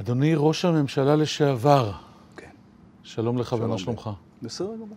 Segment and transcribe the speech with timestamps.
[0.00, 1.92] אדוני ראש הממשלה לשעבר,
[2.36, 2.50] כן.
[3.02, 3.78] שלום לך ומה.
[3.78, 4.10] שלומך?
[4.42, 4.96] בסדר גמור.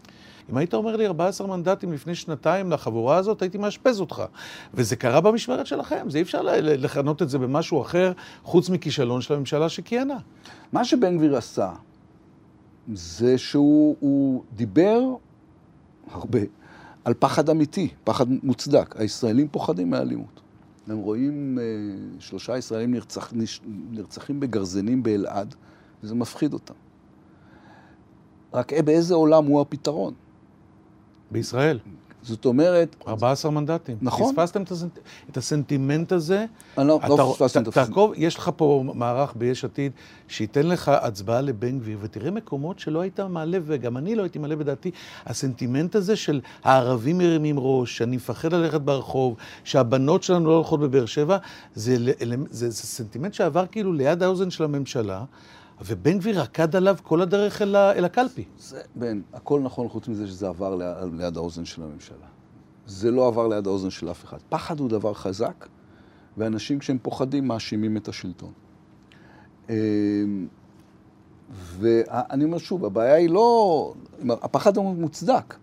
[0.49, 4.23] אם היית אומר לי 14 מנדטים לפני שנתיים לחבורה הזאת, הייתי מאשפז אותך.
[4.73, 8.11] וזה קרה במשמרת שלכם, זה אי אפשר לכנות את זה במשהו אחר,
[8.43, 10.17] חוץ מכישלון של הממשלה שכיהנה.
[10.71, 11.71] מה שבן גביר עשה,
[12.93, 14.99] זה שהוא הוא דיבר
[16.11, 16.39] הרבה
[17.05, 18.95] על פחד אמיתי, פחד מוצדק.
[18.99, 20.42] הישראלים פוחדים מאלימות.
[20.87, 21.63] הם רואים אה,
[22.19, 23.61] שלושה ישראלים נרצח, נש,
[23.91, 25.55] נרצחים בגרזנים באלעד,
[26.03, 26.73] וזה מפחיד אותם.
[28.53, 30.13] רק אה, באיזה עולם הוא הפתרון?
[31.31, 31.79] בישראל,
[32.23, 33.97] זאת אומרת, 14 מנדטים.
[34.01, 34.33] נכון.
[34.35, 34.99] פספסתם את, הסנט...
[35.31, 36.45] את הסנטימנט הזה?
[36.77, 37.19] אני לא, לא ת-
[37.57, 37.73] את הפסק.
[37.73, 39.91] תעקוב, יש לך פה מערך ביש עתיד
[40.27, 44.55] שייתן לך הצבעה לבן גביר, ותראה מקומות שלא היית מעלה, וגם אני לא הייתי מעלה
[44.55, 44.91] בדעתי,
[45.25, 51.05] הסנטימנט הזה של הערבים מרימים ראש, שאני מפחד ללכת ברחוב, שהבנות שלנו לא הולכות בבאר
[51.05, 51.37] שבע,
[51.75, 55.23] זה, אל- זה, זה סנטימנט שעבר כאילו ליד האוזן של הממשלה,
[55.85, 58.43] ובן גביר רקד עליו כל הדרך אל, ה- אל הקלפי.
[58.57, 62.27] זה, בן, הכל נכון חוץ מזה שזה עבר ליד, ליד האוזן של הממשלה.
[62.87, 64.37] זה לא עבר ליד האוזן של אף אחד.
[64.49, 65.67] פחד הוא דבר חזק,
[66.37, 68.51] ואנשים כשהם פוחדים מאשימים את השלטון.
[69.69, 70.47] אמ,
[71.79, 73.93] ואני אומר שוב, הבעיה היא לא...
[74.29, 75.55] הפחד הוא מוצדק.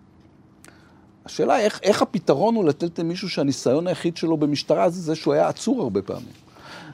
[1.24, 5.48] השאלה איך, איך הפתרון הוא לתת למישהו שהניסיון היחיד שלו במשטרה זה זה שהוא היה
[5.48, 6.32] עצור הרבה פעמים.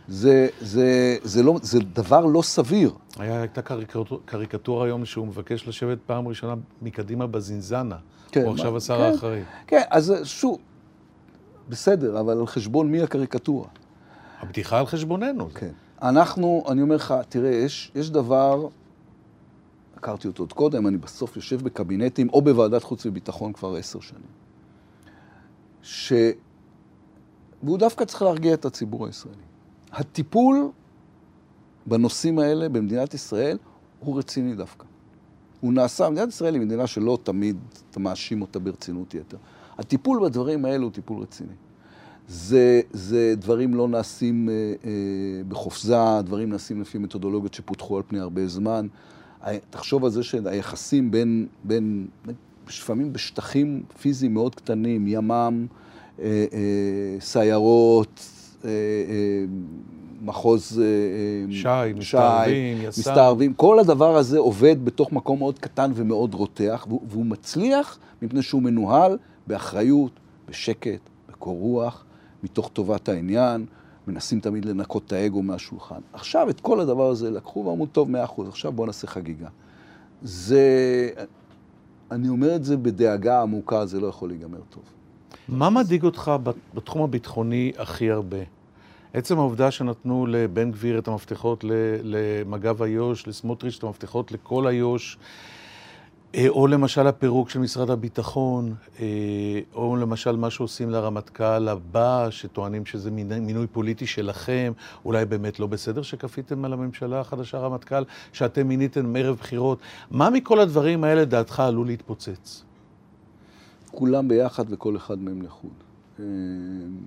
[0.08, 2.92] זה, זה, זה, לא, זה דבר לא סביר.
[3.18, 7.96] היה, הייתה קריקטור, קריקטורה היום שהוא מבקש לשבת פעם ראשונה מקדימה בזינזנה.
[8.32, 9.02] כן, הוא עכשיו השר כן.
[9.02, 9.42] האחראי.
[9.66, 10.58] כן, אז שוב,
[11.68, 13.68] בסדר, אבל על חשבון מי הקריקטורה?
[14.40, 15.50] הבדיחה על חשבוננו.
[15.54, 15.70] כן.
[16.02, 18.68] אנחנו, אני אומר לך, תראה, יש, יש דבר,
[19.96, 24.22] הכרתי אותו עוד קודם, אני בסוף יושב בקבינטים או בוועדת חוץ וביטחון כבר עשר שנים.
[25.82, 26.12] ש...
[27.62, 29.45] והוא דווקא צריך להרגיע את הציבור הישראלי.
[29.96, 30.70] הטיפול
[31.86, 33.58] בנושאים האלה במדינת ישראל
[34.00, 34.84] הוא רציני דווקא.
[35.60, 37.56] הוא נעשה, מדינת ישראל היא מדינה שלא תמיד
[37.90, 39.36] אתה מאשים אותה ברצינות יתר.
[39.78, 41.52] הטיפול בדברים האלה הוא טיפול רציני.
[42.28, 44.54] זה, זה דברים לא נעשים אה,
[44.84, 44.90] אה,
[45.48, 48.86] בחופזה, דברים נעשים לפי מתודולוגיות שפותחו על פני הרבה זמן.
[49.42, 52.06] ה- תחשוב על זה שהיחסים בין, בין,
[52.68, 55.66] לפעמים בשטחים פיזיים מאוד קטנים, ימ"מ,
[56.18, 58.35] אה, אה, סיירות, אה, אה,
[60.22, 60.80] מחוז...
[60.80, 63.00] אה, אה, ש"י, מסתערבים, יס"מ.
[63.00, 68.42] מסתערבים, כל הדבר הזה עובד בתוך מקום מאוד קטן ומאוד רותח, והוא, והוא מצליח מפני
[68.42, 70.10] שהוא מנוהל באחריות,
[70.48, 72.04] בשקט, בקור רוח,
[72.42, 73.66] מתוך טובת העניין,
[74.08, 76.00] מנסים תמיד לנקות את האגו מהשולחן.
[76.12, 79.48] עכשיו את כל הדבר הזה לקחו ואמרו, טוב, מאה אחוז, עכשיו בואו נעשה חגיגה.
[80.22, 80.60] זה,
[82.10, 84.82] אני אומר את זה בדאגה עמוקה, זה לא יכול להיגמר טוב.
[85.48, 88.36] מה מדאיג אותך בת- בתחום הביטחוני הכי הרבה?
[89.16, 91.64] עצם העובדה שנתנו לבן גביר את המפתחות
[92.02, 95.18] למג"ב איו"ש, לסמוטריץ' את המפתחות לכל איו"ש,
[96.34, 99.06] אה, או למשל הפירוק של משרד הביטחון, אה,
[99.74, 104.72] או למשל מה שעושים לרמטכ"ל הבא, שטוענים שזה מינוי פוליטי שלכם,
[105.04, 109.78] אולי באמת לא בסדר שכפיתם על הממשלה החדשה רמטכ"ל, שאתם מיניתם ערב בחירות.
[110.10, 112.62] מה מכל הדברים האלה דעתך עלול להתפוצץ?
[113.90, 115.85] כולם ביחד וכל אחד מהם לחוד.
[116.20, 116.24] אה,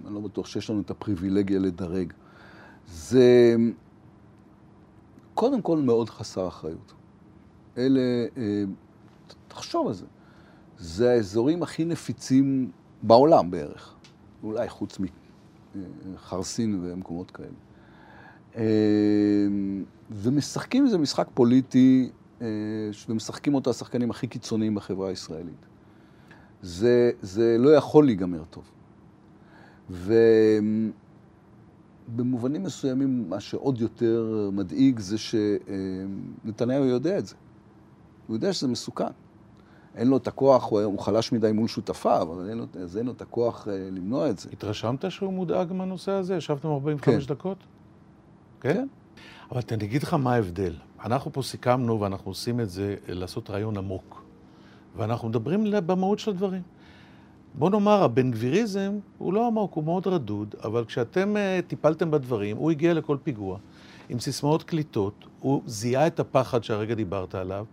[0.06, 2.14] אני לא בטוח שיש לנו את הפריבילגיה לדרג.
[2.88, 3.56] זה
[5.34, 6.94] קודם כל מאוד חסר אחריות.
[7.78, 8.02] אלה,
[8.38, 8.64] אה,
[9.47, 10.06] תחשוב על זה,
[10.78, 12.72] זה האזורים הכי נפיצים
[13.03, 13.96] בעולם בערך,
[14.44, 14.97] אולי חוץ
[16.16, 17.47] מחרסין ומקומות כאלה.
[18.56, 18.64] אה,
[20.12, 22.09] ומשחקים איזה משחק פוליטי,
[22.41, 22.47] אה,
[23.09, 25.66] ומשחקים אותו השחקנים הכי קיצוניים בחברה הישראלית.
[26.62, 28.64] זה, זה לא יכול להיגמר טוב.
[29.90, 30.94] ובמובנים
[32.64, 37.36] מסוימים, מה שעוד יותר מדאיג זה שנתניהו יודע את זה.
[38.28, 39.12] הוא יודע שזה מסוכן.
[39.96, 43.06] אין לו את הכוח, הוא, הוא חלש מדי מול שותפיו, אבל אין לו, אז אין
[43.06, 44.50] לו את הכוח אה, למנוע את זה.
[44.54, 46.36] התרשמת שהוא מודאג מהנושא הזה?
[46.36, 47.34] ישבתם 45 כן.
[47.34, 47.58] דקות?
[48.62, 48.74] כן?
[48.74, 48.88] כן.
[49.52, 50.74] אבל אני אגיד לך מה ההבדל.
[51.04, 54.24] אנחנו פה סיכמנו, ואנחנו עושים את זה, לעשות רעיון עמוק.
[54.96, 56.62] ואנחנו מדברים במהות של הדברים.
[57.55, 62.57] בוא נאמר, הבן גביריזם הוא לא עמוק, הוא מאוד רדוד, אבל כשאתם uh, טיפלתם בדברים,
[62.57, 63.57] הוא הגיע לכל פיגוע
[64.09, 67.66] עם סיסמאות קליטות, הוא זיהה את הפחד שהרגע דיברת עליו,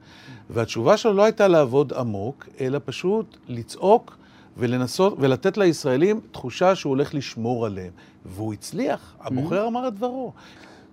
[0.50, 4.16] והתשובה שלו לא הייתה לעבוד עמוק, אלא פשוט לצעוק
[4.58, 7.92] ולנסות, ולתת לישראלים תחושה שהוא הולך לשמור עליהם.
[8.26, 10.32] והוא הצליח, הבוחר אמר את דברו.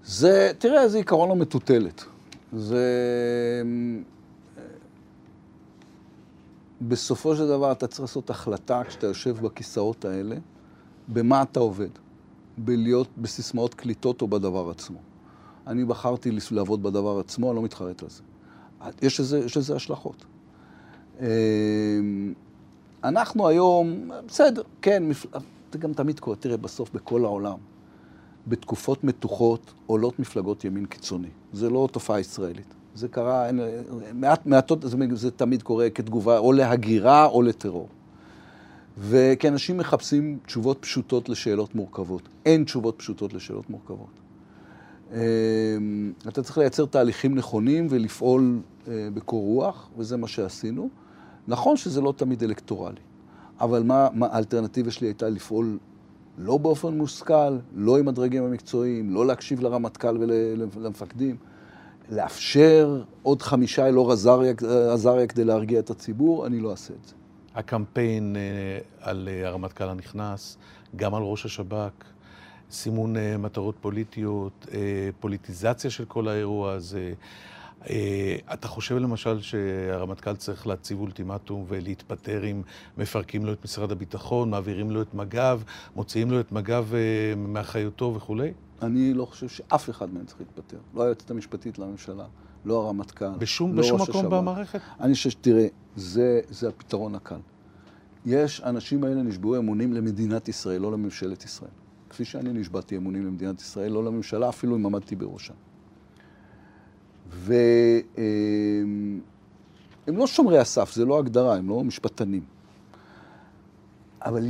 [0.05, 2.05] זה, תראה, זה עיקרון המטוטלת.
[2.53, 2.83] זה...
[6.87, 10.35] בסופו של דבר אתה צריך לעשות החלטה כשאתה יושב בכיסאות האלה,
[11.07, 11.89] במה אתה עובד.
[12.57, 14.99] בלהיות בסיסמאות קליטות או בדבר עצמו.
[15.67, 18.21] אני בחרתי לעבוד בדבר עצמו, אני לא מתחרט על זה.
[19.01, 20.25] יש לזה, יש לזה השלכות.
[21.19, 21.25] אמ,
[23.03, 25.03] אנחנו היום, בסדר, כן,
[25.71, 27.57] זה גם תמיד קורה, תראה, בסוף בכל העולם,
[28.47, 31.29] בתקופות מתוחות עולות מפלגות ימין קיצוני.
[31.53, 32.73] זה לא תופעה ישראלית.
[32.95, 33.49] זה קרה,
[34.13, 37.87] מעט, מעטות, זה, זה תמיד קורה כתגובה או להגירה או לטרור.
[38.97, 42.21] וכי אנשים מחפשים תשובות פשוטות לשאלות מורכבות.
[42.45, 44.23] אין תשובות פשוטות לשאלות מורכבות.
[45.13, 45.17] אמ,
[46.27, 50.89] אתה צריך לייצר תהליכים נכונים ולפעול אה, בקור רוח, וזה מה שעשינו.
[51.47, 52.99] נכון שזה לא תמיד אלקטורלי,
[53.59, 55.77] אבל מה, מה האלטרנטיבה שלי הייתה לפעול
[56.37, 60.17] לא באופן מושכל, לא עם הדרגים המקצועיים, לא להקשיב לרמטכ"ל
[60.75, 61.35] ולמפקדים,
[62.09, 64.11] לאפשר עוד חמישה אלאור
[64.91, 67.13] עזריה כדי להרגיע את הציבור, אני לא אעשה את זה.
[67.55, 70.57] הקמפיין אה, על אה, הרמטכ"ל הנכנס,
[70.95, 71.91] גם על ראש השב"כ,
[72.71, 74.67] סימון אה, מטרות פוליטיות,
[75.19, 77.13] פוליטיזציה של כל האירוע הזה.
[78.53, 82.61] אתה חושב למשל שהרמטכ"ל צריך להציב אולטימטום ולהתפטר אם
[82.97, 85.61] מפרקים לו את משרד הביטחון, מעבירים לו את מג"ב,
[85.95, 86.85] מוציאים לו את מג"ב
[87.37, 88.51] מאחריותו וכולי?
[88.83, 90.77] אני לא חושב שאף אחד מהם צריך להתפטר.
[90.93, 92.25] לא היועצת המשפטית לממשלה,
[92.65, 94.31] לא הרמטכ"ל, בשום, לא בשום מקום השב"כ.
[94.31, 94.79] במערכת?
[94.99, 97.39] אני חושב שתראה, זה, זה הפתרון הקל.
[98.25, 101.71] יש, האנשים האלה נשבעו אמונים למדינת ישראל, לא לממשלת ישראל.
[102.09, 105.53] כפי שאני נשבעתי אמונים למדינת ישראל, לא לממשלה, אפילו אם עמדתי בראשה.
[107.31, 107.57] והם
[110.07, 112.43] לא שומרי הסף, זה לא הגדרה, הם לא משפטנים.
[114.21, 114.47] אבל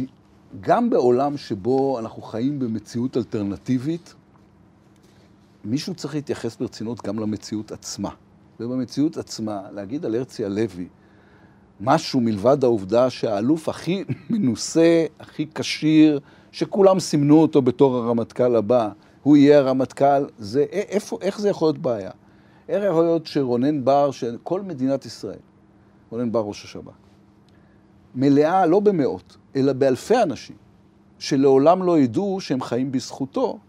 [0.62, 4.16] גם בעולם שבו אנחנו חיים במציאות אלטרנטיבית,
[5.66, 8.10] מישהו צריך להתייחס ברצינות גם למציאות עצמה.
[8.60, 10.88] ובמציאות עצמה, להגיד על הרצי הלוי
[11.82, 16.20] משהו מלבד העובדה שהאלוף הכי מנוסה, הכי כשיר,
[16.52, 18.90] שכולם סימנו אותו בתור הרמטכ"ל הבא,
[19.24, 22.12] הוא יהיה הרמטכ"ל, זה, איפה, איך זה יכול להיות בעיה?
[22.70, 25.40] איך יכול להיות שרונן בר, שכל מדינת ישראל,
[26.10, 26.92] רונן בר ראש השב"כ,
[28.16, 30.56] מלאה לא במאות, אלא באלפי אנשים,
[31.20, 33.60] שלעולם לא ידעו שהם חיים בזכותו,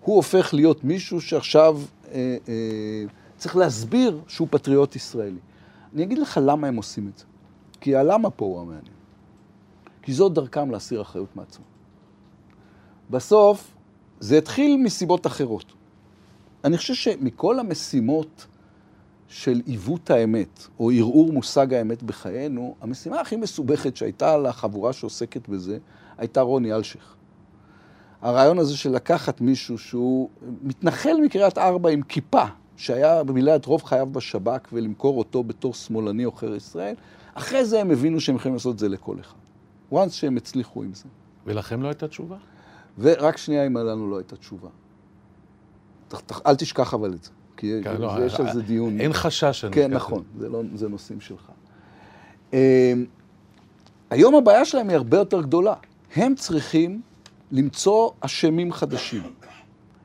[0.00, 1.78] הוא הופך להיות מישהו שעכשיו
[2.12, 3.04] אה, אה,
[3.36, 5.38] צריך להסביר שהוא פטריוט ישראלי.
[5.94, 7.24] אני אגיד לך למה הם עושים את זה.
[7.80, 8.94] כי הלמה פה הוא המעניין.
[10.02, 11.64] כי זאת דרכם להסיר אחריות מעצמו.
[13.10, 13.74] בסוף,
[14.20, 15.72] זה התחיל מסיבות אחרות.
[16.64, 18.46] אני חושב שמכל המשימות
[19.28, 25.78] של עיוות האמת, או ערעור מושג האמת בחיינו, המשימה הכי מסובכת שהייתה לחבורה שעוסקת בזה,
[26.18, 27.16] הייתה רוני אלשיך.
[28.22, 30.28] הרעיון הזה של לקחת מישהו שהוא
[30.62, 32.44] מתנחל מקריית ארבע עם כיפה,
[32.76, 36.94] שהיה במילא את רוב חייו בשב"כ, ולמכור אותו בתור שמאלני עוכר ישראל,
[37.34, 39.36] אחרי זה הם הבינו שהם יכולים לעשות את זה לכל אחד.
[39.92, 41.04] once שהם הצליחו עם זה.
[41.46, 42.36] ולכם לא הייתה תשובה?
[42.98, 44.68] ורק שנייה אם לנו לא הייתה תשובה.
[46.46, 49.00] אל תשכח אבל את זה, כי כן, לא, יש על זה דיון.
[49.00, 49.64] אין חשש.
[49.64, 51.50] כן, נכון, זה, לא, זה נושאים שלך.
[52.52, 52.58] אמ,
[54.10, 55.74] היום הבעיה שלהם היא הרבה יותר גדולה.
[56.16, 57.00] הם צריכים
[57.52, 59.22] למצוא אשמים חדשים.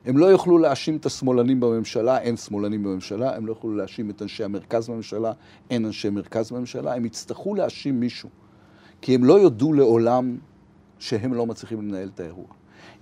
[0.04, 4.22] הם לא יוכלו להאשים את השמאלנים בממשלה, אין שמאלנים בממשלה, הם לא יוכלו להאשים את
[4.22, 5.32] אנשי המרכז בממשלה,
[5.70, 8.28] אין אנשי מרכז בממשלה, הם יצטרכו להאשים מישהו.
[9.00, 10.36] כי הם לא יודו לעולם
[10.98, 12.46] שהם לא מצליחים לנהל את האירוע.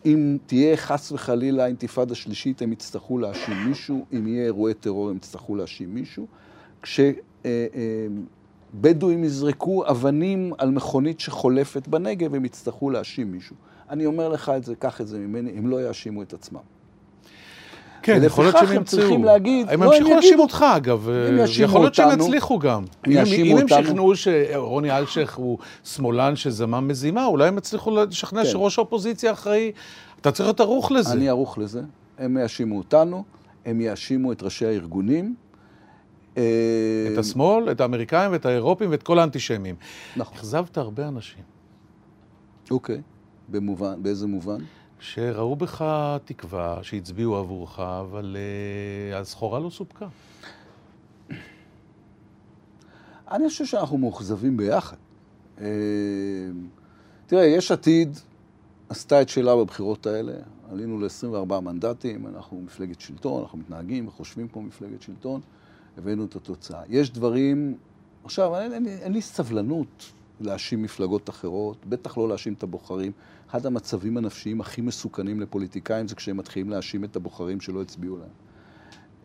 [0.04, 5.16] אם תהיה חס וחלילה אינתיפאדה שלישית, הם יצטרכו להאשים מישהו, אם יהיה אירועי טרור, הם
[5.16, 6.26] יצטרכו להאשים מישהו.
[6.82, 7.18] כשבדואים
[9.18, 13.56] אה, אה, יזרקו אבנים על מכונית שחולפת בנגב, הם יצטרכו להאשים מישהו.
[13.92, 16.60] אני אומר לך את זה, קח את זה ממני, הם לא יאשימו את עצמם.
[18.02, 19.14] כן, יכול להיות שהם ימצאו.
[19.68, 21.08] הם ימשיכו להאשים אותך, אגב.
[21.08, 21.64] הם יאשימו אותנו.
[21.64, 22.84] יכול להיות שהם יצליחו גם.
[23.04, 23.76] הם יאשימו אותנו.
[23.76, 28.48] אם הם שכנעו שרוני אלשיך הוא שמאלן שזמם מזימה, אולי הם יצליחו לשכנע כן.
[28.48, 29.72] שראש האופוזיציה אחראי.
[30.20, 31.12] אתה צריך להיות ערוך לזה.
[31.12, 31.82] אני ערוך לזה.
[32.18, 33.24] הם יאשימו אותנו,
[33.66, 35.34] הם יאשימו את ראשי הארגונים.
[36.36, 36.42] אה,
[37.12, 39.74] את השמאל, את האמריקאים ואת האירופים ואת כל האנטישמים.
[40.16, 40.36] נכון.
[40.38, 41.42] אכזבת הרבה אנשים.
[42.70, 43.00] אוקיי.
[43.52, 44.58] במובן, באיזה מובן?
[45.00, 45.84] שראו בך
[46.24, 50.06] תקווה, שהצביעו עבורך, אבל uh, הסחורה לא סופקה.
[53.30, 54.96] אני חושב שאנחנו מאוכזבים ביחד.
[55.58, 55.60] Uh,
[57.26, 58.16] תראה, יש עתיד
[58.88, 60.32] עשתה את שלה בבחירות האלה.
[60.70, 65.40] עלינו ל-24 מנדטים, אנחנו מפלגת שלטון, אנחנו מתנהגים וחושבים כמו מפלגת שלטון,
[65.98, 66.82] הבאנו את התוצאה.
[66.88, 67.76] יש דברים...
[68.24, 73.12] עכשיו, אין, אין, אין לי סבלנות להאשים מפלגות אחרות, בטח לא להאשים את הבוחרים.
[73.52, 78.28] אחד המצבים הנפשיים הכי מסוכנים לפוליטיקאים זה כשהם מתחילים להאשים את הבוחרים שלא הצביעו להם.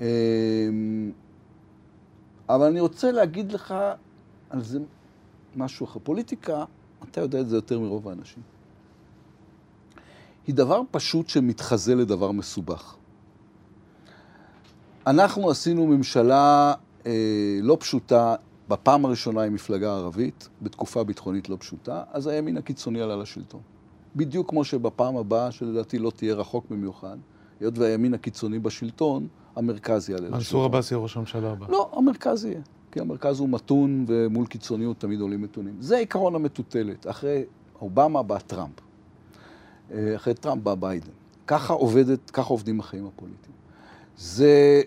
[0.01, 1.12] אמ,
[2.50, 3.74] אבל אני רוצה להגיד לך
[4.50, 4.79] על זה
[5.55, 6.00] משהו אחר.
[6.03, 6.65] פוליטיקה,
[7.03, 8.43] אתה יודע את זה יותר מרוב האנשים,
[10.48, 12.96] היא דבר פשוט שמתחזה לדבר מסובך.
[15.07, 16.74] אנחנו עשינו ממשלה
[17.05, 18.36] אה, לא פשוטה,
[18.69, 23.62] בפעם הראשונה עם מפלגה ערבית, בתקופה ביטחונית לא פשוטה, אז הימין הקיצוני עלה לשלטון.
[24.17, 27.17] בדיוק כמו שבפעם הבאה, שלדעתי לא תהיה רחוק במיוחד,
[27.59, 30.38] היות והימין הקיצוני בשלטון, המרכז יעלה לשלטון.
[30.38, 31.65] מנסור עבאס יהיה ראש הממשלה הבא.
[31.69, 32.62] לא, המרכז יהיה.
[32.91, 35.75] כי המרכז הוא מתון, ומול קיצוניות תמיד עולים מתונים.
[35.79, 37.07] זה עיקרון המטוטלת.
[37.07, 37.43] אחרי
[37.81, 38.74] אובמה בא טראמפ.
[39.91, 41.09] אה, אחרי טראמפ בא ביידן.
[41.47, 43.55] ככה עובדת, ככה עובדים החיים הפוליטיים.
[44.17, 44.81] זה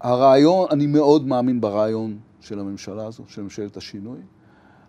[0.00, 4.18] הרעיון, אני מאוד מאמין ברעיון של הממשלה הזו, של ממשלת השינוי.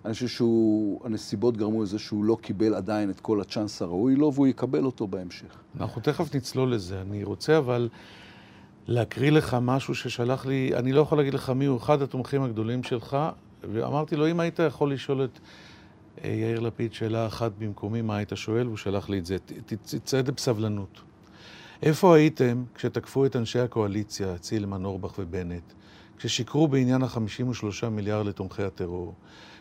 [0.05, 4.47] אני חושב שהנסיבות גרמו לזה שהוא לא קיבל עדיין את כל הצ'אנס הראוי לו, והוא
[4.47, 5.57] יקבל אותו בהמשך.
[5.79, 7.01] אנחנו תכף נצלול לזה.
[7.01, 7.89] אני רוצה אבל
[8.87, 12.83] להקריא לך משהו ששלח לי, אני לא יכול להגיד לך מי הוא אחד התומכים הגדולים
[12.83, 13.17] שלך,
[13.71, 15.39] ואמרתי לו, אם היית יכול לשאול את
[16.23, 18.65] אה, יאיר לפיד שאלה אחת במקומי, מה היית שואל?
[18.65, 19.37] הוא שלח לי את זה.
[19.65, 21.01] תצא בסבלנות.
[21.83, 25.73] איפה הייתם כשתקפו את אנשי הקואליציה, צילמן, אורבך ובנט,
[26.17, 29.13] כששיקרו בעניין ה-53 מיליארד לתומכי הטרור,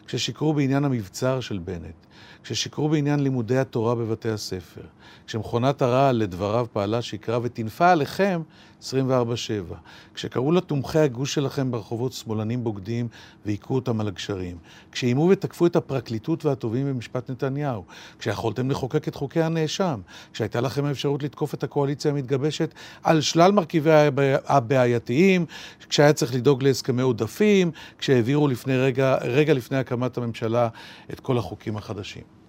[0.07, 1.95] כששיקרו בעניין המבצר של בנט,
[2.43, 4.83] כששיקרו בעניין לימודי התורה בבתי הספר,
[5.27, 8.43] כשמכונת הרעל לדבריו פעלה שיקרה וטינפה עליכם
[8.81, 9.75] 24-7,
[10.15, 13.09] כשקראו לתומכי הגוש שלכם ברחובות שמאלנים בוגדים
[13.47, 14.57] והיכו אותם על הגשרים,
[14.93, 17.85] כשאיימו ותקפו את הפרקליטות והתובעים במשפט נתניהו,
[18.19, 20.01] כשיכולתם לחוקק את חוקי הנאשם,
[20.33, 24.11] כשהייתה לכם האפשרות לתקוף את הקואליציה המתגבשת על שלל מרכיביה
[24.47, 25.47] הבעייתיים,
[25.89, 30.69] כשהיה צריך לדאוג להסכמי עודפים, כשהעבירו לפני רגע, רגע לפני הקמת הממשלה
[31.13, 32.40] את כל החוקים החדשים.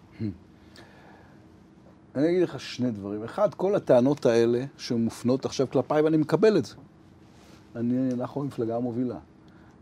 [2.15, 3.23] אני אגיד לך שני דברים.
[3.23, 6.75] אחד, כל הטענות האלה שמופנות עכשיו כלפיי, ואני מקבל את זה.
[7.75, 9.17] אני, אנחנו המפלגה המובילה.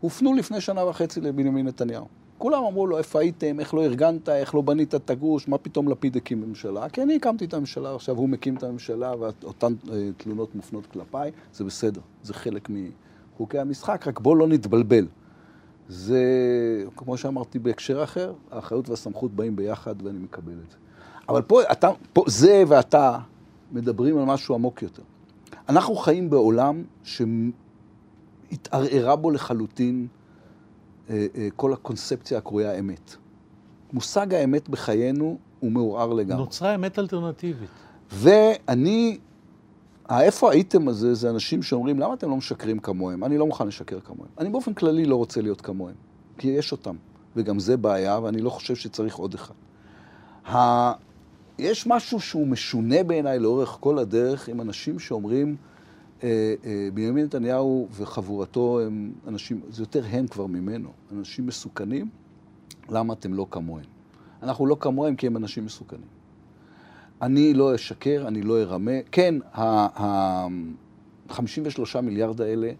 [0.00, 2.06] הופנו לפני שנה וחצי לבנימין נתניהו.
[2.38, 5.88] כולם אמרו לו, איפה הייתם, איך לא ארגנת, איך לא בנית את הגוש, מה פתאום
[5.88, 6.88] לפיד הקים ממשלה?
[6.88, 11.30] כי אני הקמתי את הממשלה, עכשיו הוא מקים את הממשלה, ואותן אה, תלונות מופנות כלפיי,
[11.52, 15.06] זה בסדר, זה חלק מחוקי המשחק, רק בואו לא נתבלבל.
[15.88, 16.24] זה,
[16.96, 20.76] כמו שאמרתי בהקשר אחר, האחריות והסמכות באים ביחד ואני מקבל את זה.
[21.30, 23.18] אבל פה, אתה, פה זה ואתה
[23.72, 25.02] מדברים על משהו עמוק יותר.
[25.68, 26.82] אנחנו חיים בעולם
[28.52, 30.06] שהתערערה בו לחלוטין
[31.10, 33.14] אה, אה, כל הקונספציה הקרויה אמת.
[33.92, 36.42] מושג האמת בחיינו הוא מעורער לגמרי.
[36.42, 37.70] נוצרה אמת אלטרנטיבית.
[38.12, 39.18] ואני,
[40.08, 43.24] האיפה הייתם הזה, זה אנשים שאומרים, למה אתם לא משקרים כמוהם?
[43.24, 44.30] אני לא מוכן לשקר כמוהם.
[44.38, 45.94] אני באופן כללי לא רוצה להיות כמוהם,
[46.38, 46.96] כי יש אותם,
[47.36, 49.54] וגם זה בעיה, ואני לא חושב שצריך עוד אחד.
[51.60, 55.56] יש משהו שהוא משונה בעיניי לאורך כל הדרך עם אנשים שאומרים,
[56.22, 62.08] אה, אה, בנימין נתניהו וחבורתו הם אנשים, זה יותר הם כבר ממנו, אנשים מסוכנים,
[62.88, 63.84] למה אתם לא כמוהם?
[64.42, 66.20] אנחנו לא כמוהם כי הם אנשים מסוכנים.
[67.22, 68.92] אני לא אשקר, אני לא ארמה.
[69.12, 72.72] כן, ה-53 מיליארד האלה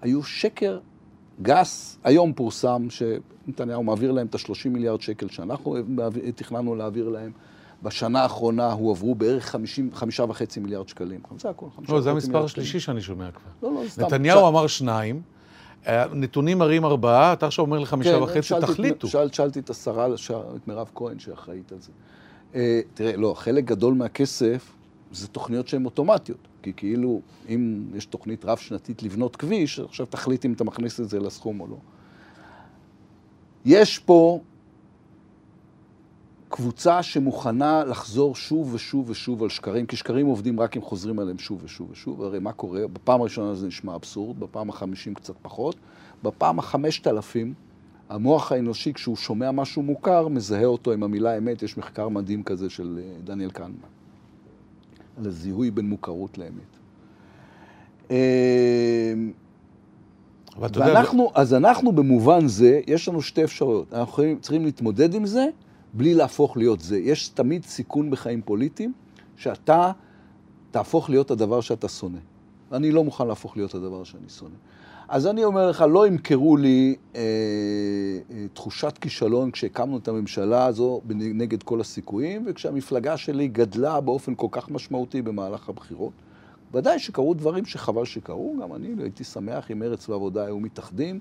[0.00, 0.78] היו שקר
[1.42, 1.98] גס.
[2.04, 5.76] היום פורסם שנתניהו מעביר להם את ה-30 מיליארד שקל שאנחנו
[6.34, 7.32] תכננו להעביר להם.
[7.82, 9.56] בשנה האחרונה הועברו בערך
[9.92, 11.20] חמישה וחצי מיליארד שקלים.
[11.38, 13.68] זה הכול, חמישה לא, זה המספר השלישי שאני שומע כבר.
[13.68, 14.02] לא, לא, סתם.
[14.02, 15.22] נתניהו אמר שניים,
[15.86, 19.08] אה, נתונים מראים ארבעה, אתה עכשיו אומר לי חמישה כן, וחצי, תחליטו.
[19.32, 20.06] שאלתי את השרה,
[20.56, 21.90] את מירב כהן, שאחראית על זה.
[22.54, 24.72] אה, תראה, לא, חלק גדול מהכסף
[25.12, 26.48] זה תוכניות שהן אוטומטיות.
[26.62, 31.20] כי כאילו, אם יש תוכנית רב-שנתית לבנות כביש, עכשיו תחליט אם אתה מכניס את זה
[31.20, 31.76] לסכום או לא.
[33.64, 34.40] יש פה
[36.52, 41.38] קבוצה שמוכנה לחזור שוב ושוב ושוב על שקרים, כי שקרים עובדים רק אם חוזרים עליהם
[41.38, 42.22] שוב ושוב ושוב.
[42.22, 42.86] הרי מה קורה?
[42.92, 45.76] בפעם הראשונה זה נשמע אבסורד, בפעם החמישים קצת פחות,
[46.22, 47.54] בפעם החמשת אלפים,
[48.08, 51.62] המוח האנושי, כשהוא שומע משהו מוכר, מזהה אותו עם המילה אמת.
[51.62, 53.72] יש מחקר מדהים כזה של אה, דניאל קנמן,
[55.18, 56.76] על הזיהוי בין מוכרות לאמת.
[58.10, 59.14] אה,
[60.60, 63.94] ואנחנו, אז אנחנו במובן זה, יש לנו שתי אפשרויות.
[63.94, 65.46] אנחנו צריכים להתמודד עם זה,
[65.92, 66.98] בלי להפוך להיות זה.
[66.98, 68.92] יש תמיד סיכון בחיים פוליטיים,
[69.36, 69.92] שאתה
[70.70, 72.18] תהפוך להיות הדבר שאתה שונא.
[72.72, 74.54] אני לא מוכן להפוך להיות הדבר שאני שונא.
[75.08, 77.20] אז אני אומר לך, לא ימכרו לי אה,
[78.30, 84.46] אה, תחושת כישלון כשהקמנו את הממשלה הזו נגד כל הסיכויים, וכשהמפלגה שלי גדלה באופן כל
[84.50, 86.12] כך משמעותי במהלך הבחירות.
[86.74, 91.20] ודאי שקרו דברים שחבל שקרו, גם אני הייתי שמח אם מרץ ועבודה היו מתאחדים.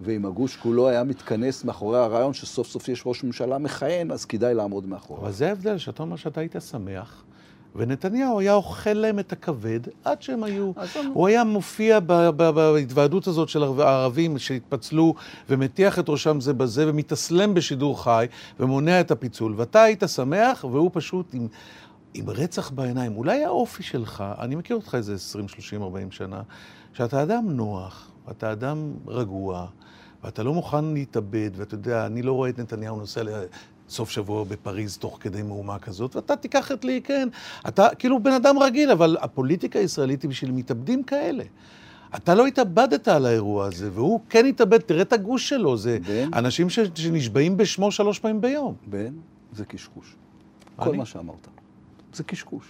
[0.00, 4.54] ואם הגוש כולו היה מתכנס מאחורי הרעיון שסוף סוף יש ראש ממשלה מכהן, אז כדאי
[4.54, 5.20] לעמוד מאחורי.
[5.20, 7.24] אבל זה ההבדל, שאתה אומר שאתה היית שמח,
[7.76, 10.72] ונתניהו היה אוכל להם את הכבד עד שהם היו...
[11.12, 15.14] הוא היה מופיע בהתוועדות הזאת של הערבים שהתפצלו
[15.50, 18.26] ומטיח את ראשם זה בזה ומתאסלם בשידור חי
[18.60, 21.48] ומונע את הפיצול, ואתה היית שמח והוא פשוט עם...
[22.14, 26.42] עם רצח בעיניים, אולי האופי שלך, אני מכיר אותך איזה 20, 30, 40 שנה,
[26.92, 29.66] שאתה אדם נוח, ואתה אדם רגוע,
[30.24, 33.22] ואתה לא מוכן להתאבד, ואתה יודע, אני לא רואה את נתניהו נוסע
[33.88, 37.28] לסוף שבוע בפריז תוך כדי מהומה כזאת, ואתה תיקח את לי, כן,
[37.68, 41.44] אתה כאילו בן אדם רגיל, אבל הפוליטיקה הישראלית היא בשביל מתאבדים כאלה.
[42.16, 46.34] אתה לא התאבדת על האירוע הזה, והוא כן התאבד, תראה את הגוש שלו, זה בן?
[46.34, 48.74] אנשים ש- שנשבעים בשמו שלוש פעמים ביום.
[48.86, 49.12] בן,
[49.52, 50.16] זה קשקוש.
[50.76, 50.98] כל אני?
[50.98, 51.48] מה שאמרת.
[52.12, 52.64] זה קשקוש.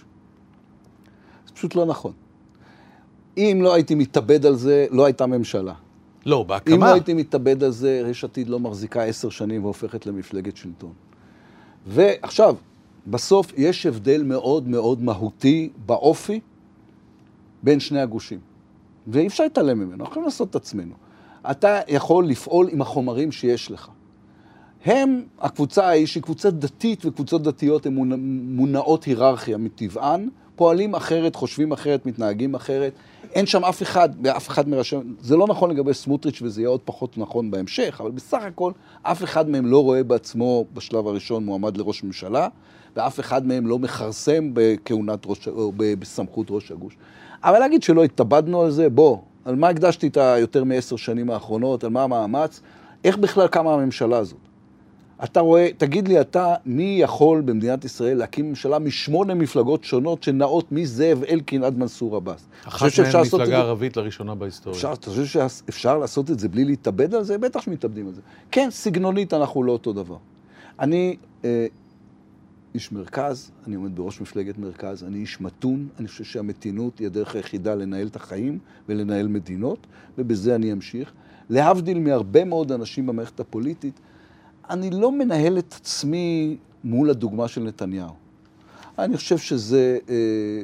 [1.47, 2.11] זה פשוט לא נכון.
[3.37, 5.73] אם לא הייתי מתאבד על זה, לא הייתה ממשלה.
[6.25, 6.77] לא, אם בהקמה.
[6.87, 10.93] לא הייתי מתאבד על זה, יש עתיד לא מחזיקה עשר שנים והופכת למפלגת שלטון.
[11.87, 12.55] ועכשיו,
[13.07, 16.39] בסוף יש הבדל מאוד מאוד מהותי באופי
[17.63, 18.39] בין שני הגושים.
[19.07, 20.93] ואי אפשר להתעלם ממנו, אנחנו יכולים לעשות את עצמנו.
[21.51, 23.87] אתה יכול לפעול עם החומרים שיש לך.
[24.85, 28.19] הם, הקבוצה ההיא, שהיא קבוצה דתית וקבוצות דתיות הן מונ-
[28.55, 32.93] מונעות היררכיה מטבען, פועלים אחרת, חושבים אחרת, מתנהגים אחרת.
[33.33, 34.95] אין שם אף אחד, באף אחד מראשי...
[35.21, 38.71] זה לא נכון לגבי סמוטריץ' וזה יהיה עוד פחות נכון בהמשך, אבל בסך הכל
[39.01, 42.47] אף אחד מהם לא רואה בעצמו בשלב הראשון מועמד לראש ממשלה,
[42.95, 46.97] ואף אחד מהם לא מכרסם בכהונת ראש, או בסמכות ראש הגוש.
[47.43, 51.83] אבל להגיד שלא התאבדנו על זה, בוא, על מה הקדשתי את היותר מעשר שנים האחרונות,
[51.83, 52.61] על מה המאמץ,
[53.03, 54.50] איך בכלל קמה הממשלה הזאת?
[55.23, 60.71] אתה רואה, תגיד לי אתה, מי יכול במדינת ישראל להקים ממשלה משמונה מפלגות שונות שנעות
[60.71, 62.45] מזאב אלקין עד מנסור עבאס?
[62.67, 64.77] אחת מהן מפלגה זה- ערבית לראשונה בהיסטוריה.
[64.77, 67.37] אפשר, אתה חושב שאפשר לעשות את זה בלי להתאבד על זה?
[67.37, 68.21] בטח שמתאבדים על זה.
[68.51, 70.17] כן, סגנונית אנחנו לא אותו דבר.
[70.79, 71.65] אני אה,
[72.75, 77.35] איש מרכז, אני עומד בראש מפלגת מרכז, אני איש מתון, אני חושב שהמתינות היא הדרך
[77.35, 78.59] היחידה לנהל את החיים
[78.89, 79.87] ולנהל מדינות,
[80.17, 81.11] ובזה אני אמשיך.
[81.49, 83.99] להבדיל מהרבה מאוד אנשים במערכת הפוליטית,
[84.69, 88.13] אני לא מנהל את עצמי מול הדוגמה של נתניהו.
[88.99, 89.97] אני חושב שזה...
[90.09, 90.63] אה,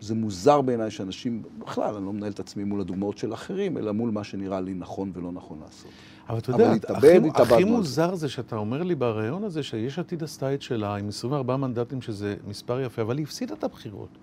[0.00, 3.92] זה מוזר בעיניי שאנשים, בכלל, אני לא מנהל את עצמי מול הדוגמאות של אחרים, אלא
[3.92, 5.90] מול מה שנראה לי נכון ולא נכון לעשות.
[6.28, 7.64] אבל אתה אבל יודע, להתאבד, הכי, הכי.
[7.64, 12.02] מוזר זה שאתה אומר לי בריאיון הזה שיש עתיד עשתה את שלה עם 24 מנדטים,
[12.02, 14.18] שזה מספר יפה, אבל היא הפסידה את הבחירות.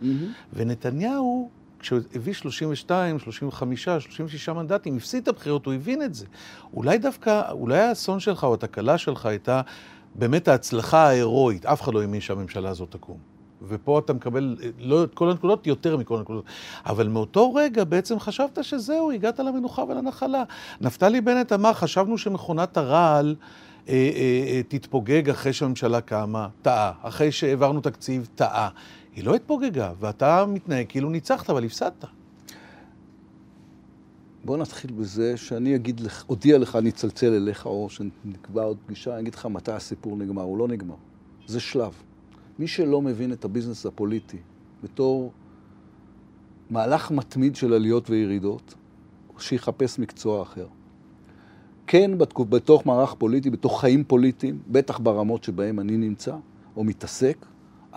[0.53, 1.49] ונתניהו,
[1.81, 6.25] כשהוא הביא 32, 35, 36 מנדטים, הפסיד את הבחירות, הוא הבין את זה.
[6.73, 9.61] אולי דווקא, אולי האסון שלך או התקלה שלך הייתה
[10.15, 11.65] באמת ההצלחה ההירואית.
[11.65, 13.17] אף אחד לא האמין שהממשלה הזאת תקום.
[13.67, 16.45] ופה אתה מקבל אה, לא את כל הנקודות, יותר מכל הנקודות.
[16.85, 20.43] אבל מאותו רגע בעצם חשבת שזהו, הגעת למנוחה ולנחלה.
[20.81, 23.35] נפתלי בנט אמר, חשבנו שמכונת הרעל
[23.89, 26.91] אה, אה, אה, תתפוגג אחרי שהממשלה קמה, טעה.
[27.01, 28.69] אחרי שהעברנו תקציב, טעה.
[29.15, 32.05] היא לא התפוגגה, ואתה מתנהג כאילו ניצחת, אבל הפסדת.
[34.45, 39.13] בוא נתחיל בזה שאני אגיד לך, אודיע לך, אני אצלצל אליך, או שנקבע עוד פגישה,
[39.13, 40.41] אני אגיד לך מתי הסיפור נגמר.
[40.41, 40.95] הוא לא נגמר.
[41.47, 41.93] זה שלב.
[42.59, 44.37] מי שלא מבין את הביזנס הפוליטי
[44.83, 45.31] בתור
[46.69, 48.73] מהלך מתמיד של עליות וירידות,
[49.39, 50.67] שיחפש מקצוע אחר.
[51.87, 52.11] כן,
[52.49, 56.35] בתוך מערך פוליטי, בתוך חיים פוליטיים, בטח ברמות שבהם אני נמצא
[56.75, 57.45] או מתעסק,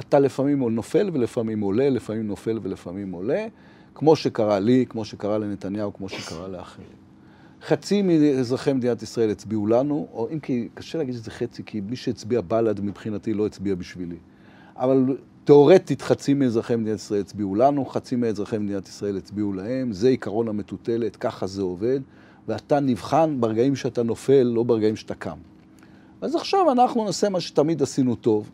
[0.00, 3.46] אתה לפעמים נופל ולפעמים עולה, לפעמים נופל ולפעמים עולה,
[3.94, 6.88] כמו שקרה לי, כמו שקרה לנתניהו, כמו שקרה לאחרים.
[7.62, 11.96] חצי מאזרחי מדינת ישראל הצביעו לנו, או אם כי קשה להגיד שזה חצי, כי מי
[11.96, 14.16] שהצביע בל"ד מבחינתי לא הצביע בשבילי.
[14.76, 20.08] אבל תאורטית חצי מאזרחי מדינת ישראל הצביעו לנו, חצי מאזרחי מדינת ישראל הצביעו להם, זה
[20.08, 22.00] עיקרון המטוטלת, ככה זה עובד,
[22.48, 25.38] ואתה נבחן ברגעים שאתה נופל, לא ברגעים שאתה קם.
[26.20, 28.50] אז עכשיו אנחנו נעשה מה שתמיד עשינו טוב,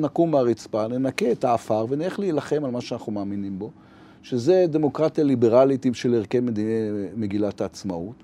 [0.00, 3.70] נקום מהרצפה, ננקה את האפר ונלך להילחם על מה שאנחנו מאמינים בו,
[4.22, 6.38] שזה דמוקרטיה ליברלית של ערכי
[7.16, 8.14] מגילת העצמאות,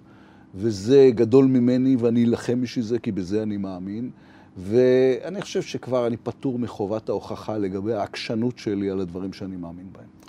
[0.54, 4.10] וזה גדול ממני ואני אלחם בשביל זה, כי בזה אני מאמין.
[4.56, 10.19] ואני חושב שכבר אני פטור מחובת ההוכחה לגבי העקשנות שלי על הדברים שאני מאמין בהם.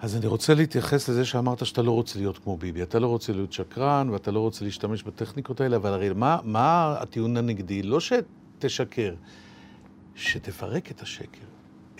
[0.00, 2.82] אז אני רוצה להתייחס לזה שאמרת שאתה לא רוצה להיות כמו ביבי.
[2.82, 6.96] אתה לא רוצה להיות שקרן, ואתה לא רוצה להשתמש בטכניקות האלה, אבל הרי מה, מה
[7.00, 7.82] הטיעון הנגדי?
[7.82, 9.14] לא שתשקר,
[10.14, 11.44] שתפרק את השקר.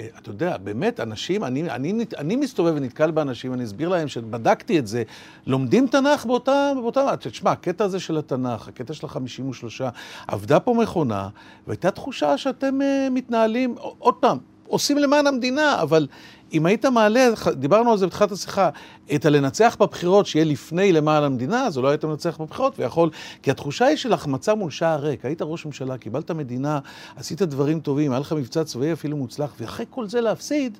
[0.00, 4.78] אה, אתה יודע, באמת, אנשים, אני, אני, אני מסתובב ונתקל באנשים, אני אסביר להם שבדקתי
[4.78, 5.02] את זה,
[5.46, 9.88] לומדים תנ"ך באותה, באותה, תשמע, הקטע הזה של התנ"ך, הקטע של החמישים ושלושה,
[10.26, 11.28] עבדה פה מכונה,
[11.66, 16.06] והייתה תחושה שאתם uh, מתנהלים, עוד פעם, עושים למען המדינה, אבל
[16.52, 18.70] אם היית מעלה, דיברנו על זה בתחילת השיחה,
[19.14, 23.10] את הלנצח בבחירות שיהיה לפני למען המדינה, אז אולי היית מנצח בבחירות ויכול...
[23.42, 25.24] כי התחושה היא של החמצה מול שער ריק.
[25.24, 26.78] היית ראש ממשלה, קיבלת מדינה,
[27.16, 30.78] עשית דברים טובים, היה לך מבצע צבאי אפילו מוצלח, ואחרי כל זה להפסיד,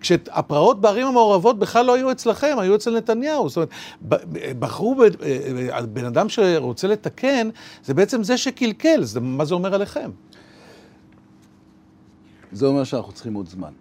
[0.00, 3.48] כשהפרעות בערים המעורבות בכלל לא היו אצלכם, היו אצל נתניהו.
[3.48, 4.24] זאת אומרת,
[4.58, 5.24] בחרו ב-
[5.92, 7.48] בן אדם שרוצה לתקן,
[7.84, 10.10] זה בעצם זה שקלקל, זה, מה זה אומר עליכם?
[12.52, 13.72] זה אומר שאנחנו צריכים עוד זמן.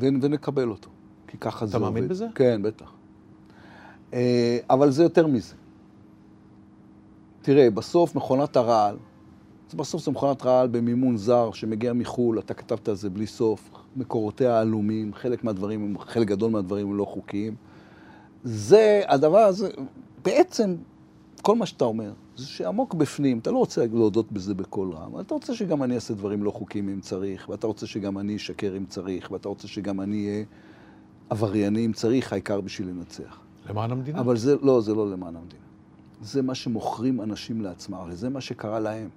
[0.00, 0.88] ונקבל אותו.
[1.26, 1.94] כי ככה זה אתה עובד.
[1.94, 2.26] מאמין בזה?
[2.34, 2.92] כן, בטח.
[4.14, 5.54] אה, אבל זה יותר מזה.
[7.42, 8.96] תראה, בסוף מכונת הרעל,
[9.74, 14.60] בסוף זה מכונת רעל במימון זר שמגיע מחו"ל, אתה כתבת על זה בלי סוף, מקורותיה
[14.60, 17.54] עלומים, חלק מהדברים, חלק גדול מהדברים הם לא חוקיים.
[18.44, 19.68] זה, הדבר הזה,
[20.24, 20.76] בעצם,
[21.44, 25.34] כל מה שאתה אומר, זה שעמוק בפנים, אתה לא רוצה להודות בזה בקול רם, אתה
[25.34, 28.86] רוצה שגם אני אעשה דברים לא חוקיים אם צריך, ואתה רוצה שגם אני אשקר אם
[28.86, 30.44] צריך, ואתה רוצה שגם אני אהיה
[31.30, 33.40] עברייני אם צריך, העיקר בשביל לנצח.
[33.68, 34.20] למען המדינה.
[34.20, 35.62] אבל זה לא, זה לא למען המדינה.
[36.22, 39.08] זה מה שמוכרים אנשים לעצמם, הרי זה מה שקרה להם.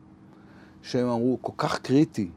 [0.82, 2.30] שהם אמרו, כל כך קריטי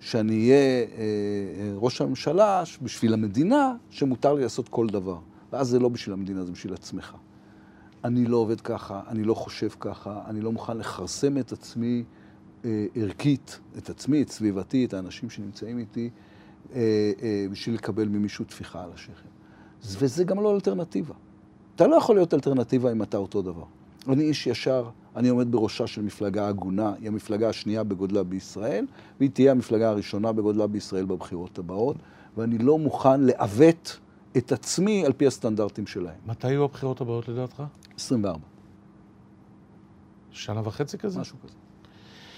[0.00, 5.18] שאני אהיה אה, אה, ראש הממשלה בשביל המדינה, שמותר לי לעשות כל דבר.
[5.52, 7.16] ואז זה לא בשביל המדינה, זה בשביל עצמך.
[8.04, 12.04] אני לא עובד ככה, אני לא חושב ככה, אני לא מוכן לכרסם את עצמי
[12.64, 16.10] אה, ערכית, את עצמי, את סביבתי, את האנשים שנמצאים איתי,
[16.74, 16.80] אה,
[17.22, 19.28] אה, בשביל לקבל ממישהו טפיחה על השכם.
[19.82, 21.14] וזה גם לא אלטרנטיבה.
[21.76, 23.64] אתה לא יכול להיות אלטרנטיבה אם אתה אותו דבר.
[24.08, 28.86] אני איש ישר, אני עומד בראשה של מפלגה הגונה, היא המפלגה השנייה בגודלה בישראל,
[29.18, 31.96] והיא תהיה המפלגה הראשונה בגודלה בישראל בבחירות הבאות,
[32.36, 33.98] ואני לא מוכן לעוות
[34.36, 36.14] את עצמי על פי הסטנדרטים שלהם.
[36.26, 37.62] מתי יהיו הבחירות הבאות לדעתך?
[37.96, 38.38] 24,
[40.30, 41.20] שנה וחצי כזה?
[41.20, 41.54] משהו כזה.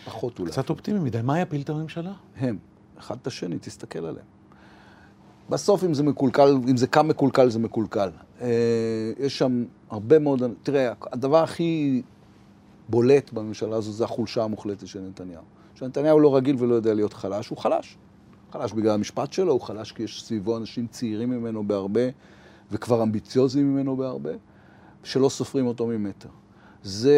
[0.05, 0.51] פחות אולי.
[0.51, 1.23] קצת אופטימי מדי.
[1.23, 2.13] מה יפיל את הממשלה?
[2.37, 2.59] הם,
[2.99, 4.27] אחד את השני, תסתכל עליהם.
[5.51, 8.11] בסוף, אם זה מקולקל, אם זה קם מקולקל, זה מקולקל.
[8.41, 8.49] אה,
[9.19, 10.43] יש שם הרבה מאוד...
[10.63, 12.03] תראה, הדבר הכי
[12.89, 15.43] בולט בממשלה הזו זה החולשה המוחלטת של נתניהו.
[15.75, 17.97] שנתניהו לא רגיל ולא יודע להיות חלש, הוא חלש.
[18.53, 22.01] חלש בגלל המשפט שלו, הוא חלש כי יש סביבו אנשים צעירים ממנו בהרבה,
[22.73, 24.31] וכבר אמביציוזיים ממנו בהרבה,
[25.05, 26.29] שלא סופרים אותו ממטר.
[26.83, 27.17] זה,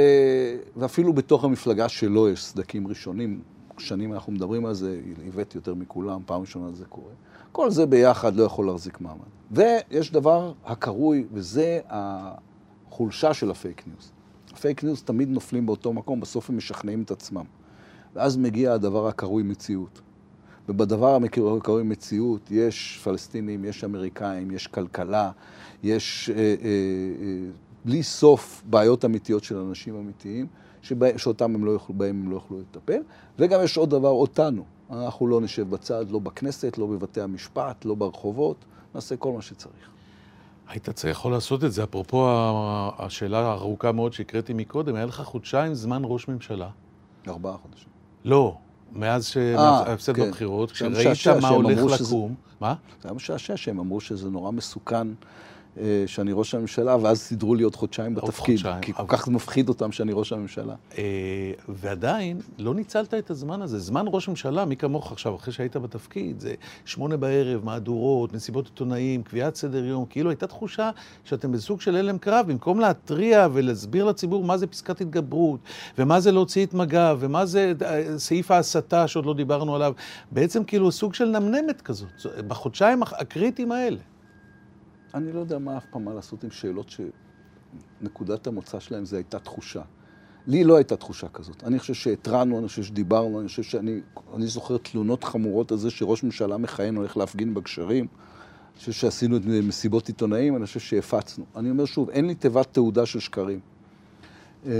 [0.76, 3.40] ואפילו בתוך המפלגה שלו יש סדקים ראשונים,
[3.78, 7.12] שנים אנחנו מדברים על זה, הבאתי יותר מכולם, פעם ראשונה זה קורה.
[7.52, 9.18] כל זה ביחד לא יכול להחזיק מעמד.
[9.50, 14.12] ויש דבר הקרוי, וזה החולשה של ה fake news.
[14.52, 17.44] ה fake news תמיד נופלים באותו מקום, בסוף הם משכנעים את עצמם.
[18.14, 20.00] ואז מגיע הדבר הקרוי מציאות.
[20.68, 21.18] ובדבר
[21.56, 25.30] הקרוי מציאות יש פלסטינים, יש אמריקאים, יש כלכלה,
[25.82, 27.50] יש אה, אה, אה,
[27.84, 30.46] בלי סוף בעיות אמיתיות של אנשים אמיתיים,
[30.82, 33.00] שבא, שאותם הם לא יוכלו, בהם הם לא יוכלו לטפל.
[33.38, 34.64] וגם יש עוד דבר, אותנו.
[34.90, 38.56] אנחנו לא נשב בצד, לא בכנסת, לא בבתי המשפט, לא ברחובות,
[38.94, 39.88] נעשה כל מה שצריך.
[40.68, 41.84] היית צריך יכול לעשות את זה.
[41.84, 42.28] אפרופו
[42.98, 46.68] השאלה הארוכה מאוד שהקראתי מקודם, היה לך חודשיים זמן ראש ממשלה.
[47.28, 47.88] ארבעה חודשים.
[48.24, 48.56] לא,
[48.94, 50.26] מאז אה, שההפסד כן.
[50.28, 50.96] בבחירות, כשראית
[51.40, 52.34] מה הולך אמרו שזה- לקום.
[52.60, 52.74] מה?
[53.02, 55.12] זה היה משעשע שהם אמרו שזה נורא מסוכן אה,
[56.06, 58.56] שאני ראש הממשלה, ואז סידרו לי עוד חודשיים עוד בתפקיד.
[58.56, 60.74] חודשיים, כי כל אבל- כך מפחיד אותם שאני ראש הממשלה.
[60.98, 61.02] אה,
[61.68, 63.78] ועדיין, לא ניצלת את הזמן הזה.
[63.78, 66.54] זמן ראש ממשלה, מי כמוך עכשיו, אחרי שהיית בתפקיד, זה
[66.84, 70.90] שמונה בערב, מהדורות, מסיבות עיתונאים, קביעת סדר יום, כאילו הייתה תחושה
[71.24, 75.60] שאתם בסוג של הלם קרב, במקום להתריע ולהסביר לציבור מה זה פסקת התגברות,
[75.98, 79.92] ומה זה להוציא את מג"ב, ומה זה אה, סעיף ההסתה שעוד לא דיברנו עליו,
[80.30, 82.08] בעצם כאילו סוג של נמנמת כזאת,
[82.48, 83.96] בחודשיים הקריטיים האלה.
[85.14, 86.90] אני לא יודע מה אף פעם מה לעשות עם שאלות
[88.00, 89.82] שנקודת המוצא שלהם זה הייתה תחושה.
[90.46, 91.64] לי לא הייתה תחושה כזאת.
[91.64, 94.00] אני חושב שהתרענו, אני חושב שדיברנו, אני חושב שאני
[94.34, 98.06] אני זוכר תלונות חמורות על זה שראש ממשלה מכהן הולך להפגין בגשרים.
[98.72, 101.44] אני חושב שעשינו את מסיבות עיתונאים, אני חושב שהפצנו.
[101.56, 103.60] אני אומר שוב, אין לי תיבת תעודה של שקרים.
[104.66, 104.72] אה,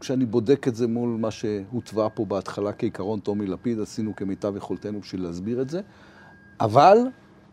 [0.00, 5.00] כשאני בודק את זה מול מה שהותווה פה בהתחלה כעיקרון טומי לפיד, עשינו כמיטב יכולתנו
[5.00, 5.80] בשביל להסביר את זה.
[6.60, 6.96] אבל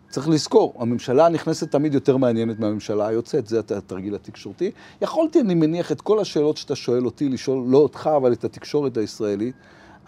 [0.09, 4.71] צריך לזכור, הממשלה הנכנסת תמיד יותר מעניינת מהממשלה היוצאת, זה התרגיל התקשורתי.
[5.01, 8.97] יכולתי, אני מניח, את כל השאלות שאתה שואל אותי, לשאול לא אותך, אבל את התקשורת
[8.97, 9.55] הישראלית,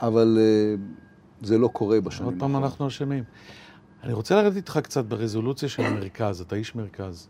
[0.01, 3.23] אבל uh, זה לא קורה בשנים עוד פעם אנחנו אשמים.
[4.03, 7.27] אני רוצה לרדת איתך קצת ברזולוציה של המרכז, אתה איש מרכז.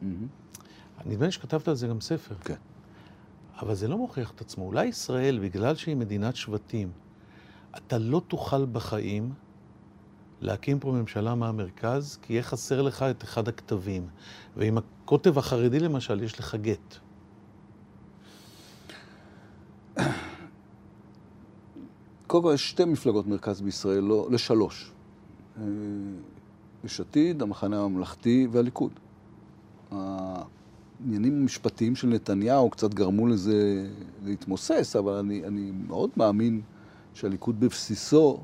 [1.05, 2.35] נדמה לי שכתבת על זה גם ספר.
[2.35, 2.55] כן.
[3.61, 4.65] אבל זה לא מוכיח את עצמו.
[4.65, 6.91] אולי ישראל, בגלל שהיא מדינת שבטים,
[7.77, 9.33] אתה לא תוכל בחיים
[10.41, 14.07] להקים פה ממשלה מהמרכז, כי יהיה חסר לך את אחד הכתבים.
[14.57, 16.95] ועם הקוטב החרדי למשל, יש לך גט.
[22.27, 24.91] קודם כל, יש שתי מפלגות מרכז בישראל, לא, לשלוש.
[25.57, 25.63] אה,
[26.83, 28.91] יש עתיד, המחנה הממלכתי והליכוד.
[29.91, 33.87] העניינים המשפטיים של נתניהו קצת גרמו לזה
[34.23, 36.61] להתמוסס, אבל אני, אני מאוד מאמין
[37.13, 38.43] שהליכוד בבסיסו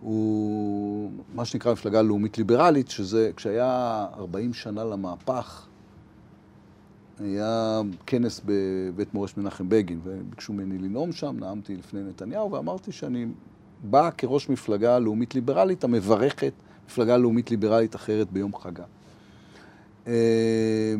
[0.00, 5.66] הוא מה שנקרא מפלגה לאומית ליברלית, שזה כשהיה 40 שנה למהפך,
[7.20, 13.26] היה כנס בבית מורשת מנחם בגין, וביקשו ממני לנאום שם, נאמתי לפני נתניהו, ואמרתי שאני
[13.82, 16.52] בא כראש מפלגה לאומית ליברלית המברכת
[16.86, 18.84] מפלגה לאומית ליברלית אחרת ביום חגה.
[20.06, 20.94] אה,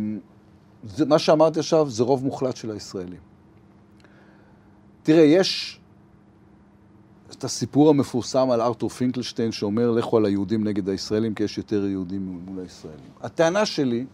[0.85, 3.21] זה, מה שאמרתי עכשיו זה רוב מוחלט של הישראלים.
[5.03, 5.81] תראה, יש
[7.33, 11.87] את הסיפור המפורסם על ארתור פינקלשטיין שאומר לכו על היהודים נגד הישראלים כי יש יותר
[11.87, 13.11] יהודים מול הישראלים.
[13.21, 14.07] הטענה שלי,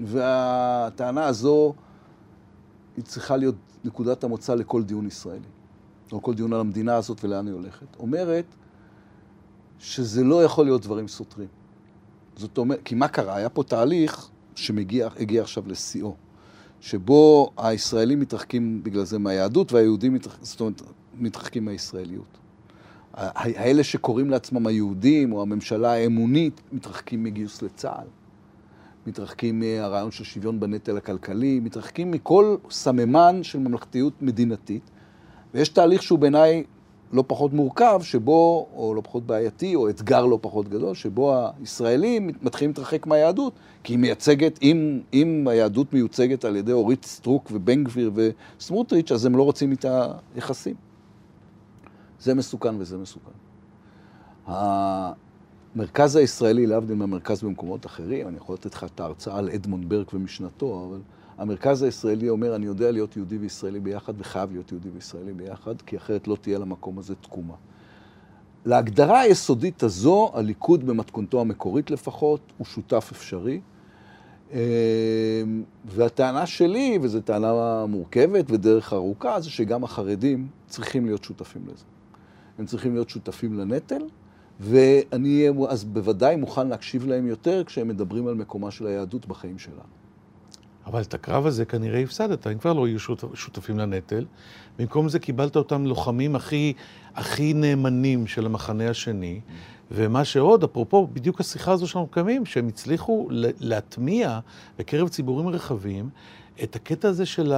[0.00, 1.74] והטענה הזו
[2.96, 5.40] היא צריכה להיות נקודת המוצא לכל דיון ישראלי,
[6.12, 8.44] או כל דיון על המדינה הזאת ולאן היא הולכת, אומרת
[9.78, 11.48] שזה לא יכול להיות דברים סותרים.
[12.36, 13.36] זאת אומרת, כי מה קרה?
[13.36, 15.08] היה פה תהליך שמגיע
[15.40, 16.14] עכשיו לשיאו,
[16.80, 20.82] שבו הישראלים מתרחקים בגלל זה מהיהדות והיהודים מתרחקים, זאת אומרת,
[21.18, 22.38] מתרחקים מהישראליות.
[23.14, 28.06] האלה שקוראים לעצמם היהודים או הממשלה האמונית מתרחקים מגיוס לצה"ל.
[29.06, 34.90] מתרחקים מהרעיון של שוויון בנטל הכלכלי, מתרחקים מכל סממן של ממלכתיות מדינתית.
[35.54, 36.64] ויש תהליך שהוא בעיניי
[37.12, 42.30] לא פחות מורכב, שבו, או לא פחות בעייתי, או אתגר לא פחות גדול, שבו הישראלים
[42.42, 47.84] מתחילים להתרחק מהיהדות, כי היא מייצגת, אם, אם היהדות מיוצגת על ידי אורית סטרוק ובן
[47.84, 50.91] גביר וסמוטריץ', אז הם לא רוצים איתה יחסים.
[52.22, 53.30] זה מסוכן וזה מסוכן.
[54.46, 60.14] המרכז הישראלי, להבדיל מהמרכז במקומות אחרים, אני יכול לתת לך את ההרצאה על אדמונד ברק
[60.14, 61.00] ומשנתו, אבל
[61.38, 65.96] המרכז הישראלי אומר, אני יודע להיות יהודי וישראלי ביחד, וחייב להיות יהודי וישראלי ביחד, כי
[65.96, 67.54] אחרת לא תהיה למקום הזה תקומה.
[68.64, 73.60] להגדרה היסודית הזו, הליכוד במתכונתו המקורית לפחות, הוא שותף אפשרי.
[74.52, 74.58] אמ,
[75.84, 81.84] והטענה שלי, וזו טענה מורכבת ודרך ארוכה, זה שגם החרדים צריכים להיות שותפים לזה.
[82.58, 84.02] הם צריכים להיות שותפים לנטל,
[84.60, 90.02] ואני אז בוודאי מוכן להקשיב להם יותר כשהם מדברים על מקומה של היהדות בחיים שלנו.
[90.86, 92.98] אבל את הקרב הזה כנראה הפסדת, הם כבר לא יהיו
[93.34, 94.24] שותפים לנטל.
[94.78, 96.72] במקום זה קיבלת אותם לוחמים הכי,
[97.14, 99.40] הכי נאמנים של המחנה השני.
[99.90, 103.28] ומה שעוד, אפרופו, בדיוק השיחה הזו שאנחנו מקיימים, שהם הצליחו
[103.60, 104.38] להטמיע
[104.78, 106.08] בקרב ציבורים רחבים
[106.62, 107.52] את הקטע הזה של.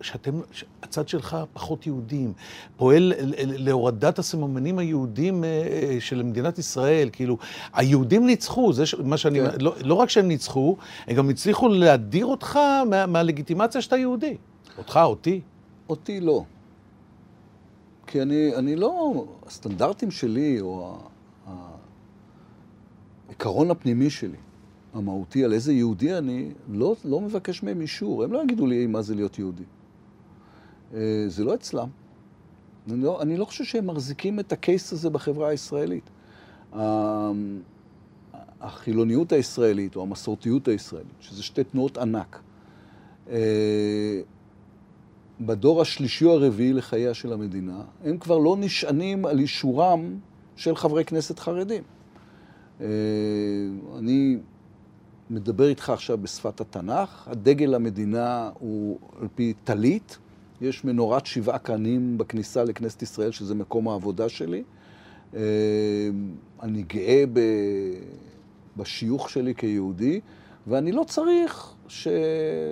[0.00, 0.40] שאתם,
[0.82, 2.32] הצד שלך פחות יהודים,
[2.76, 7.38] פועל להורדת הסממנים היהודים אה, אה, של מדינת ישראל, כאילו,
[7.72, 9.60] היהודים ניצחו, זה מה שאני, כן.
[9.60, 12.58] לא, לא רק שהם ניצחו, הם גם הצליחו להדיר אותך
[12.90, 14.36] מה, מהלגיטימציה שאתה יהודי.
[14.78, 15.40] אותך, אותי.
[15.88, 16.44] אותי לא.
[18.06, 20.98] כי אני, אני לא, הסטנדרטים שלי, או
[23.28, 24.36] העיקרון הפנימי שלי,
[24.94, 28.24] המהותי על איזה יהודי אני, לא, לא מבקש מהם אישור.
[28.24, 29.64] הם לא יגידו לי מה זה להיות יהודי.
[30.94, 31.88] אה, זה לא אצלם.
[32.90, 36.10] אני לא, אני לא חושב שהם מחזיקים את הקייס הזה בחברה הישראלית.
[38.60, 42.40] החילוניות הישראלית או המסורתיות הישראלית, שזה שתי תנועות ענק,
[43.30, 44.20] אה,
[45.40, 50.18] בדור השלישי או הרביעי לחייה של המדינה, הם כבר לא נשענים על אישורם
[50.56, 51.82] של חברי כנסת חרדים.
[52.80, 52.86] אה,
[53.98, 54.38] אני
[55.30, 60.18] מדבר איתך עכשיו בשפת התנ"ך, הדגל המדינה הוא על פי טלית,
[60.60, 64.62] יש מנורת שבעה קנים בכניסה לכנסת ישראל, שזה מקום העבודה שלי.
[65.34, 65.40] אה,
[66.62, 67.40] אני גאה ב...
[68.76, 70.20] בשיוך שלי כיהודי,
[70.66, 71.74] ואני לא צריך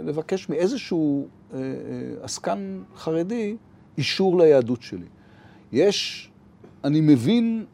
[0.05, 1.65] לבקש מאיזשהו אה, אה,
[2.23, 3.57] עסקן חרדי
[3.99, 5.07] אישור ליהדות שלי.
[5.73, 6.31] יש,
[6.85, 7.65] אני מבין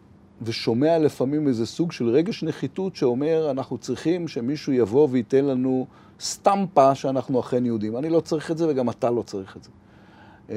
[0.43, 5.87] ושומע לפעמים איזה סוג של רגש נחיתות שאומר, אנחנו צריכים שמישהו יבוא וייתן לנו
[6.21, 7.97] סטמפה שאנחנו אכן יהודים.
[7.97, 9.71] אני לא צריך את זה וגם אתה לא צריך את זה.
[10.51, 10.57] אה,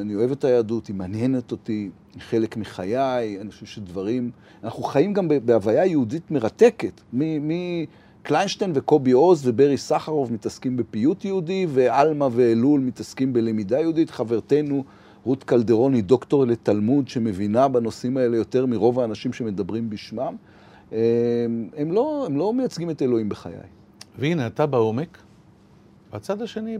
[0.00, 4.30] אני אוהב את היהדות, היא מעניינת אותי, היא חלק מחיי, אני חושב שדברים...
[4.64, 7.00] אנחנו חיים גם בהוויה יהודית מרתקת.
[7.12, 14.10] מקליינשטיין וקובי עוז וברי סחרוב מתעסקים בפיוט יהודי, ועלמה ואלול מתעסקים בלמידה יהודית.
[14.10, 14.84] חברתנו
[15.24, 20.36] רות קלדרון היא דוקטור לתלמוד שמבינה בנושאים האלה יותר מרוב האנשים שמדברים בשמם.
[20.92, 20.98] אה,
[21.76, 23.52] הם לא, הם לא מייצגים את אלוהים בחיי.
[24.18, 25.18] והנה, אתה בעומק,
[26.12, 26.78] והצד השני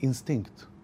[0.00, 0.75] באינסטינקט.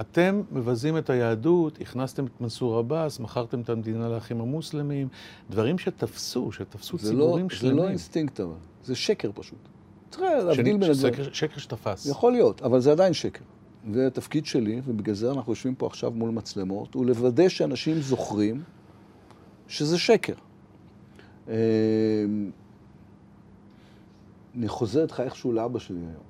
[0.00, 5.08] אתם מבזים את היהדות, הכנסתם את מנסור עבאס, מכרתם את המדינה לאחים המוסלמים,
[5.50, 7.76] דברים שתפסו, שתפסו ציבורים לא, שלמים.
[7.76, 8.52] זה לא אינסטינקט אבל,
[8.84, 9.58] זה שקר פשוט.
[10.10, 11.14] צריך להבדיל בין הדברים.
[11.14, 12.06] שקר, שקר שתפס.
[12.06, 13.44] יכול להיות, אבל זה עדיין שקר.
[13.92, 18.62] והתפקיד שלי, ובגלל זה אנחנו יושבים פה עכשיו מול מצלמות, הוא לוודא שאנשים זוכרים
[19.68, 20.34] שזה שקר.
[21.48, 21.52] אמ,
[24.54, 26.29] אני חוזר איתך איכשהו לאבא שלי היום.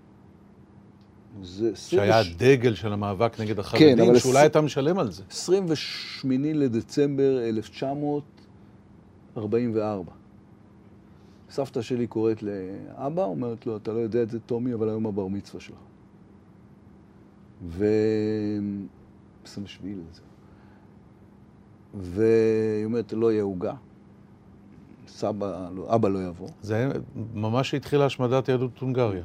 [1.43, 1.77] זה...
[1.77, 5.23] שהיה הדגל של המאבק נגד החרדים, כן, שאולי אתה משלם על זה.
[5.31, 10.13] 28 לדצמבר 1944.
[11.51, 15.27] סבתא שלי קוראת לאבא, אומרת לו, אתה לא יודע את זה, טומי, אבל היום הבר
[15.27, 15.77] מצווה שלך.
[17.67, 17.87] ו...
[19.45, 20.21] 27 לזה.
[21.95, 23.75] והיא אומרת, לא יהיה עוגה.
[25.09, 26.49] סבא, לא, אבא לא יבוא.
[26.63, 26.89] זה
[27.35, 29.25] ממש התחילה השמדת יהדות הונגריה.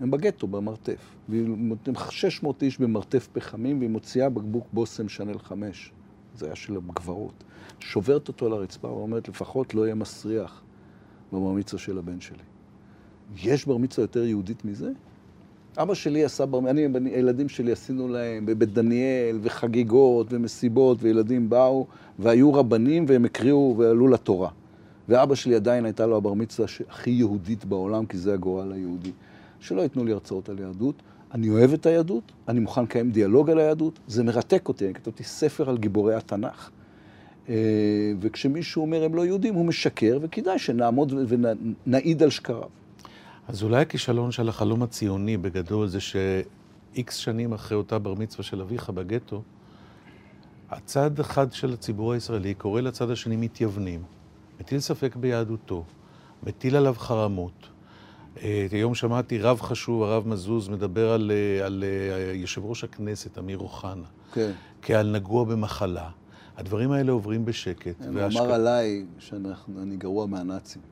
[0.00, 1.14] הם בגטו, במרתף.
[1.28, 5.92] והיא נותנים 600 איש במרתף פחמים, והיא מוציאה בקבוק בושם שנל 5.
[6.36, 7.44] זה היה של הגברות.
[7.80, 10.62] שוברת אותו על הרצפה ואומרת, לפחות לא יהיה מסריח
[11.32, 12.42] בבר מצווה של הבן שלי.
[13.36, 14.90] יש בר מצווה יותר יהודית מזה?
[15.76, 16.58] אבא שלי עשה בר...
[16.70, 21.86] אני, הילדים שלי עשינו להם בבית דניאל, וחגיגות, ומסיבות, וילדים באו,
[22.18, 24.50] והיו רבנים, והם הקריאו ועלו לתורה.
[25.08, 29.12] ואבא שלי עדיין הייתה לו הבר מצווה הכי יהודית בעולם, כי זה הגורל היהודי.
[29.64, 31.02] שלא ייתנו לי הרצאות על יהדות.
[31.34, 35.24] אני אוהב את היהדות, אני מוכן לקיים דיאלוג על היהדות, זה מרתק אותי, אני כתבתי
[35.24, 36.70] ספר על גיבורי התנ"ך.
[37.48, 37.54] אה,
[38.20, 42.68] וכשמישהו אומר הם לא יהודים, הוא משקר, וכדאי שנעמוד ונעיד על שקריו.
[43.48, 48.60] אז אולי הכישלון של החלום הציוני בגדול זה שאיקס שנים אחרי אותה בר מצווה של
[48.60, 49.42] אביך בגטו,
[50.70, 54.02] הצד אחד של הציבור הישראלי קורא לצד השני מתייוונים,
[54.60, 55.84] מטיל ספק ביהדותו,
[56.42, 57.73] מטיל עליו חרמות.
[58.42, 63.38] אה, היום שמעתי רב חשוב, הרב מזוז, מדבר על, אה, על אה, יושב ראש הכנסת,
[63.38, 64.50] אמיר אוחנה, כן.
[64.82, 66.10] כעל נגוע במחלה.
[66.56, 68.04] הדברים האלה עוברים בשקט.
[68.04, 68.40] הוא והשק...
[68.40, 70.82] אמר עליי שאני גרוע מהנאצים.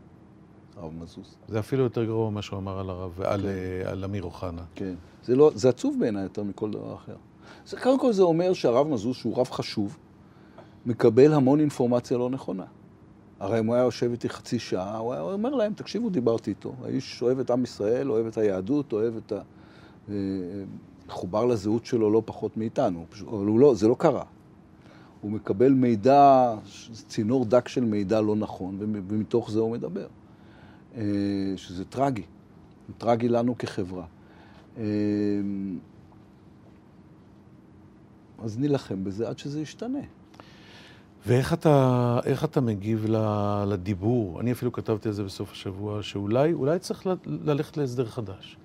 [0.76, 1.36] הרב מזוז.
[1.48, 3.22] זה אפילו יותר גרוע ממה שהוא אמר על הרב, כן.
[3.24, 3.46] על,
[3.84, 4.62] על אמיר אוחנה.
[4.74, 4.94] כן.
[5.24, 7.16] זה, לא, זה עצוב בעיניי יותר מכל דבר אחר.
[7.66, 9.98] זה, קודם כל זה אומר שהרב מזוז, שהוא רב חשוב,
[10.86, 12.64] מקבל המון אינפורמציה לא נכונה.
[13.42, 16.74] הרי אם הוא היה יושב איתי חצי שעה, הוא היה אומר להם, תקשיבו, דיברתי איתו.
[16.84, 19.40] האיש אוהב את עם ישראל, אוהב את היהדות, אוהב את ה...
[20.08, 20.14] אה,
[21.08, 24.24] חובר לזהות שלו לא פחות מאיתנו, אבל הוא לא, זה לא קרה.
[25.20, 26.54] הוא מקבל מידע,
[27.08, 30.06] צינור דק של מידע לא נכון, ומתוך זה הוא מדבר.
[30.96, 31.02] אה,
[31.56, 32.24] שזה טרגי,
[32.98, 34.04] טרגי לנו כחברה.
[34.78, 34.84] אה,
[38.38, 40.21] אז נילחם בזה עד שזה ישתנה.
[41.26, 43.06] ואיך אתה, אתה מגיב
[43.66, 44.40] לדיבור?
[44.40, 48.56] אני אפילו כתבתי על זה בסוף השבוע, שאולי אולי צריך ללכת להסדר חדש.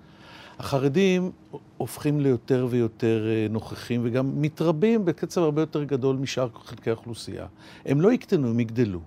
[0.58, 1.30] החרדים
[1.76, 7.46] הופכים ליותר ויותר אה, נוכחים וגם מתרבים בקצב הרבה יותר גדול משאר חלקי האוכלוסייה.
[7.86, 9.00] הם לא יקטנו, הם יגדלו.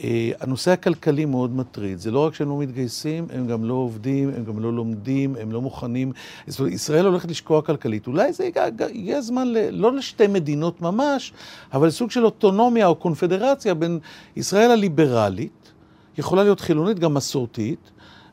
[0.00, 1.98] אה, הנושא הכלכלי מאוד מטריד.
[1.98, 5.52] זה לא רק שהם לא מתגייסים, הם גם לא עובדים, הם גם לא לומדים, הם
[5.52, 6.12] לא מוכנים.
[6.46, 8.06] זאת אומרת, ישראל הולכת לשקוע כלכלית.
[8.06, 8.48] אולי זה
[8.92, 11.32] יהיה זמן, ל, לא לשתי מדינות ממש,
[11.72, 13.98] אבל סוג של אוטונומיה או קונפדרציה בין
[14.36, 15.72] ישראל הליברלית,
[16.18, 17.90] יכולה להיות חילונית, גם מסורתית,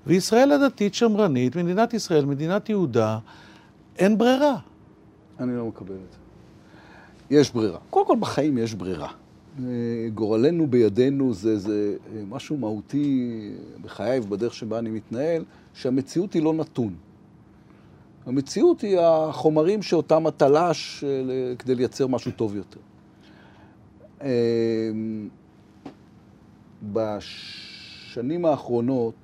[0.08, 3.18] וישראל הדתית שמרנית, מדינת ישראל, מדינת יהודה,
[3.98, 4.56] אין ברירה.
[5.40, 6.18] אני לא מקבל את זה.
[7.30, 7.78] יש ברירה.
[7.90, 9.08] קודם כל בחיים יש ברירה.
[10.14, 11.96] גורלנו בידינו זה, זה
[12.30, 15.44] משהו מהותי בחיי ובדרך שבה אני מתנהל,
[15.74, 16.96] שהמציאות היא לא נתון.
[18.26, 22.80] המציאות היא החומרים שאותם אתה תלש אה, כדי לייצר משהו טוב יותר.
[24.22, 24.92] אה,
[26.94, 29.16] בשנים האחרונות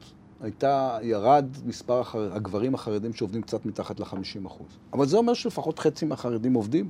[0.41, 4.49] הייתה, ירד מספר הגברים החרדים שעובדים קצת מתחת ל-50%.
[4.93, 6.89] אבל זה אומר שלפחות חצי מהחרדים עובדים.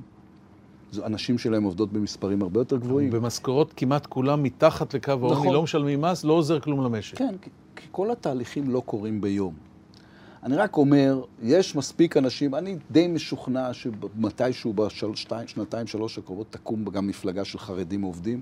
[1.02, 3.10] הנשים שלהם עובדות במספרים הרבה יותר גבוהים.
[3.10, 5.54] במשכורות כמעט כולם מתחת לקו העוני, נכון.
[5.54, 7.18] לא משלמים מס, לא עוזר כלום למשק.
[7.18, 7.50] כן, כי,
[7.90, 9.54] כל התהליכים לא קורים ביום.
[10.42, 17.06] אני רק אומר, יש מספיק אנשים, אני די משוכנע שמתישהו בשנתיים, שלוש הקרובות תקום גם
[17.06, 18.40] מפלגה של חרדים עובדים,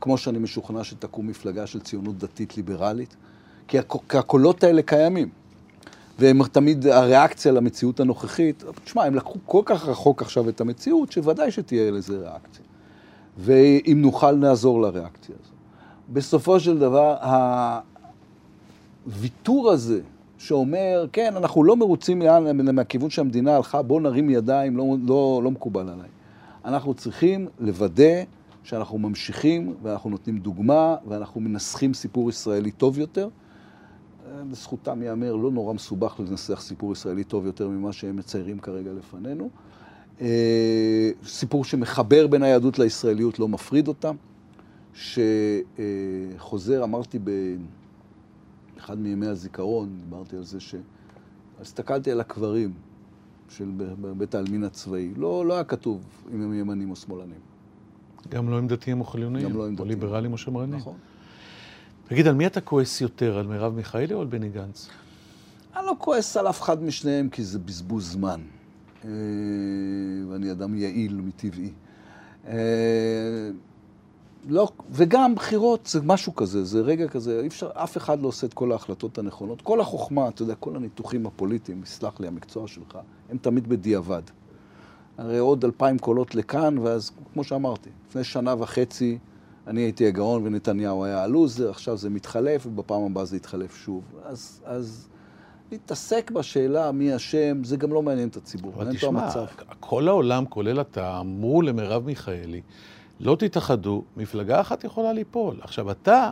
[0.00, 3.16] כמו שאני משוכנע שתקום מפלגה של ציונות דתית ליברלית,
[3.68, 3.78] כי
[4.10, 5.28] הקולות האלה קיימים.
[6.18, 11.50] והם תמיד, הריאקציה למציאות הנוכחית, תשמע, הם לקחו כל כך רחוק עכשיו את המציאות, שוודאי
[11.50, 12.64] שתהיה לזה ריאקציה.
[13.38, 15.52] ואם נוכל, נעזור לריאקציה הזו.
[16.12, 17.16] בסופו של דבר,
[19.06, 20.00] הוויתור הזה,
[20.38, 22.22] שאומר, כן, אנחנו לא מרוצים
[22.72, 26.08] מהכיוון שהמדינה הלכה, בואו נרים ידיים, לא, לא, לא מקובל עליי.
[26.64, 28.22] אנחנו צריכים לוודא
[28.62, 33.28] שאנחנו ממשיכים ואנחנו נותנים דוגמה ואנחנו מנסחים סיפור ישראלי טוב יותר.
[34.50, 39.50] לזכותם ייאמר, לא נורא מסובך לנסח סיפור ישראלי טוב יותר ממה שהם מציירים כרגע לפנינו.
[40.20, 44.16] אה, סיפור שמחבר בין היהדות לישראליות, לא מפריד אותם.
[44.94, 47.18] שחוזר, אמרתי
[48.76, 50.74] באחד מימי הזיכרון, דיברתי על זה ש...
[51.60, 52.72] הסתכלתי על הקברים
[53.48, 53.70] של
[54.18, 55.12] בית העלמין הצבאי.
[55.16, 56.04] לא, לא היה כתוב
[56.34, 57.40] אם הם ימנים או שמאלנים.
[58.28, 59.48] גם לא עם דתיים או חילוניים?
[59.48, 59.88] גם לא עם דתיים.
[59.88, 60.74] או ליברלים או שמרנים?
[60.74, 60.96] נכון.
[62.08, 64.88] תגיד, על מי אתה כועס יותר, על מרב מיכאלי או על בני גנץ?
[65.76, 68.40] אני לא כועס על אף אחד משניהם, כי זה בזבוז זמן.
[69.04, 69.10] אה,
[70.28, 71.70] ואני אדם יעיל מטבעי.
[72.46, 72.54] אה,
[74.48, 78.46] לא, וגם בחירות זה משהו כזה, זה רגע כזה, אי אפשר, אף אחד לא עושה
[78.46, 79.62] את כל ההחלטות הנכונות.
[79.62, 82.98] כל החוכמה, אתה יודע, כל הניתוחים הפוליטיים, יסלח לי המקצוע שלך,
[83.30, 84.22] הם תמיד בדיעבד.
[85.18, 89.18] הרי עוד אלפיים קולות לכאן, ואז, כמו שאמרתי, לפני שנה וחצי
[89.66, 94.02] אני הייתי הגאון ונתניהו היה הלוזר, עכשיו זה מתחלף, ובפעם הבאה זה יתחלף שוב.
[94.24, 95.08] אז, אז
[95.72, 98.72] להתעסק בשאלה מי אשם, זה גם לא מעניין את הציבור.
[98.74, 99.30] אבל תשמע,
[99.80, 102.60] כל העולם, כולל אתה, אמרו למרב מיכאלי,
[103.20, 105.56] לא תתאחדו, מפלגה אחת יכולה ליפול.
[105.60, 106.30] עכשיו, אתה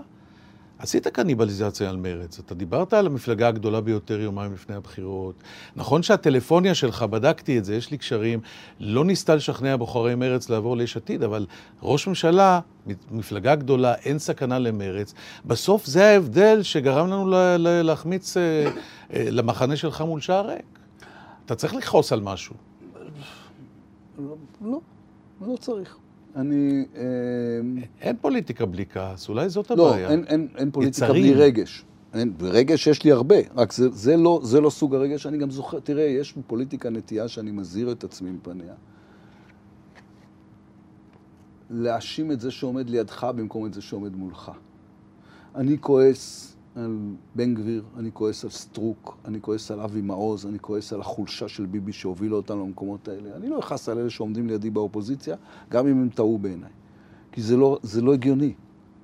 [0.82, 2.38] עשית קניבליזציה על מרץ.
[2.38, 5.34] אתה דיברת על המפלגה הגדולה ביותר יומיים לפני הבחירות.
[5.76, 8.40] נכון שהטלפוניה שלך, בדקתי את זה, יש לי קשרים,
[8.80, 11.46] לא ניסתה לשכנע בוחרי מרץ לעבור ליש עתיד, אבל
[11.82, 12.60] ראש ממשלה,
[13.10, 15.14] מפלגה גדולה, אין סכנה למרץ.
[15.44, 17.26] בסוף זה ההבדל שגרם לנו
[17.58, 18.42] להחמיץ אה,
[19.12, 20.78] אה, למחנה שלך מול שער ריק.
[21.46, 22.54] אתה צריך לכעוס על משהו.
[24.64, 24.80] לא,
[25.40, 26.01] לא צריך.
[26.36, 26.84] אני...
[26.96, 27.02] אה,
[28.00, 30.08] אין פוליטיקה בלי כעס, אולי זאת לא, הבעיה.
[30.08, 31.22] לא, אין, אין, אין פוליטיקה יצרים.
[31.22, 31.84] בלי רגש.
[32.14, 35.26] אין, רגש יש לי הרבה, רק זה, זה, לא, זה לא סוג הרגש.
[35.26, 38.74] אני גם זוכר, תראה, יש בפוליטיקה נטייה שאני מזהיר את עצמי מפניה.
[41.70, 44.50] להאשים את זה שעומד לידך במקום את זה שעומד מולך.
[45.54, 46.96] אני כועס על
[47.34, 51.48] בן גביר, אני כועס על סטרוק, אני כועס על אבי מעוז, אני כועס על החולשה
[51.48, 53.36] של ביבי שהובילה אותנו למקומות האלה.
[53.36, 55.36] אני לא אכעס על אלה שעומדים לידי באופוזיציה,
[55.70, 56.70] גם אם הם טעו בעיניי.
[57.32, 58.52] כי זה לא, זה לא הגיוני.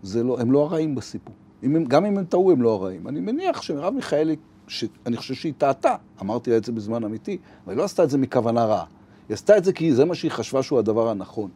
[0.03, 1.35] זה לא, הם לא הרעים בסיפור.
[1.63, 3.09] אם הם, גם אם הם טעו, הם לא הרעים.
[3.09, 4.37] אני מניח שמרב מיכאלי,
[4.69, 8.11] שאני חושב שהיא טעתה, אמרתי לה את זה בזמן אמיתי, אבל היא לא עשתה את
[8.11, 8.85] זה מכוונה רעה.
[9.29, 11.51] היא עשתה את זה כי זה מה שהיא חשבה שהוא הדבר הנכון.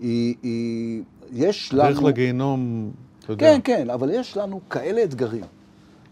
[0.00, 1.02] היא, היא,
[1.32, 1.88] יש לנו...
[1.88, 2.90] דרך לגיהינום,
[3.20, 3.46] אתה יודע.
[3.46, 5.44] כן, כן, אבל יש לנו כאלה אתגרים.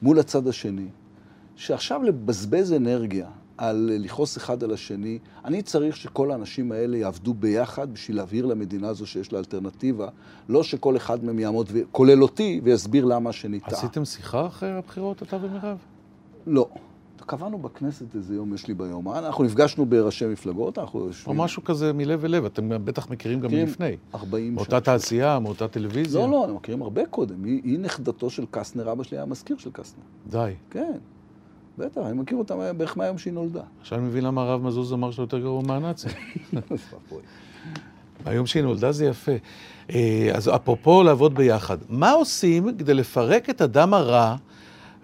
[0.03, 0.89] מול הצד השני,
[1.57, 3.29] שעכשיו לבזבז אנרגיה
[3.59, 8.89] על לכעוס אחד על השני, אני צריך שכל האנשים האלה יעבדו ביחד בשביל להבהיר למדינה
[8.89, 10.09] הזו שיש לה אלטרנטיבה,
[10.49, 13.79] לא שכל אחד מהם יעמוד, כולל אותי, ויסביר למה השני טעה.
[13.79, 15.79] עשיתם שיחה אחרי הבחירות, אתה ומירב?
[16.47, 16.69] לא.
[17.27, 21.39] קבענו בכנסת איזה יום, יש לי ביומן, אנחנו נפגשנו בראשי מפלגות, אנחנו יושבים...
[21.39, 23.97] או משהו כזה מלב אל לב, אתם בטח מכירים גם מלפני.
[24.15, 24.55] 40 שנה.
[24.55, 26.21] מאותה תעשייה, מאותה טלוויזיה.
[26.21, 27.45] לא, לא, אנחנו מכירים הרבה קודם.
[27.45, 30.05] היא, היא נכדתו של קסטנר, אבא שלי היה מזכיר של קסטנר.
[30.27, 30.53] די.
[30.71, 30.93] כן,
[31.79, 33.63] בטח, אני מכיר אותה בערך מהיום שהיא נולדה.
[33.81, 36.11] עכשיו אני מבין למה הרב מזוז אמר שאתה יותר גרוע מהנאצים.
[38.25, 39.33] היום שהיא נולדה זה יפה.
[39.91, 44.37] אה, אז אפרופו לעבוד ביחד, מה עושים כדי לפרק את הדם הרע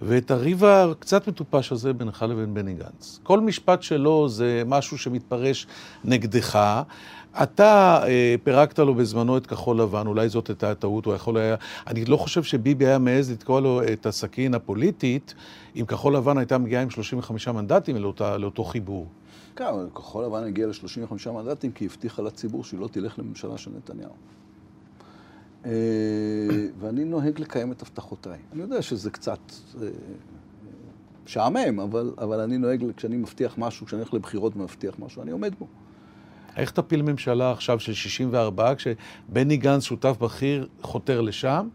[0.05, 3.21] ואת הריב הקצת מטופש הזה בינך לבין בני גנץ.
[3.23, 5.67] כל משפט שלו זה משהו שמתפרש
[6.05, 6.83] נגדך.
[7.43, 11.57] אתה אה, פירקת לו בזמנו את כחול לבן, אולי זאת הייתה הטעות, הוא יכול היה...
[11.87, 15.35] אני לא חושב שביבי היה מעז לתקוע לו את הסכין הפוליטית,
[15.77, 19.07] אם כחול לבן הייתה מגיעה עם 35 מנדטים לאותה, לאותו חיבור.
[19.57, 24.13] כן, כחול לבן הגיעה ל-35 מנדטים כי הבטיחה לציבור שהיא לא תלך לממשלה של נתניהו.
[25.67, 25.71] אה,
[26.81, 28.39] ואני נוהג לקיים את הבטחותיי.
[28.53, 29.39] אני יודע שזה קצת
[29.83, 29.89] אה,
[31.25, 35.55] משעמם, אבל, אבל אני נוהג, כשאני מבטיח משהו, כשאני הולך לבחירות ומבטיח משהו, אני עומד
[35.59, 35.67] בו.
[36.57, 41.69] איך תפיל ממשלה עכשיו של 64, כשבני גנץ, שותף בכיר, חותר לשם?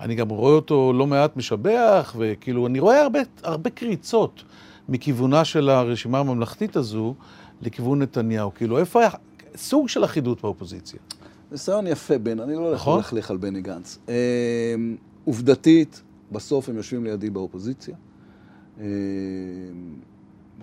[0.00, 4.44] אני גם רואה אותו לא מעט משבח, וכאילו, אני רואה הרבה, הרבה קריצות
[4.88, 7.14] מכיוונה של הרשימה הממלכתית הזו
[7.62, 8.54] לכיוון נתניהו.
[8.54, 9.10] כאילו, איפה היה
[9.56, 11.00] סוג של אחידות באופוזיציה?
[11.52, 12.96] ניסיון יפה, בן, אני לא הולך נכון?
[12.96, 13.98] ללכלך על בני גנץ.
[14.08, 14.14] אה,
[15.24, 17.96] עובדתית, בסוף הם יושבים לידי באופוזיציה,
[18.80, 18.86] אה,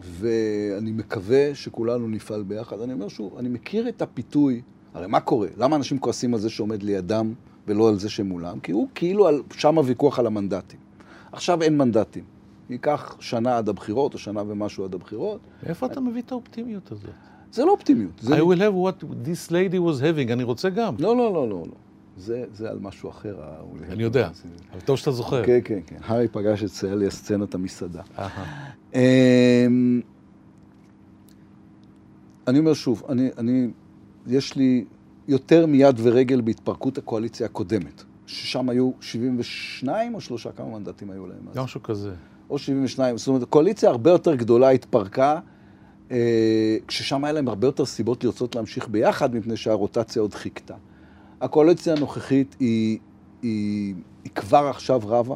[0.01, 2.81] ואני מקווה שכולנו נפעל ביחד.
[2.81, 4.61] אני אומר שוב, אני מכיר את הפיתוי,
[4.93, 5.47] הרי מה קורה?
[5.57, 7.33] למה אנשים כועסים על זה שעומד לידם
[7.67, 8.59] ולא על זה שמולם?
[8.59, 10.79] כי הוא כאילו, על, שם הוויכוח על המנדטים.
[11.31, 12.23] עכשיו אין מנדטים.
[12.69, 15.39] ייקח שנה עד הבחירות, או שנה ומשהו עד הבחירות.
[15.63, 17.26] מאיפה אתה מביא את האופטימיות הזאת?
[17.51, 18.11] זה לא אופטימיות.
[18.21, 18.35] זה...
[18.35, 20.95] I will have what this lady was having, אני רוצה גם.
[20.99, 21.63] לא, לא, לא, לא.
[21.67, 21.75] לא.
[22.17, 23.35] זה, זה על משהו אחר.
[23.89, 24.29] אני יודע,
[24.71, 25.45] אבל טוב שאתה זוכר.
[25.45, 25.95] כן, כן, כן.
[26.03, 28.01] הארי פגש את סאלי הסצנת המסעדה.
[28.93, 30.01] אמ,
[32.47, 33.67] אני אומר שוב, אני, אני,
[34.27, 34.85] יש לי
[35.27, 41.47] יותר מיד ורגל בהתפרקות הקואליציה הקודמת, ששם היו 72 או שלושה, כמה מנדטים היו להם
[41.51, 41.57] אז?
[41.57, 42.13] משהו כזה.
[42.49, 45.39] או 72, זאת אומרת, קואליציה הרבה יותר גדולה התפרקה.
[46.11, 50.75] אה, כששם היה להם הרבה יותר סיבות לרצות להמשיך ביחד, מפני שהרוטציה עוד חיכתה.
[51.41, 52.99] הקואליציה הנוכחית היא,
[53.41, 55.35] היא, היא כבר עכשיו רבה,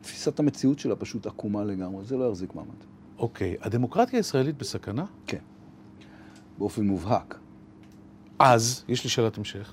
[0.00, 2.68] ותפיסת המציאות שלה פשוט עקומה לגמרי, זה לא יחזיק מעמד.
[3.18, 3.66] אוקיי, okay.
[3.66, 5.04] הדמוקרטיה הישראלית בסכנה?
[5.26, 5.42] כן,
[6.58, 7.38] באופן מובהק.
[8.38, 9.72] אז, יש לי שאלת המשך,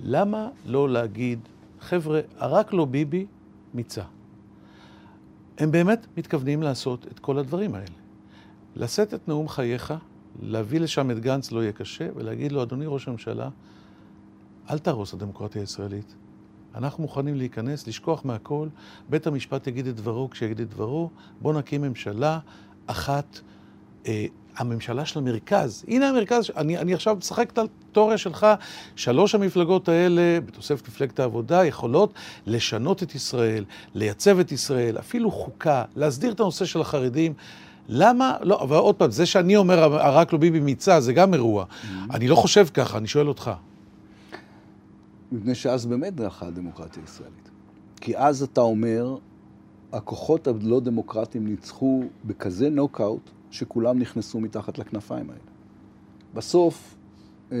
[0.00, 1.38] למה לא להגיד,
[1.80, 3.26] חבר'ה, רק לא ביבי,
[3.74, 4.02] מיצה?
[5.58, 7.96] הם באמת מתכוונים לעשות את כל הדברים האלה.
[8.76, 9.94] לשאת את נאום חייך,
[10.42, 13.48] להביא לשם את גנץ לא יהיה קשה, ולהגיד לו, אדוני ראש הממשלה,
[14.70, 16.14] אל תהרוס הדמוקרטיה הישראלית.
[16.74, 18.68] אנחנו מוכנים להיכנס, לשכוח מהכל,
[19.08, 22.38] בית המשפט יגיד את דברו כשיגיד את דברו, בואו נקים ממשלה
[22.86, 23.40] אחת,
[24.06, 24.26] אה,
[24.56, 25.84] הממשלה של המרכז.
[25.88, 28.46] הנה המרכז, אני, אני עכשיו משחק את התיאוריה שלך,
[28.96, 32.12] שלוש המפלגות האלה, בתוספת מפלגת העבודה, יכולות
[32.46, 37.32] לשנות את ישראל, לייצב את ישראל, אפילו חוקה, להסדיר את הנושא של החרדים.
[37.88, 41.64] למה, לא, אבל עוד פעם, זה שאני אומר, רק לא ביבי מיצה, זה גם אירוע.
[41.64, 42.14] Mm-hmm.
[42.14, 43.50] אני לא חושב ככה, אני שואל אותך.
[45.32, 47.50] מפני שאז באמת דרכה הדמוקרטיה הישראלית.
[48.00, 49.16] כי אז אתה אומר,
[49.92, 55.40] הכוחות הלא דמוקרטיים ניצחו בכזה נוקאוט, שכולם נכנסו מתחת לכנפיים האלה.
[56.34, 56.96] בסוף,
[57.52, 57.58] אה,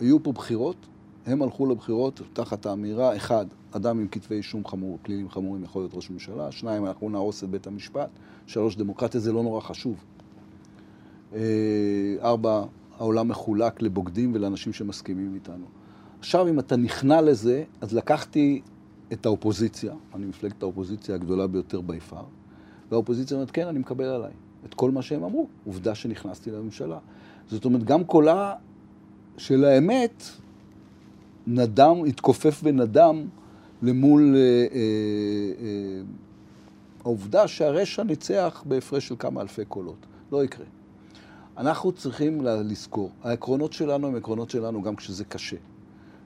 [0.00, 0.86] היו פה בחירות,
[1.26, 5.94] הם הלכו לבחירות תחת האמירה, אחד, אדם עם כתבי אישום חמור, פלילים חמורים יכול להיות
[5.94, 8.10] ראש ממשלה, שניים, אנחנו נהרוס את בית המשפט,
[8.46, 10.04] שלוש, דמוקרטיה זה לא נורא חשוב.
[11.34, 11.40] אה,
[12.22, 12.64] ארבע,
[12.98, 15.66] העולם מחולק לבוגדים ולאנשים שמסכימים איתנו.
[16.18, 18.62] עכשיו, אם אתה נכנע לזה, אז לקחתי
[19.12, 22.24] את האופוזיציה, אני מפלגת האופוזיציה הגדולה ביותר ביפר,
[22.90, 24.32] והאופוזיציה אומרת, כן, אני מקבל עליי
[24.64, 25.46] את כל מה שהם אמרו.
[25.66, 26.98] עובדה שנכנסתי לממשלה.
[27.48, 28.54] זאת אומרת, גם קולה
[29.36, 30.22] של האמת
[31.46, 33.26] נדם, התכופף ונדם
[33.82, 34.80] למול אה, אה,
[35.60, 36.02] אה,
[37.04, 40.06] העובדה שהרשע ניצח בהפרש של כמה אלפי קולות.
[40.32, 40.66] לא יקרה.
[41.56, 45.56] אנחנו צריכים לזכור, העקרונות שלנו הם עקרונות שלנו גם כשזה קשה.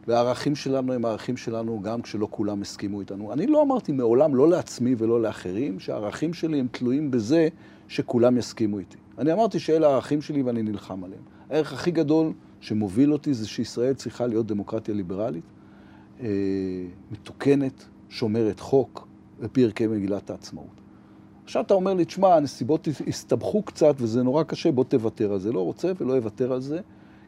[0.09, 3.33] והערכים שלנו הם הערכים שלנו גם כשלא כולם הסכימו איתנו.
[3.33, 7.49] אני לא אמרתי מעולם, לא לעצמי ולא לאחרים, שהערכים שלי הם תלויים בזה
[7.89, 8.97] שכולם יסכימו איתי.
[9.19, 11.23] אני אמרתי שאלה הערכים שלי ואני נלחם עליהם.
[11.51, 15.45] הערך הכי גדול שמוביל אותי זה שישראל צריכה להיות דמוקרטיה ליברלית,
[16.21, 16.29] אה,
[17.11, 19.09] מתוקנת, שומרת חוק,
[19.41, 20.81] לפי ערכי מגילת העצמאות.
[21.45, 25.53] עכשיו אתה אומר לי, תשמע, הנסיבות הסתבכו קצת וזה נורא קשה, בוא תוותר על זה.
[25.53, 26.81] לא רוצה ולא אוותר על זה,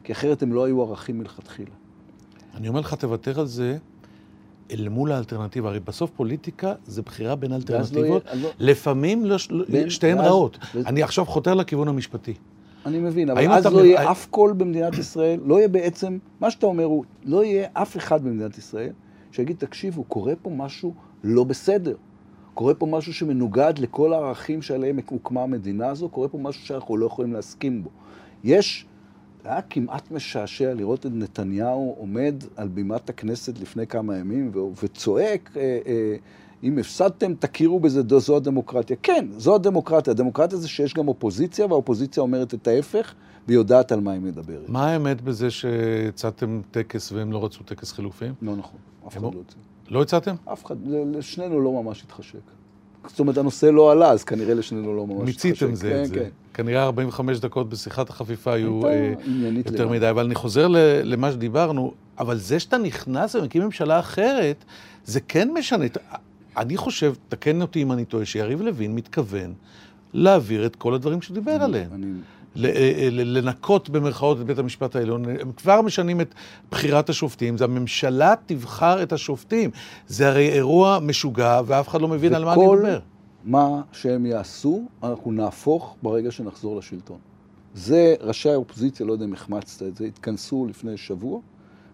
[0.03, 1.71] כי אחרת הם לא היו ערכים מלכתחילה.
[2.55, 3.77] אני אומר לך, תוותר על זה
[4.71, 5.69] אל מול האלטרנטיבה.
[5.69, 8.25] הרי בסוף פוליטיקה זה בחירה בין לא אלטרנטיבות.
[8.25, 9.37] לא יהיה, לפעמים לא,
[9.69, 10.57] בין, שתיהן ואז, רעות.
[10.75, 10.85] ואז...
[10.85, 12.33] אני עכשיו חותר לכיוון המשפטי.
[12.85, 16.65] אני מבין, אבל אז לא יהיה אף קול במדינת ישראל, לא יהיה בעצם, מה שאתה
[16.65, 18.91] אומר הוא, לא יהיה אף אחד במדינת ישראל
[19.31, 20.93] שיגיד, תקשיבו, קורה פה משהו
[21.23, 21.95] לא בסדר.
[22.53, 27.05] קורה פה משהו שמנוגד לכל הערכים שעליהם הוקמה המדינה הזו, קורה פה משהו שאנחנו לא
[27.05, 27.89] יכולים להסכים בו.
[28.43, 28.85] יש,
[29.45, 34.51] היה כמעט משעשע לראות את נתניהו עומד על בימת הכנסת לפני כמה ימים
[34.83, 36.15] וצועק, אה, אה,
[36.63, 38.95] אם הפסדתם, תכירו בזה, זו הדמוקרטיה.
[39.03, 40.11] כן, זו הדמוקרטיה.
[40.11, 43.13] הדמוקרטיה זה שיש גם אופוזיציה, והאופוזיציה אומרת את ההפך,
[43.47, 44.69] והיא יודעת על מה היא מדברת.
[44.69, 48.33] מה האמת בזה שהצעתם טקס והם לא רצו טקס חילופים?
[48.41, 49.61] לא נכון, אף אחד לא הציע.
[49.89, 50.35] לא הצעתם?
[50.45, 52.39] אף אחד, לשנינו לא ממש התחשק.
[53.07, 55.25] זאת אומרת, הנושא לא עלה, אז כנראה לשנינו לא ממש.
[55.25, 56.15] מיציתם זה כן, את זה.
[56.15, 56.29] כן.
[56.53, 59.13] כנראה 45 דקות בשיחת החפיפה היו אה,
[59.65, 60.09] יותר מדי.
[60.09, 60.67] אבל אני חוזר
[61.03, 64.65] למה שדיברנו, אבל זה שאתה נכנס ומקים ממשלה אחרת,
[65.05, 65.85] זה כן משנה.
[66.57, 69.53] אני חושב, תקן אותי אם אני טועה, שיריב לוין מתכוון
[70.13, 71.89] להעביר את כל הדברים שדיבר עליהם.
[71.93, 72.07] אני...
[72.63, 75.25] אה, אה, לנקות במרכאות את בית המשפט העליון.
[75.29, 76.33] הם כבר משנים את
[76.71, 79.69] בחירת השופטים, זה הממשלה תבחר את השופטים.
[80.07, 82.99] זה הרי אירוע משוגע, ואף אחד לא מבין על מה אני מדבר.
[83.43, 87.17] מה שהם יעשו, אנחנו נהפוך ברגע שנחזור לשלטון.
[87.73, 91.39] זה, ראשי האופוזיציה, לא יודע אם החמצת את זה, התכנסו לפני שבוע,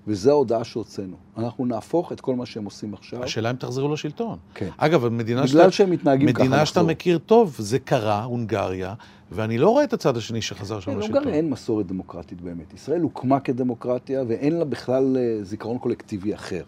[0.08, 1.16] וזו ההודעה שהוצאנו.
[1.38, 3.24] אנחנו נהפוך את כל מה שהם עושים עכשיו.
[3.24, 4.38] השאלה אם תחזרו לשלטון.
[4.54, 4.70] כן.
[4.78, 5.60] אגב, מדינה שאתה...
[5.60, 8.94] בגלל שהם מתנהגים ככה מדינה שאתה מכיר טוב, זה קרה, הונגריה,
[9.32, 11.14] ואני לא רואה את הצד השני שחזר שם כן, לשלטון.
[11.14, 12.74] להונגריה אין מסורת דמוקרטית באמת.
[12.74, 16.64] ישראל הוקמה כדמוקרטיה, ואין לה בכלל אה, זיכרון קולקטיבי אחר.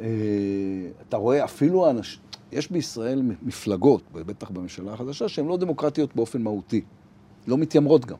[0.00, 0.06] אה,
[1.08, 2.20] אתה רואה אפילו אנשים...
[2.52, 6.80] יש בישראל מפלגות, בטח בממשלה החדשה, שהן לא דמוקרטיות באופן מהותי.
[7.46, 8.16] לא מתיימרות גם.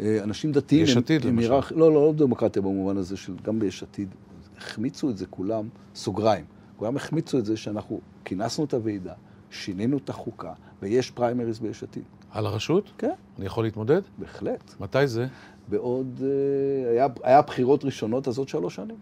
[0.00, 0.84] אה, אנשים דתיים...
[0.84, 1.50] יש עתיד למשל.
[1.50, 4.08] לא, לא, לא דמוקרטיה במובן הזה של גם ביש עתיד.
[4.56, 6.44] החמיצו את זה כולם, סוגריים.
[6.76, 9.12] כולם החמיצו את זה שאנחנו כינסנו את הוועידה,
[9.50, 12.02] שינינו את החוקה, ויש פריימריז ביש עתיד.
[12.30, 12.92] על הרשות?
[12.98, 13.12] כן.
[13.38, 14.00] אני יכול להתמודד?
[14.18, 14.74] בהחלט.
[14.80, 15.26] מתי זה?
[15.68, 16.22] בעוד...
[16.22, 18.96] אה, היה, היה בחירות ראשונות, אז עוד שלוש שנים.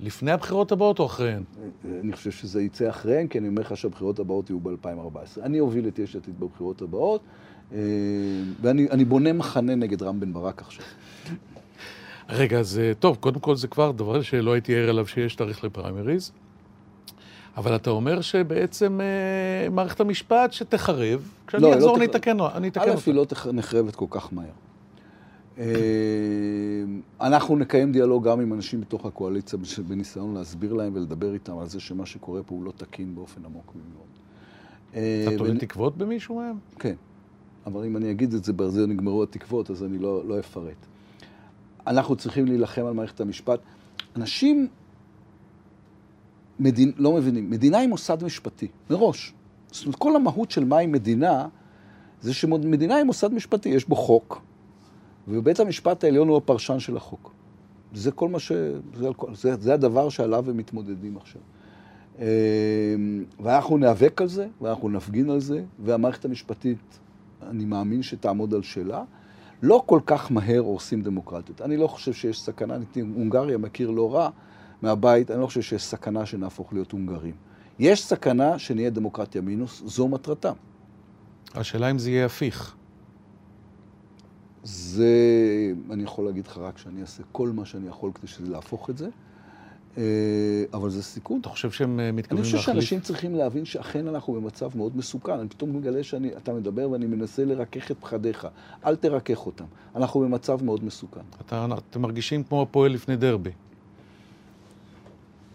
[0.00, 1.42] לפני הבחירות הבאות או אחריהן?
[2.00, 5.42] אני חושב שזה יצא אחריהן, כי אני אומר לך שהבחירות הבאות יהיו ב-2014.
[5.42, 7.26] אני אוביל את יש עתיד בבחירות הבאות, אה,
[8.60, 10.84] ואני בונה מחנה נגד רם בן ברק עכשיו.
[12.28, 15.64] רגע, אז אה, טוב, קודם כל זה כבר דבר שלא הייתי ער אליו שיש תאריך
[15.64, 16.32] לפריימריז.
[17.56, 22.82] אבל אתה אומר שבעצם אה, מערכת המשפט שתחרב, כשאני לא, אחזור לא אני אתקן אותה.
[22.82, 24.46] א', היא לא נחרבת כל כך מהר.
[25.58, 25.64] אה,
[27.20, 29.58] אנחנו נקיים דיאלוג גם עם אנשים בתוך הקואליציה
[29.88, 33.72] בניסיון להסביר להם ולדבר איתם על זה שמה שקורה פה הוא לא תקין באופן עמוק
[33.74, 34.06] מאוד.
[34.94, 36.56] אה, אתה תולה תקוות במישהו מהם?
[36.78, 36.94] כן,
[37.66, 40.86] אבל אם אני אגיד את זה, בזה נגמרו התקוות, אז אני לא, לא אפרט.
[41.86, 43.60] אנחנו צריכים להילחם על מערכת המשפט.
[44.16, 44.68] אנשים
[46.60, 46.92] מדינ...
[46.96, 49.32] לא מבינים, מדינה היא מוסד משפטי, מראש.
[49.70, 51.48] זאת אומרת, כל המהות של מהי מדינה
[52.20, 54.42] זה שמדינה היא מוסד משפטי, יש בו חוק,
[55.28, 57.32] ובית המשפט העליון הוא הפרשן של החוק.
[57.94, 58.52] זה כל מה ש...
[58.94, 61.40] זה, זה, זה הדבר שעליו הם מתמודדים עכשיו.
[62.18, 62.26] אה,
[63.40, 66.98] ואנחנו ניאבק על זה, ואנחנו נפגין על זה, והמערכת המשפטית,
[67.50, 69.04] אני מאמין שתעמוד על שלה.
[69.62, 71.60] לא כל כך מהר הורסים דמוקרטיות.
[71.60, 74.30] אני לא חושב שיש סכנה, אני הונגריה מכיר לא רע
[74.82, 77.34] מהבית, אני לא חושב שיש סכנה שנהפוך להיות הונגרים.
[77.78, 80.52] יש סכנה שנהיה דמוקרטיה מינוס, זו מטרתם.
[81.54, 82.76] השאלה אם זה יהיה הפיך.
[84.62, 85.12] זה,
[85.90, 88.98] אני יכול להגיד לך רק שאני אעשה כל מה שאני יכול כדי שזה להפוך את
[88.98, 89.08] זה,
[90.72, 91.40] אבל זה סיכון.
[91.40, 92.54] אתה חושב שהם אה, מתכוונים להחליף?
[92.54, 95.32] אני חושב שאנשים צריכים להבין שאכן אנחנו במצב מאוד מסוכן.
[95.32, 98.48] אני פתאום מגלה שאתה מדבר ואני מנסה לרכך את פחדיך.
[98.86, 99.64] אל תרכך אותם.
[99.96, 101.20] אנחנו במצב מאוד מסוכן.
[101.46, 103.50] אתה, אתם מרגישים כמו הפועל לפני דרבי.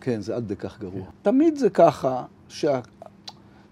[0.01, 1.05] כן, זה עד כדי כך גרוע.
[1.05, 1.11] כן.
[1.21, 2.79] תמיד זה ככה, שה...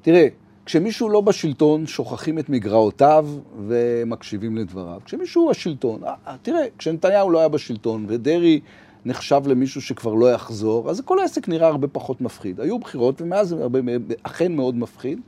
[0.01, 0.27] תראה,
[0.65, 3.27] כשמישהו לא בשלטון, שוכחים את מגרעותיו
[3.67, 5.01] ומקשיבים לדבריו.
[5.05, 8.59] כשמישהו בשלטון, אה, אה, תראה, כשנתניהו לא היה בשלטון ודרעי
[9.07, 12.59] נחשב למישהו שכבר לא יחזור, אז כל העסק נראה הרבה פחות מפחיד.
[12.59, 13.79] היו בחירות ומאז זה הרבה,
[14.23, 15.19] אכן מאוד מפחיד,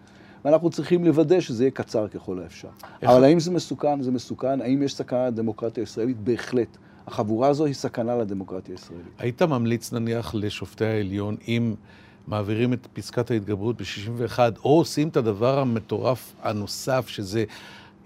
[0.45, 2.67] ואנחנו צריכים לוודא שזה יהיה קצר ככל האפשר.
[3.03, 4.01] אבל האם זה מסוכן?
[4.01, 4.61] זה מסוכן.
[4.61, 6.17] האם יש סכנה לדמוקרטיה הישראלית?
[6.17, 6.77] בהחלט.
[7.07, 9.07] החבורה הזו היא סכנה לדמוקרטיה הישראלית.
[9.17, 11.73] היית ממליץ נניח לשופטי העליון אם
[12.27, 17.43] מעבירים את פסקת ההתגברות ב-61, או עושים את הדבר המטורף הנוסף, שזה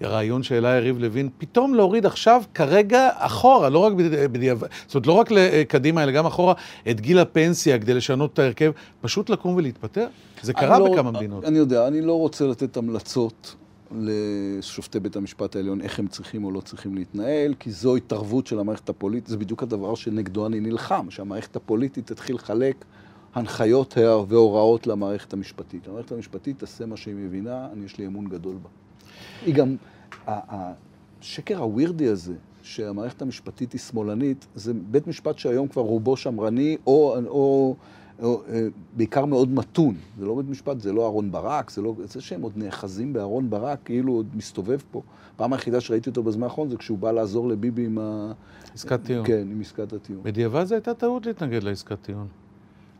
[0.01, 3.93] הרעיון שהעלה יריב לוין, פתאום להוריד עכשיו, כרגע, אחורה, לא רק
[4.31, 6.53] בדיעבד, זאת אומרת, לא רק לקדימה, אלא גם אחורה,
[6.89, 8.71] את גיל הפנסיה כדי לשנות את ההרכב,
[9.01, 10.07] פשוט לקום ולהתפטר?
[10.41, 11.45] זה קרה לא, בכמה מדינות.
[11.45, 13.55] אני יודע, אני לא רוצה לתת המלצות
[13.99, 18.59] לשופטי בית המשפט העליון איך הם צריכים או לא צריכים להתנהל, כי זו התערבות של
[18.59, 22.85] המערכת הפוליטית, זה בדיוק הדבר שנגדו אני נלחם, שהמערכת הפוליטית תתחיל לחלק
[23.35, 25.87] הנחיות והוראות למערכת המשפטית.
[25.87, 28.69] המערכת המשפטית תעשה מה שהיא מבינה, אני יש לי אמון גדול בה.
[29.45, 29.75] היא גם,
[30.27, 37.15] השקר הווירדי הזה, שהמערכת המשפטית היא שמאלנית, זה בית משפט שהיום כבר רובו שמרני, או,
[37.27, 37.75] או,
[38.21, 39.95] או אה, בעיקר מאוד מתון.
[40.19, 41.95] זה לא בית משפט, זה לא אהרון ברק, זה לא...
[42.03, 45.01] זה שהם עוד נאחזים באהרון ברק, כאילו עוד מסתובב פה.
[45.35, 48.31] פעם היחידה שראיתי אותו בזמן האחרון זה כשהוא בא לעזור לביבי עם ה...
[48.73, 49.27] עסקת טיעון.
[49.27, 50.23] כן, עם עסקת הטיעון.
[50.23, 52.27] בדיעבד זו הייתה טעות להתנגד לעסקת טיעון.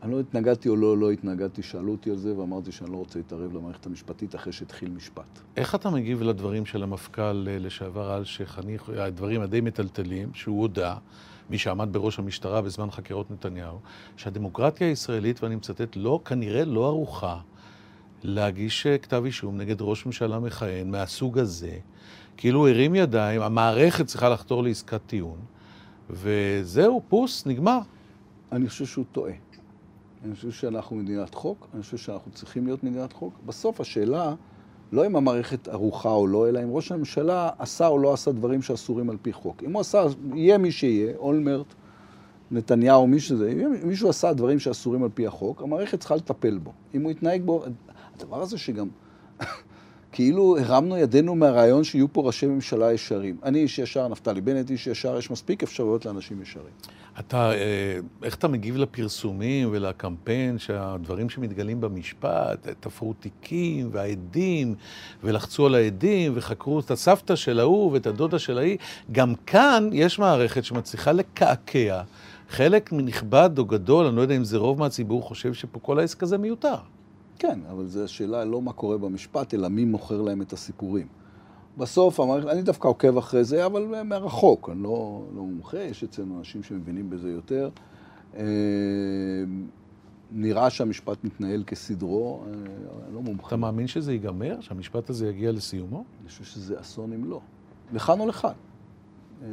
[0.04, 3.18] אני לא התנגדתי או לא, לא התנגדתי, שאלו אותי על זה ואמרתי שאני לא רוצה
[3.18, 5.40] להתערב למערכת המשפטית אחרי שהתחיל משפט.
[5.56, 8.58] איך אתה מגיב לדברים של המפכ"ל אה, לשעבר אלשיך?
[8.58, 10.96] אני, הדברים הדי מטלטלים, שהוא הודה,
[11.50, 13.78] מי שעמד בראש המשטרה בזמן חקירות נתניהו,
[14.16, 17.38] שהדמוקרטיה הישראלית, ואני מצטט, לא, כנראה לא ערוכה
[18.22, 21.78] להגיש אה, כתב אישום נגד ראש ממשלה מכהן מהסוג הזה,
[22.36, 25.38] כאילו הרים ידיים, המערכת צריכה לחתור לעסקת טיעון,
[26.10, 27.78] וזהו, פוס, נגמר.
[28.52, 29.43] אני חושב שהוא טועה.
[30.24, 33.34] אני חושב שאנחנו מדינת חוק, אני חושב שאנחנו צריכים להיות מדינת חוק.
[33.46, 34.34] בסוף השאלה,
[34.92, 38.62] לא אם המערכת ערוכה או לא, אלא אם ראש הממשלה עשה או לא עשה דברים
[38.62, 39.62] שאסורים על פי חוק.
[39.62, 40.04] אם הוא עשה,
[40.34, 41.66] יהיה מי שיהיה, אולמרט,
[42.50, 46.72] נתניהו, מי שזה, אם מישהו עשה דברים שאסורים על פי החוק, המערכת צריכה לטפל בו.
[46.94, 47.64] אם הוא יתנהג בו,
[48.16, 48.88] הדבר הזה שגם,
[50.12, 53.36] כאילו הרמנו ידינו מהרעיון שיהיו פה ראשי ממשלה ישרים.
[53.42, 56.72] אני איש ישר, נפתלי בנט איש ישר, יש מספיק אפשרויות לאנשים ישרים.
[57.18, 64.74] אתה, אה, איך אתה מגיב לפרסומים ולקמפיין שהדברים שמתגלים במשפט, תפרו תיקים והעדים,
[65.24, 68.78] ולחצו על העדים וחקרו את הסבתא של ההוא ואת הדודה של ההיא,
[69.12, 72.02] גם כאן יש מערכת שמצליחה לקעקע.
[72.48, 76.22] חלק נכבד או גדול, אני לא יודע אם זה רוב מהציבור, חושב שפה כל העסק
[76.22, 76.76] הזה מיותר.
[77.38, 81.06] כן, אבל זו השאלה לא מה קורה במשפט, אלא מי מוכר להם את הסיפורים.
[81.78, 86.38] בסוף המערכת, אני דווקא עוקב אחרי זה, אבל מרחוק, אני לא, לא מומחה, יש אצלנו
[86.38, 87.70] אנשים שמבינים בזה יותר.
[88.36, 88.44] אה,
[90.32, 92.52] נראה שהמשפט מתנהל כסדרו, אה,
[93.06, 93.48] אני לא מומחה.
[93.48, 94.60] אתה מאמין שזה ייגמר?
[94.60, 96.04] שהמשפט הזה יגיע לסיומו?
[96.20, 97.40] אני חושב שזה אסון אם לא.
[97.92, 98.52] לכאן או לכאן.
[99.42, 99.48] אה,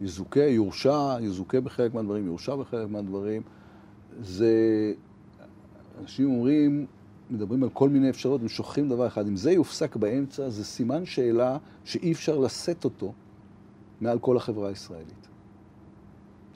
[0.00, 3.42] יזוכה, יורשע, יזוכה בחלק מהדברים, יורשע בחלק מהדברים.
[4.20, 4.92] זה...
[6.00, 6.86] אנשים אומרים,
[7.30, 9.26] מדברים על כל מיני אפשרויות, הם שוכחים דבר אחד.
[9.26, 13.12] אם זה יופסק באמצע, זה סימן שאלה שאי אפשר לשאת אותו
[14.00, 15.28] מעל כל החברה הישראלית.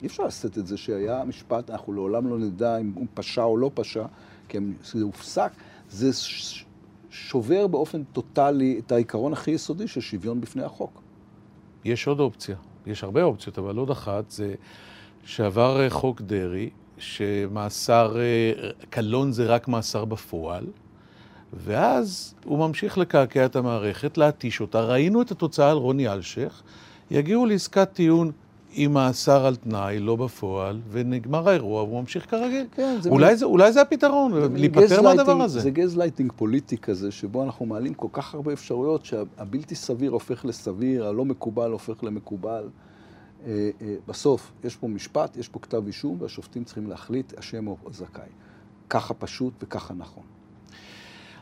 [0.01, 3.57] אי אפשר לשאת את זה שהיה משפט, אנחנו לעולם לא נדע אם הוא פשע או
[3.57, 4.05] לא פשע,
[4.47, 5.51] כי זה הופסק.
[5.89, 6.09] זה
[7.09, 11.01] שובר באופן טוטאלי את העיקרון הכי יסודי של שוויון בפני החוק.
[11.85, 12.55] יש עוד אופציה,
[12.85, 14.55] יש הרבה אופציות, אבל עוד אחת זה
[15.23, 16.69] שעבר אה, חוק דרעי,
[16.99, 18.51] שמאסר אה,
[18.89, 20.65] קלון זה רק מאסר בפועל,
[21.53, 24.81] ואז הוא ממשיך לקעקע את המערכת, להתיש אותה.
[24.81, 26.61] ראינו את התוצאה על רוני אלשיך,
[27.11, 28.31] יגיעו לעסקת טיעון
[28.73, 32.65] עם מאסר על תנאי, לא בפועל, ונגמר האירוע והוא ממשיך כרגיל.
[32.75, 35.59] כן, זה אולי, מין- זה, אולי זה הפתרון, להיפטר מהדבר הזה.
[35.59, 40.45] זה גז לייטינג פוליטי כזה, שבו אנחנו מעלים כל כך הרבה אפשרויות, שהבלתי סביר הופך
[40.45, 42.63] לסביר, הלא מקובל הופך למקובל.
[43.45, 47.77] אה, אה, בסוף, יש פה משפט, יש פה כתב אישום, והשופטים צריכים להחליט אשם או
[47.91, 48.23] זכאי.
[48.89, 50.23] ככה פשוט וככה נכון.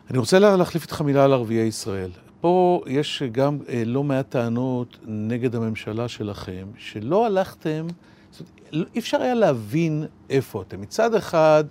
[0.10, 2.12] אני רוצה לה- להחליף איתך מילה על ערביי ישראל.
[2.42, 7.88] פה יש גם אה, לא מעט טענות נגד הממשלה שלכם, שלא הלכתם,
[8.32, 10.82] זאת אומרת, לא- אי אפשר היה להבין איפה אתם.
[10.82, 11.64] מצד אחד,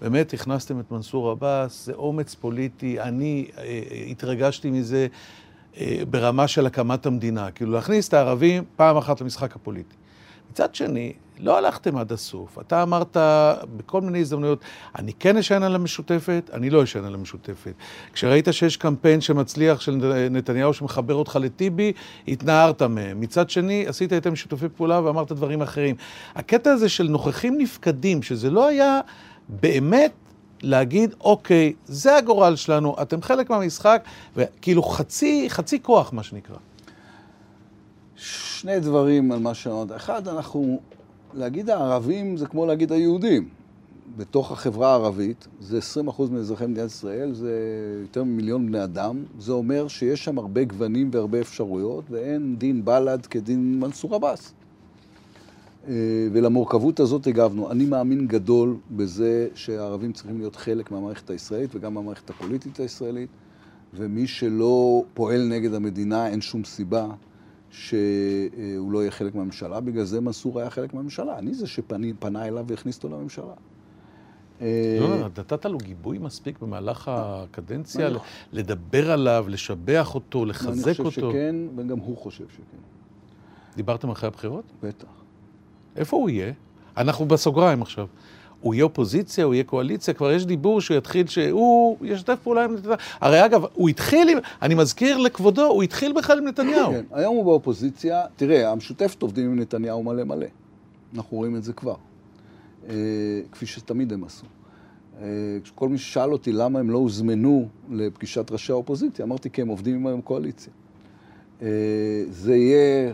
[0.00, 5.06] באמת הכנסתם את מנסור עבאס, זה אומץ פוליטי, אני אה, אה, התרגשתי מזה
[6.10, 7.50] ברמה של הקמת המדינה.
[7.50, 9.94] כאילו להכניס את הערבים פעם אחת למשחק הפוליטי.
[10.50, 12.58] מצד שני, לא הלכתם עד הסוף.
[12.58, 13.16] אתה אמרת
[13.76, 14.58] בכל מיני הזדמנויות,
[14.98, 17.72] אני כן אשען על המשותפת, אני לא אשען על המשותפת.
[18.12, 19.96] כשראית שיש קמפיין שמצליח של
[20.30, 21.92] נתניהו שמחבר אותך לטיבי,
[22.28, 23.20] התנערת מהם.
[23.20, 25.94] מצד שני, עשית איתם שיתופי פעולה ואמרת דברים אחרים.
[26.34, 29.00] הקטע הזה של נוכחים נפקדים, שזה לא היה
[29.48, 30.12] באמת
[30.62, 34.02] להגיד, אוקיי, זה הגורל שלנו, אתם חלק מהמשחק,
[34.36, 36.56] וכאילו חצי, חצי כוח, מה שנקרא.
[38.16, 39.92] שני דברים על מה שאמרת.
[39.96, 40.80] אחד, אנחנו,
[41.34, 43.48] להגיד הערבים זה כמו להגיד היהודים.
[44.16, 47.52] בתוך החברה הערבית, זה 20% מאזרחי מדינת ישראל, זה
[48.02, 49.24] יותר ממיליון בני אדם.
[49.38, 54.52] זה אומר שיש שם הרבה גוונים והרבה אפשרויות, ואין דין בל"ד כדין מנסור עבאס.
[55.88, 55.94] אה,
[56.32, 57.70] ולמורכבות הזאת הגבנו.
[57.70, 63.30] אני מאמין גדול בזה שהערבים צריכים להיות חלק מהמערכת הישראלית וגם מהמערכת הפוליטית הישראלית,
[63.94, 67.06] ומי שלא פועל נגד המדינה, אין שום סיבה
[67.70, 67.92] שהוא
[68.92, 69.80] לא יהיה חלק מהממשלה.
[69.80, 71.38] בגלל זה מנסור היה חלק מהממשלה.
[71.38, 73.52] אני זה שפנה אליו והכניס אותו לממשלה.
[74.60, 78.16] אה, לא, נתת לו גיבוי מספיק במהלך הקדנציה, אני-
[78.52, 81.30] לדבר עליו, לשבח אותו, אני לחזק חושב אותו.
[81.30, 82.78] שכן, וגם הוא חושב שכן.
[83.76, 84.64] דיברתם אחרי הבחירות?
[84.82, 85.21] בטח.
[85.96, 86.52] איפה הוא יהיה?
[86.96, 88.06] אנחנו בסוגריים עכשיו.
[88.60, 92.74] הוא יהיה אופוזיציה, הוא יהיה קואליציה, כבר יש דיבור שהוא יתחיל, שהוא ישתף פעולה עם
[92.74, 92.96] נתניהו.
[93.20, 96.90] הרי אגב, הוא התחיל עם, אני מזכיר לכבודו, הוא התחיל בכלל עם נתניהו.
[96.90, 98.24] כן, היום הוא באופוזיציה.
[98.36, 100.46] תראה, המשותפת עובדים עם נתניהו מלא מלא.
[101.14, 101.94] אנחנו רואים את זה כבר.
[102.88, 102.94] אה,
[103.52, 104.46] כפי שתמיד הם עשו.
[105.20, 105.26] אה,
[105.74, 110.06] כל מי ששאל אותי למה הם לא הוזמנו לפגישת ראשי האופוזיציה, אמרתי כי הם עובדים
[110.06, 110.72] עם הקואליציה.
[111.62, 111.68] אה,
[112.30, 113.12] זה יהיה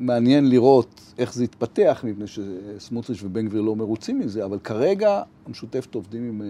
[0.00, 5.94] מעניין לראות איך זה יתפתח, מפני שסמוטריץ' ובן גביר לא מרוצים מזה, אבל כרגע המשותפת
[5.94, 6.46] עובדים עם, אה,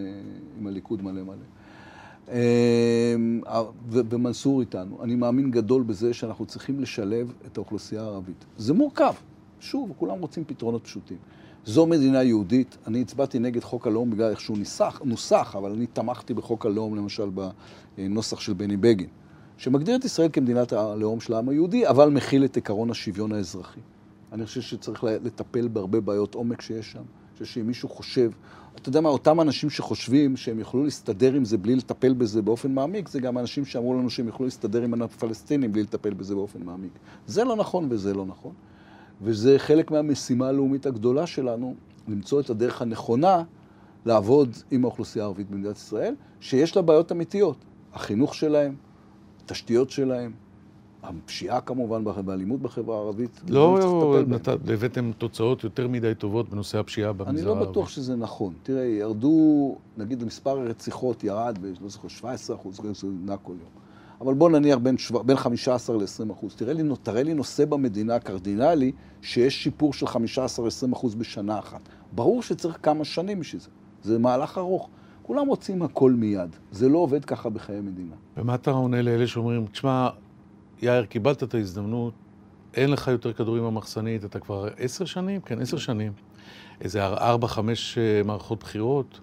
[0.59, 1.34] עם הליכוד מלא מלא.
[2.28, 5.03] אה, ו- ומנסור איתנו.
[5.03, 8.45] אני מאמין גדול בזה שאנחנו צריכים לשלב את האוכלוסייה הערבית.
[8.57, 9.14] זה מורכב.
[9.61, 11.16] שוב, כולם רוצים פתרונות פשוטים.
[11.64, 12.76] זו מדינה יהודית.
[12.86, 14.59] אני הצבעתי נגד חוק הלאום בגלל איך שהוא
[15.05, 17.30] נוסח, אבל אני תמכתי בחוק הלאום, למשל,
[17.99, 19.09] בנוסח של בני בגין,
[19.62, 23.80] שמגדיר את ישראל כמדינת הלאום של העם היהודי, אבל מכיל את עקרון השוויון האזרחי.
[24.32, 26.98] אני חושב שצריך לטפל בהרבה בעיות עומק שיש שם.
[26.98, 28.30] אני חושב שאם מישהו חושב,
[28.76, 32.74] אתה יודע מה, אותם אנשים שחושבים שהם יוכלו להסתדר עם זה בלי לטפל בזה באופן
[32.74, 36.62] מעמיק, זה גם אנשים שאמרו לנו שהם יוכלו להסתדר עם הפלסטינים בלי לטפל בזה באופן
[36.62, 36.92] מעמיק.
[37.26, 38.52] זה לא נכון וזה לא נכון.
[39.22, 41.74] וזה חלק מהמשימה הלאומית הגדולה שלנו,
[42.08, 43.42] למצוא את הדרך הנכונה
[44.06, 47.56] לעבוד עם האוכלוסייה הערבית במדינת ישראל, שיש לה בעיות אמיתיות.
[47.94, 48.74] החינוך שלהם,
[49.45, 50.32] התשתיות שלהם,
[51.03, 53.40] הפשיעה כמובן, באלימות בחברה הערבית.
[53.49, 53.78] לא
[54.12, 54.32] בהם.
[54.34, 57.61] נת- הבאתם תוצאות יותר מדי טובות בנושא הפשיעה במגזר אני הערבי.
[57.64, 58.53] לא בטוח שזה נכון.
[58.62, 63.70] תראה, ירדו, נגיד מספר הרציחות ירד לא זוכר, 17 אחוז, זה נע כל יום.
[64.20, 65.24] אבל בוא נניח בין, שו...
[65.24, 66.55] בין 15 ל-20 אחוז.
[66.55, 70.12] תראה לי, תראה לי נושא במדינה קרדינלי שיש שיפור של 15-20
[70.93, 71.80] אחוז בשנה אחת.
[72.12, 73.68] ברור שצריך כמה שנים בשביל זה.
[74.03, 74.88] זה מהלך ארוך.
[75.22, 76.56] כולם רוצים הכל מיד.
[76.70, 78.14] זה לא עובד ככה בחיי מדינה.
[78.36, 80.08] ומה אתה עונה לאלה שאומרים, תשמע,
[80.82, 82.14] יאיר, קיבלת את ההזדמנות,
[82.74, 85.40] אין לך יותר כדורים במחסנית, אתה כבר עשר שנים?
[85.40, 86.12] כן, עשר שנים.
[86.80, 89.20] איזה ארבע, חמש אה, מערכות בחירות.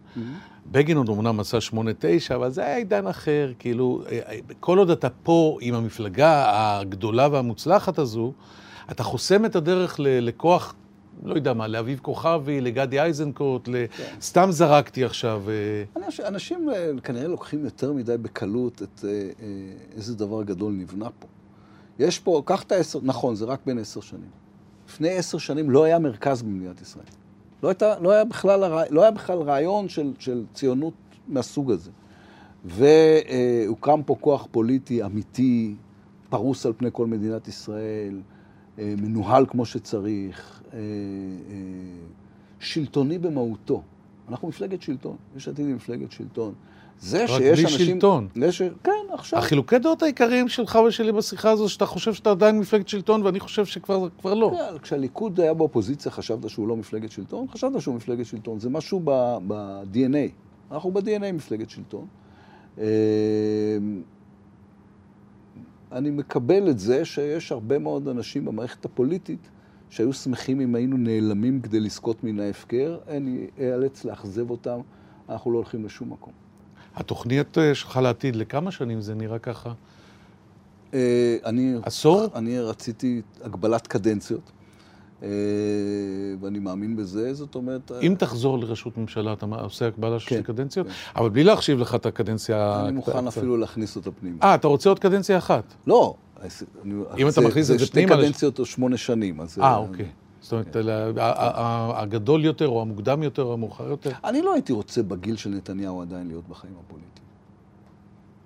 [0.71, 4.77] בגין עוד אמנם עשה שמונה, תשע, אבל זה היה עידן אחר, כאילו, אה, אה, כל
[4.77, 6.45] עוד אתה פה עם המפלגה
[6.79, 8.33] הגדולה והמוצלחת הזו,
[8.91, 10.75] אתה חוסם את הדרך ל- לכוח,
[11.23, 13.75] לא יודע מה, לאביב כוכבי, לגדי איזנקוט, ל...
[14.21, 15.43] סתם זרקתי עכשיו.
[15.49, 19.29] אה, חושב, אנשים אה, כנראה לוקחים יותר מדי בקלות את אה,
[19.95, 21.27] איזה דבר גדול נבנה פה.
[21.99, 24.29] יש פה, קח את העשר, נכון, זה רק בין עשר שנים.
[24.89, 27.05] לפני עשר שנים לא היה מרכז במדינת ישראל.
[27.63, 30.93] לא, הייתה, לא, היה, בכלל, לא היה בכלל רעיון של, של ציונות
[31.27, 31.91] מהסוג הזה.
[32.65, 35.75] והוקם פה כוח פוליטי אמיתי,
[36.29, 38.21] פרוס על פני כל מדינת ישראל,
[38.85, 40.83] מנוהל כמו שצריך, אה, אה,
[42.59, 43.81] שלטוני במהותו.
[44.29, 45.15] אנחנו מפלגת שלטון.
[45.37, 46.53] יש עתיד היא מפלגת שלטון.
[46.99, 47.95] זה רק שיש בלי אנשים...
[47.95, 48.27] שלטון.
[48.35, 48.61] זה ש...
[48.83, 49.39] כן, עכשיו.
[49.39, 53.65] החילוקי דעות העיקריים שלך ושלי בשיחה הזו, שאתה חושב שאתה עדיין מפלגת שלטון, ואני חושב
[53.65, 54.51] שכבר כבר לא.
[54.71, 57.47] כן, כשהליכוד היה באופוזיציה, חשבת שהוא לא מפלגת שלטון?
[57.47, 58.59] חשבת שהוא מפלגת שלטון.
[58.59, 60.31] זה משהו ב-DNA.
[60.71, 62.05] אנחנו ב-DNA מפלגת שלטון.
[65.91, 69.49] אני מקבל את זה שיש הרבה מאוד אנשים במערכת הפוליטית
[69.89, 72.97] שהיו שמחים אם היינו נעלמים כדי לזכות מן ההפקר.
[73.07, 74.79] אני איאלץ לאכזב אותם,
[75.29, 76.33] אנחנו לא הולכים לשום מקום.
[76.95, 79.73] התוכנית אה, שלך לעתיד, לכמה שנים זה נראה ככה?
[80.93, 81.75] אה, אני...
[81.83, 82.27] עשור?
[82.35, 84.51] אני רציתי הגבלת קדנציות,
[86.41, 87.91] ואני מאמין בזה, זאת אומרת...
[88.01, 90.87] אם תחזור לראשות ממשלה, אתה עושה הקבלה של כן, שתי קדנציות?
[90.87, 90.93] כן.
[91.15, 92.83] אבל בלי להחשיב לך את הקדנציה...
[92.83, 94.37] אני מוכן אפילו להכניס אותה פנימה.
[94.43, 95.63] אה, אתה רוצה עוד קדנציה אחת?
[95.87, 96.15] לא,
[97.17, 99.41] אם אתה מכניס את זה פנימה, זה שתי קדנציות או שמונה שנים.
[99.41, 100.09] אז, אה, אוקיי.
[100.41, 100.75] זאת אומרת,
[101.95, 104.11] הגדול יותר, או המוקדם יותר, או המאוחר יותר?
[104.23, 107.25] אני לא הייתי רוצה בגיל של נתניהו עדיין להיות בחיים הפוליטיים.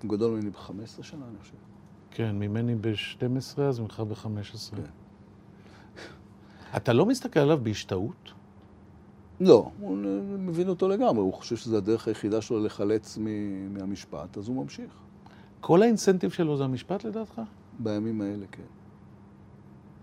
[0.04, 1.54] הוא גדול ממני ב-15 שנה, אני חושב.
[2.12, 4.76] כן, ממני ב-12, אז ממך ב-15.
[4.76, 5.03] כן.
[6.78, 8.32] אתה לא מסתכל עליו בהשתאות?
[9.40, 9.98] לא, הוא
[10.38, 14.92] מבין אותו לגמרי, הוא חושב שזו הדרך היחידה שלו לחלץ מ- מהמשפט, אז הוא ממשיך.
[15.62, 17.42] כל האינסנטיב שלו זה המשפט לדעתך?
[17.80, 18.64] בימים האלה, כן.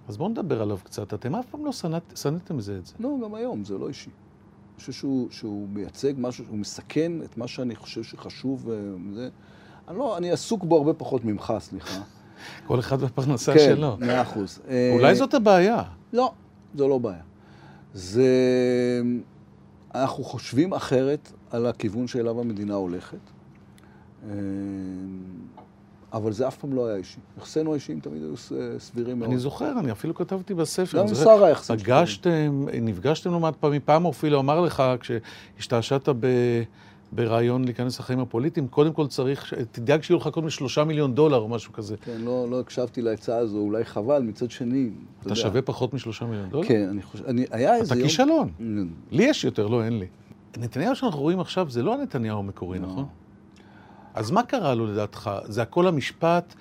[0.08, 1.14] אז בואו נדבר עליו קצת.
[1.14, 2.94] אתם אף פעם לא שנאת- שנאתם זה את זה.
[3.00, 4.10] לא, גם היום, זה לא אישי.
[4.10, 9.28] אני חושב שהוא, שהוא מייצג משהו, הוא מסכן את מה שאני חושב שחשוב וזה.
[9.88, 12.00] אני לא, אני עסוק בו הרבה פחות ממך, סליחה.
[12.66, 13.96] כל אחד בפרנסה כן, שלו.
[14.00, 14.60] מאה אחוז.
[14.92, 15.82] אולי אה, זאת הבעיה.
[16.12, 16.32] לא,
[16.74, 17.22] זו לא בעיה.
[17.94, 18.24] זה...
[19.94, 23.18] אנחנו חושבים אחרת על הכיוון שאליו המדינה הולכת,
[24.24, 24.30] אה,
[26.12, 27.18] אבל זה אף פעם לא היה אישי.
[27.38, 28.34] יחסינו האישיים תמיד היו
[28.78, 29.30] סבירים מאוד.
[29.30, 30.98] אני זוכר, אני אפילו כתבתי בספר.
[30.98, 32.00] גם עם שרה היחסים שלנו.
[32.00, 36.62] פגשתם, נפגשתם לא מעט פעמים, פעם הוא אפילו אמר לך, כשהשתעשעת ב-
[37.12, 41.48] ברעיון להיכנס לחיים הפוליטיים, קודם כל צריך, תדאג שיהיו לך קודם שלושה מיליון דולר או
[41.48, 41.96] משהו כזה.
[41.96, 45.34] כן, לא, לא הקשבתי לעצה הזו, אולי חבל, מצד שני, אתה אתה יודע.
[45.34, 46.68] שווה פחות משלושה מיליון דולר?
[46.68, 48.08] כן, אני חושב, אני, היה איזה אתה יום...
[48.08, 48.50] כישלון.
[48.58, 48.62] Mm,
[49.10, 50.06] לי יש יותר, לא, אין לי.
[50.58, 52.86] נתניהו שאנחנו רואים עכשיו זה לא הנתניהו המקורי, לא.
[52.86, 53.06] נכון?
[54.14, 55.30] אז מה קרה לו לדעתך?
[55.44, 56.54] זה הכל המשפט,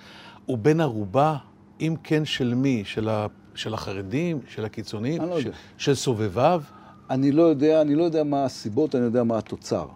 [0.46, 1.36] הוא בן ערובה,
[1.80, 2.82] אם כן של מי?
[2.84, 3.26] של, ה...
[3.54, 4.40] של החרדים?
[4.48, 5.22] של הקיצוניים?
[5.22, 5.34] אני לא.
[5.34, 5.50] יודע.
[5.78, 6.62] של סובביו?
[7.10, 9.86] אני לא יודע, אני לא יודע מה הסיבות, אני יודע מה התוצר.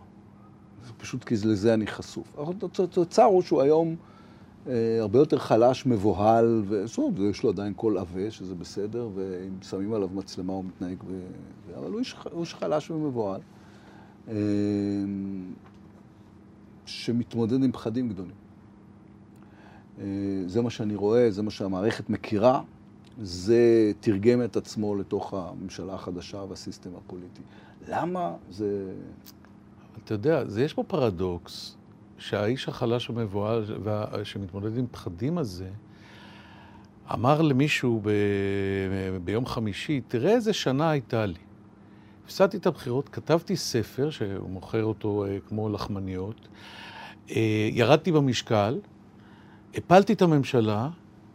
[1.05, 2.39] פשוט כי לזה אני חשוף.
[2.39, 3.97] התוצר הוא שהוא היום
[4.69, 9.63] אה, הרבה יותר חלש, מבוהל, וזאת אומרת, יש לו עדיין קול עבה, שזה בסדר, ואם
[9.63, 11.13] שמים עליו מצלמה הוא מתנהג ב...
[11.79, 12.01] אבל הוא
[12.41, 13.41] איש חלש ומבוהל,
[14.29, 14.35] אה,
[16.87, 18.37] שמתמודד עם פחדים גדולים.
[19.99, 20.05] אה,
[20.47, 22.63] זה מה שאני רואה, זה מה שהמערכת מכירה,
[23.23, 27.43] זה תרגם את עצמו לתוך הממשלה החדשה והסיסטם הפוליטי.
[27.89, 28.33] למה?
[28.51, 28.93] זה...
[30.05, 31.77] אתה יודע, זה יש פה פרדוקס,
[32.19, 35.71] שהאיש החלש המבוהל וה- שמתמודד עם פחדים הזה,
[37.13, 38.11] אמר למישהו ב...
[39.25, 41.39] ביום חמישי, תראה איזה שנה הייתה לי.
[42.25, 46.49] הפסדתי את הבחירות, כתבתי ספר, שהוא מוכר אותו אה, כמו לחמניות,
[47.31, 48.79] אה, ירדתי במשקל,
[49.75, 50.89] הפלתי את הממשלה,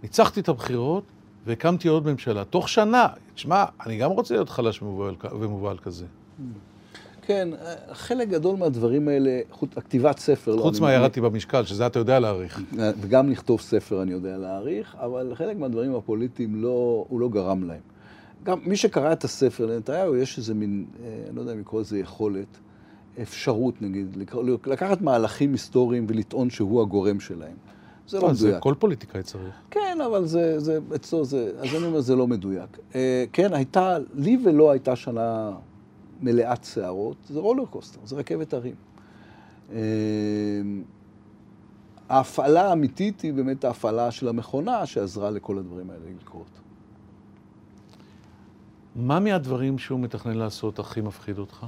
[0.03, 1.03] ניצחתי את הבחירות
[1.45, 2.45] והקמתי עוד ממשלה.
[2.45, 4.82] תוך שנה, תשמע, אני גם רוצה להיות חלש
[5.32, 6.05] ומובהל כזה.
[7.30, 7.50] כן,
[7.92, 12.20] חלק גדול מהדברים האלה, חוץ, כתיבת ספר, לא, חוץ אני- מהירדתי במשקל, שזה אתה יודע
[12.20, 12.62] להעריך.
[13.02, 17.80] וגם לכתוב ספר אני יודע להעריך, אבל חלק מהדברים הפוליטיים לא, הוא לא גרם להם.
[18.44, 21.82] גם מי שקרא את הספר לנתניהו, יש איזה מין, אה, אני לא יודע אם לקרוא
[21.82, 22.58] לזה יכולת,
[23.22, 24.18] אפשרות נגיד,
[24.68, 27.56] לקחת מהלכים היסטוריים ולטעון שהוא הגורם שלהם.
[28.08, 28.64] זה לא לא, זה מדויק.
[28.64, 29.44] כל פוליטיקאי צריך.
[29.72, 32.78] כן, אבל זה, זה, אצלו זה, אז אני אומר, זה לא מדויק.
[32.96, 35.52] אה, כן, הייתה, לי ולא הייתה שנה
[36.22, 38.76] מלאת שערות, זה רולר קוסטר, זה רכבת הרים.
[39.72, 40.62] אה,
[42.10, 46.60] ההפעלה האמיתית היא באמת ההפעלה של המכונה שעזרה לכל הדברים האלה לקרות.
[48.96, 51.66] מה מהדברים שהוא מתכנן לעשות הכי מפחיד אותך?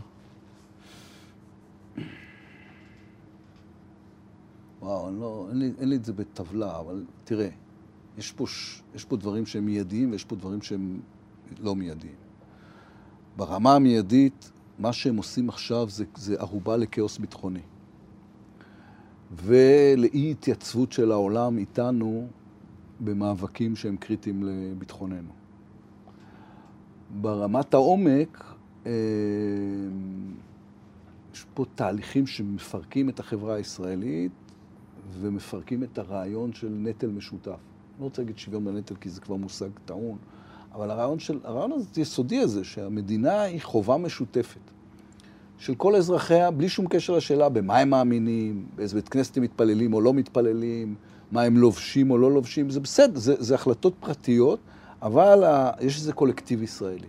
[4.81, 7.49] וואו, לא, אין, לי, אין לי את זה בטבלה, אבל תראה,
[8.17, 8.45] יש פה,
[8.95, 10.99] יש פה דברים שהם מיידיים ויש פה דברים שהם
[11.59, 12.20] לא מיידיים.
[13.37, 17.61] ברמה המיידית, מה שהם עושים עכשיו זה, זה ערובה לכאוס ביטחוני.
[19.35, 22.27] ולאי התייצבות של העולם איתנו
[22.99, 25.29] במאבקים שהם קריטיים לביטחוננו.
[27.21, 28.43] ברמת העומק,
[28.85, 28.91] אה,
[31.33, 34.31] יש פה תהליכים שמפרקים את החברה הישראלית
[35.19, 37.47] ומפרקים את הרעיון של נטל משותף.
[37.47, 40.17] אני לא רוצה להגיד שוויון בנטל כי זה כבר מושג טעון,
[40.75, 44.59] אבל הרעיון, של, הרעיון הזה, היסודי הזה, שהמדינה היא חובה משותפת,
[45.57, 49.93] של כל אזרחיה, בלי שום קשר לשאלה במה הם מאמינים, באיזה בית כנסת הם מתפללים
[49.93, 50.95] או לא מתפללים,
[51.31, 54.59] מה הם לובשים או לא לובשים, זה בסדר, זה, זה החלטות פרטיות,
[55.01, 57.07] אבל ה, יש איזה קולקטיב ישראלי.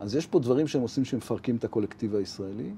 [0.00, 2.70] אז יש פה דברים שהם עושים שמפרקים את הקולקטיב הישראלי,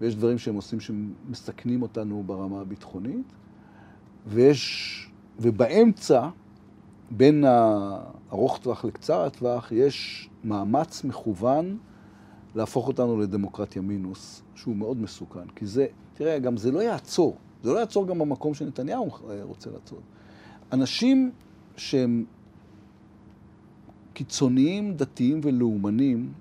[0.00, 3.26] ויש דברים שהם עושים שמסכנים אותנו ברמה הביטחונית,
[4.26, 5.10] ויש,
[5.40, 6.28] ובאמצע,
[7.10, 11.78] בין הארוך טווח לקצר הטווח, יש מאמץ מכוון
[12.54, 15.48] להפוך אותנו לדמוקרטיה מינוס, שהוא מאוד מסוכן.
[15.56, 17.36] כי זה, תראה, גם זה לא יעצור.
[17.62, 19.10] זה לא יעצור גם במקום שנתניהו
[19.42, 19.98] רוצה לעצור.
[20.72, 21.30] אנשים
[21.76, 22.24] שהם
[24.12, 26.32] קיצוניים, דתיים ולאומנים,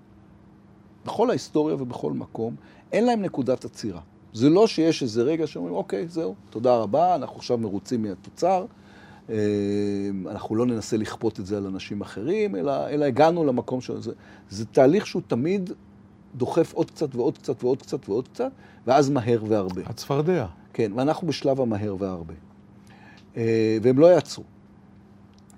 [1.05, 2.55] בכל ההיסטוריה ובכל מקום,
[2.91, 4.01] אין להם נקודת עצירה.
[4.33, 8.65] זה לא שיש איזה רגע שאומרים, אוקיי, זהו, תודה רבה, אנחנו עכשיו מרוצים מהתוצר, אה,
[10.31, 14.11] אנחנו לא ננסה לכפות את זה על אנשים אחרים, אלא, אלא הגענו למקום של זה.
[14.49, 15.69] זה תהליך שהוא תמיד
[16.35, 18.51] דוחף עוד קצת ועוד קצת ועוד קצת ועוד קצת,
[18.87, 19.81] ואז מהר והרבה.
[19.85, 20.45] הצפרדע.
[20.73, 22.33] כן, ואנחנו בשלב המהר והרבה.
[23.37, 24.43] אה, והם לא יעצרו.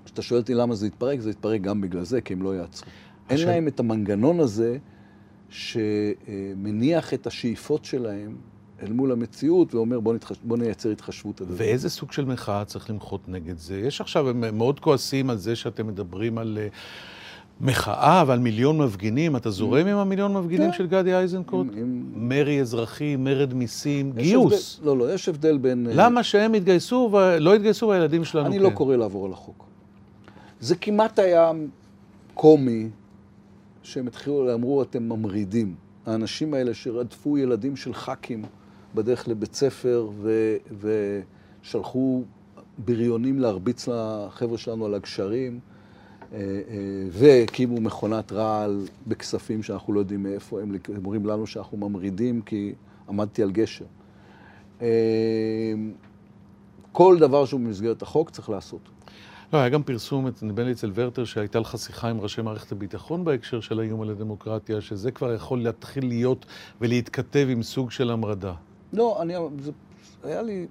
[0.06, 2.88] כשאתה שואל אותי למה זה יתפרק, זה יתפרק גם בגלל זה, כי הם לא יעצרו.
[3.30, 4.78] אין להם את המנגנון הזה
[5.50, 8.36] שמניח את השאיפות שלהם
[8.84, 10.38] אל מול המציאות ואומר בוא, נתחש...
[10.44, 11.56] בוא נייצר התחשבות הדבר.
[11.58, 13.80] ואיזה סוג של מחאה צריך למחות נגד זה?
[13.80, 16.58] יש עכשיו, הם מאוד כועסים על זה שאתם מדברים על...
[16.72, 16.76] uh,
[17.62, 20.78] מחאה ועל מיליון מפגינים, אתה זורם עם המיליון מפגינים כן.
[20.78, 21.68] של גדי איזנקוט?
[22.16, 24.80] מרי אזרחי, מרד מיסים, גיוס.
[24.84, 25.88] לא, לא, יש הבדל בין...
[25.88, 28.52] אה, למה שהם יתגייסו ולא יתגייסו והילדים שלנו כן?
[28.52, 29.66] אני לא קורא לעבור על החוק.
[30.60, 31.52] זה כמעט היה
[32.34, 32.90] קומי,
[33.84, 35.76] שהם התחילו, אמרו, אתם ממרידים.
[36.06, 38.44] האנשים האלה שרדפו ילדים של ח"כים
[38.98, 40.10] בדרך לבית ספר
[41.64, 42.24] ושלחו
[42.78, 45.60] בריונים להרביץ לחבר'ה שלנו על הגשרים.
[46.34, 46.44] אה, אה,
[47.12, 52.74] והקימו מכונת רעל בכספים שאנחנו לא יודעים מאיפה הם, אומרים לנו שאנחנו ממרידים כי
[53.10, 53.86] עמדתי על גשר.
[54.82, 54.88] אה,
[56.92, 58.82] כל דבר שהוא במסגרת החוק צריך לעשות.
[59.54, 63.26] לא, היה גם פרסום, נדמה לי אצל ורטר, שהייתה לך שיחה עם ראשי מערכת הביטחון
[63.26, 66.46] בהקשר של האיום על הדמוקרטיה, שזה כבר יכול להתחיל להיות
[66.82, 68.54] ולהתכתב עם סוג של המרדה.
[68.94, 69.72] לא, אני, זה
[70.24, 70.68] היה לי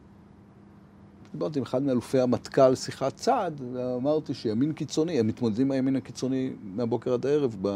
[1.32, 7.12] דיברתי עם אחד מאלופי המטכ"ל שיחת צד, ואמרתי שימין קיצוני, הם מתמודדים עם הקיצוני מהבוקר
[7.12, 7.66] עד הערב ב...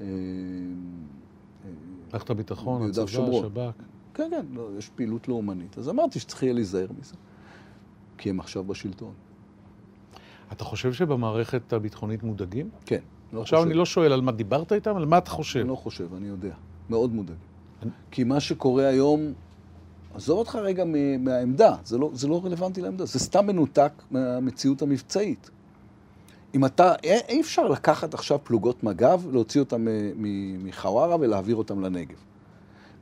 [0.00, 0.06] אה,
[2.12, 3.82] מערכת הביטחון, הצבא, השב"כ.
[4.14, 5.78] כן, כן, לא, יש פעילות לאומנית.
[5.78, 7.14] אז אמרתי שצריך יהיה להיזהר מזה,
[8.18, 9.12] כי הם עכשיו בשלטון.
[10.52, 12.68] אתה חושב שבמערכת הביטחונית מודאגים?
[12.86, 13.00] כן.
[13.32, 13.68] לא עכשיו חושב.
[13.68, 15.60] אני לא שואל על מה דיברת איתם, על מה אתה חושב.
[15.60, 16.54] אני לא חושב, אני יודע.
[16.90, 17.49] מאוד מודאגים.
[18.10, 19.32] כי מה שקורה היום
[20.14, 20.84] עזוב אותך רגע
[21.18, 25.50] מהעמדה, זה לא, זה לא רלוונטי לעמדה, זה סתם מנותק מהמציאות המבצעית.
[26.54, 29.84] אם אתה, אי אפשר לקחת עכשיו פלוגות מג"ב, להוציא אותן
[30.58, 32.16] מחווארה ולהעביר אותן לנגב.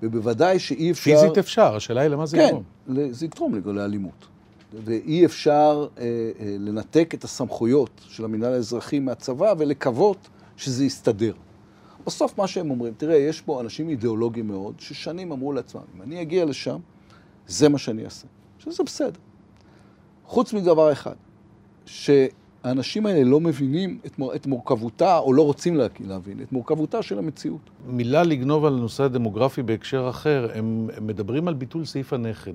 [0.02, 1.10] ובוודאי שאי אפשר...
[1.10, 2.62] פיזית אפשר, השאלה היא למה זה יגרום.
[2.86, 4.26] כן, זה יגרום לאלימות.
[4.84, 11.32] ואי אפשר אה, אה, לנתק את הסמכויות של המינהל האזרחי מהצבא ולקוות שזה יסתדר.
[12.06, 16.22] בסוף מה שהם אומרים, תראה, יש פה אנשים אידיאולוגיים מאוד, ששנים אמרו לעצמם, אם אני
[16.22, 16.78] אגיע לשם,
[17.46, 18.26] זה מה שאני אעשה.
[18.58, 19.20] שזה בסדר.
[20.24, 21.14] חוץ מדבר אחד,
[22.62, 27.18] שהאנשים האלה לא מבינים את, מור, את מורכבותה, או לא רוצים להבין, את מורכבותה של
[27.18, 27.60] המציאות.
[27.86, 32.52] מילה לגנוב על הנושא הדמוגרפי בהקשר אחר, הם, הם מדברים על ביטול סעיף הנכד.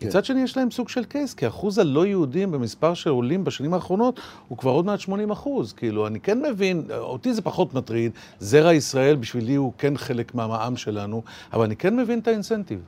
[0.00, 0.06] כן.
[0.06, 3.74] מצד שני, יש להם סוג של קייס, כי אחוז הלא יהודים במספר של עולים בשנים
[3.74, 5.72] האחרונות הוא כבר עוד מעט 80 אחוז.
[5.72, 10.76] כאילו, אני כן מבין, אותי זה פחות מטריד, זרע ישראל בשבילי הוא כן חלק מהמע"מ
[10.76, 12.80] שלנו, אבל אני כן מבין את האינסנטיב.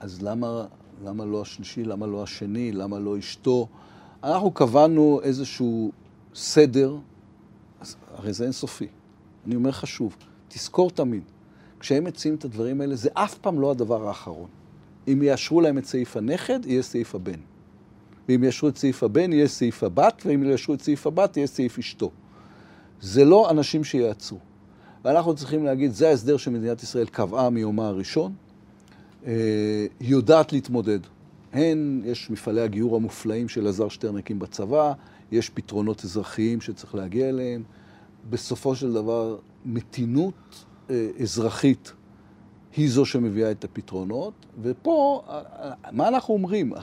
[0.00, 0.64] אז למה
[1.04, 1.84] למה לא השלישי?
[1.84, 2.72] למה לא השני?
[2.72, 3.68] למה לא אשתו?
[4.24, 5.92] אנחנו קבענו איזשהו
[6.34, 6.96] סדר,
[8.14, 8.86] הרי זה אינסופי.
[9.46, 10.16] אני אומר לך שוב,
[10.48, 11.22] תזכור תמיד,
[11.80, 14.48] כשהם מציעים את הדברים האלה, זה אף פעם לא הדבר האחרון.
[15.08, 17.40] אם יאשרו להם את סעיף הנכד, יהיה סעיף הבן.
[18.28, 21.78] ואם יאשרו את סעיף הבן, יהיה סעיף הבת, ואם יאשרו את סעיף הבת, יהיה סעיף
[21.78, 22.10] אשתו.
[23.00, 24.38] זה לא אנשים שיעצרו.
[25.04, 28.32] ואנחנו צריכים להגיד, זה ההסדר שמדינת ישראל קבעה מיומה הראשון,
[29.26, 29.32] אה,
[30.00, 30.98] היא יודעת להתמודד.
[31.52, 34.92] הן, יש מפעלי הגיור המופלאים של אלעזר שטרן בצבא,
[35.32, 37.62] יש פתרונות אזרחיים שצריך להגיע אליהם.
[38.30, 41.92] בסופו של דבר, מתינות אה, אזרחית
[42.76, 46.74] היא זו שמביאה את הפתרונות, ופה, אה, מה אנחנו אומרים?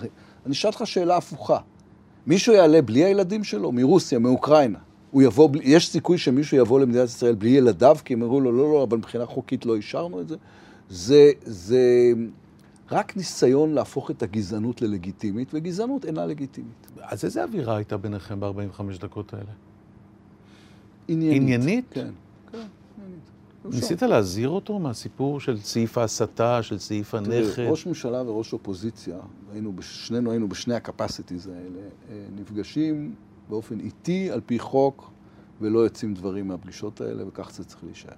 [0.45, 1.57] אני אשאל אותך שאלה הפוכה.
[2.27, 4.79] מישהו יעלה בלי הילדים שלו, מרוסיה, מאוקראינה,
[5.11, 8.73] הוא יבוא, יש סיכוי שמישהו יבוא למדינת ישראל בלי ילדיו, כי הם אמרו לו, לא,
[8.73, 10.35] לא, אבל מבחינה חוקית לא אישרנו את זה?
[10.89, 12.13] זה, זה
[12.91, 16.91] רק ניסיון להפוך את הגזענות ללגיטימית, וגזענות אינה לגיטימית.
[17.01, 19.51] אז איזה אווירה הייתה ביניכם ב-45 דקות האלה?
[21.07, 21.41] עניינית.
[21.41, 21.85] עניינית?
[21.91, 22.11] כן,
[22.51, 22.57] כן,
[22.97, 23.29] עניינית.
[23.65, 27.53] ניסית להזהיר אותו מהסיפור של סעיף ההסתה, של סעיף הנכד?
[27.55, 29.17] תראה, ראש ממשלה וראש אופוזיציה,
[29.51, 31.79] היינו, שנינו היינו בשני הקפסיטיז האלה,
[32.09, 33.15] אה, נפגשים
[33.49, 35.11] באופן איטי, על פי חוק,
[35.61, 38.13] ולא יוצאים דברים מהפגישות האלה, וכך זה צריך להישאר.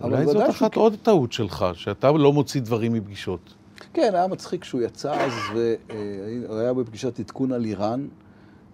[0.00, 3.54] אולי זאת אחת עוד טעות שלך, שאתה לא מוציא דברים מפגישות.
[3.94, 8.06] כן, היה מצחיק שהוא יצא אז, והוא היה בפגישת עדכון על איראן,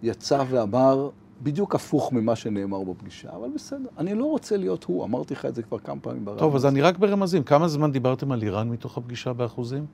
[0.03, 1.11] יצא ואמר
[1.43, 3.89] בדיוק הפוך ממה שנאמר בפגישה, אבל בסדר.
[3.99, 6.39] אני לא רוצה להיות הוא, אמרתי לך את זה כבר כמה פעמים ברמה.
[6.39, 7.43] טוב, אז אני רק ברמזים.
[7.43, 9.87] כמה זמן דיברתם על איראן מתוך הפגישה באחוזים?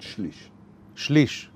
[0.00, 0.50] שליש.
[0.94, 1.50] שליש.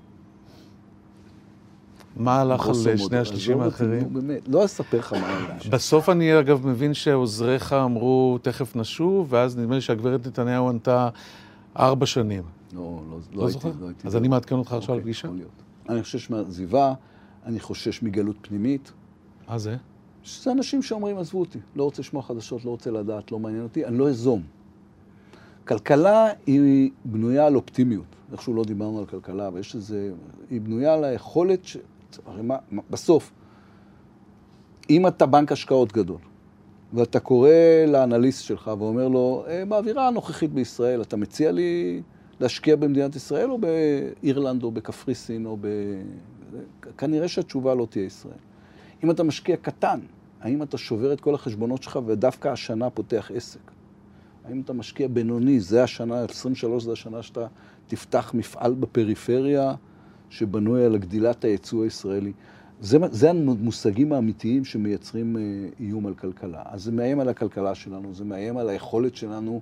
[2.15, 4.13] מה הלך על שני השלישים האחרים?
[4.13, 5.67] באמת, לא אספר לך מה הלך.
[5.67, 11.09] בסוף אני אגב מבין שעוזריך אמרו, תכף נשוב, ואז נדמה לי שהגברת נתניהו ענתה
[11.77, 12.43] ארבע שנים.
[12.73, 13.67] לא, לא, לא הייתי.
[13.79, 14.07] לא הייתי.
[14.07, 15.27] אז אני מעדכן אותך עכשיו על אוקיי, פגישה.
[15.89, 16.93] אני חושש מעזיבה,
[17.45, 18.91] אני חושש מגלות פנימית.
[19.47, 19.77] מה זה?
[20.23, 23.85] שזה אנשים שאומרים, עזבו אותי, לא רוצה לשמוע חדשות, לא רוצה לדעת, לא מעניין אותי,
[23.85, 24.41] אני לא אזום.
[25.67, 28.15] כלכלה היא בנויה על אופטימיות.
[28.31, 30.13] איכשהו לא דיברנו על כלכלה, ויש איזה...
[30.49, 31.77] היא בנויה על היכולת ש...
[32.25, 32.57] הרי מה,
[32.89, 33.31] בסוף,
[34.89, 36.17] אם אתה בנק השקעות גדול,
[36.93, 37.49] ואתה קורא
[37.87, 42.01] לאנליסט שלך ואומר לו, אה, באווירה הנוכחית בישראל, אתה מציע לי
[42.39, 45.67] להשקיע במדינת ישראל או באירלנד או בקפריסין או ב...
[46.97, 48.33] כנראה שהתשובה לא תהיה ישראל.
[49.03, 49.99] אם אתה משקיע קטן,
[50.41, 53.71] האם אתה שובר את כל החשבונות שלך ודווקא השנה פותח עסק?
[54.45, 57.47] האם אתה משקיע בינוני, זה השנה, 23 זה השנה שאתה
[57.87, 59.73] תפתח מפעל בפריפריה
[60.29, 62.31] שבנוי על הגדילת הייצוא הישראלי.
[62.81, 65.41] זה, זה המושגים האמיתיים שמייצרים אה,
[65.79, 66.61] איום על כלכלה.
[66.65, 69.61] אז זה מאיים על הכלכלה שלנו, זה מאיים על היכולת שלנו,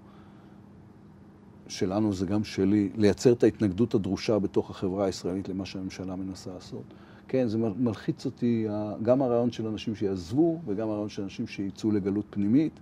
[1.67, 6.83] שלנו זה גם שלי, לייצר את ההתנגדות הדרושה בתוך החברה הישראלית למה שהממשלה מנסה לעשות.
[7.27, 8.67] כן, זה מלחיץ אותי,
[9.03, 12.73] גם הרעיון של אנשים שיעזבו וגם הרעיון של אנשים שיצאו לגלות פנימית.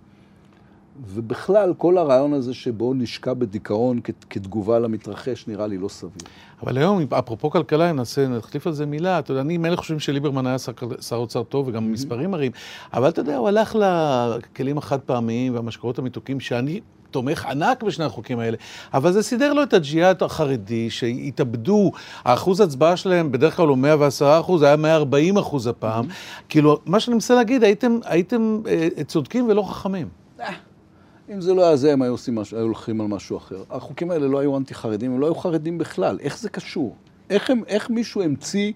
[1.06, 6.22] ובכלל, כל הרעיון הזה שבו נשקע בדיכאון כתגובה למתרחש, נראה לי לא סביר.
[6.62, 9.18] אבל היום, אפרופו כלכלה, ננסה, נחליף על זה מילה.
[9.18, 10.56] אתה יודע, אני מילא חושבים שליברמן היה
[11.00, 12.52] שר אוצר טוב, וגם מספרים מראים,
[12.94, 16.80] אבל אתה יודע, הוא הלך לכלים החד פעמיים והמשקאות המתוקים, שאני
[17.10, 18.56] תומך ענק בשני החוקים האלה,
[18.94, 21.92] אבל זה סידר לו את הג'יהאד החרדי, שהתאבדו,
[22.24, 26.04] האחוז הצבעה שלהם בדרך כלל הוא 110 אחוז, היה 140 אחוז הפעם.
[26.04, 26.42] Mm-hmm.
[26.48, 30.08] כאילו, מה שאני מנסה להגיד, הייתם, הייתם אה, צודקים ולא חכמים.
[31.34, 33.62] אם זה לא היה זה, הם היו, עושים משהו, היו הולכים על משהו אחר.
[33.70, 36.18] החוקים האלה לא היו אנטי-חרדים, הם לא היו חרדים בכלל.
[36.20, 36.96] איך זה קשור?
[37.30, 38.72] איך, הם, איך מישהו המציא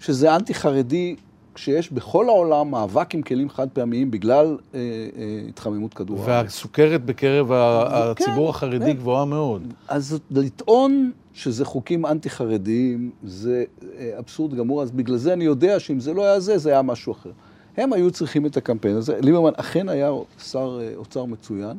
[0.00, 1.16] שזה אנטי-חרדי
[1.54, 6.44] כשיש בכל העולם מאבק עם כלים חד פעמיים בגלל אה, אה, התחממות כדור הארץ.
[6.44, 8.92] והסוכרת בקרב הציבור כן, החרדי כן.
[8.92, 9.74] גבוהה מאוד.
[9.88, 13.64] אז לטעון שזה חוקים אנטי-חרדיים זה
[13.98, 16.82] אה, אבסורד גמור, אז בגלל זה אני יודע שאם זה לא היה זה, זה היה
[16.82, 17.30] משהו אחר.
[17.76, 19.20] הם היו צריכים את הקמפיין הזה.
[19.20, 21.78] ליברמן אכן היה שר אה, אוצר מצוין,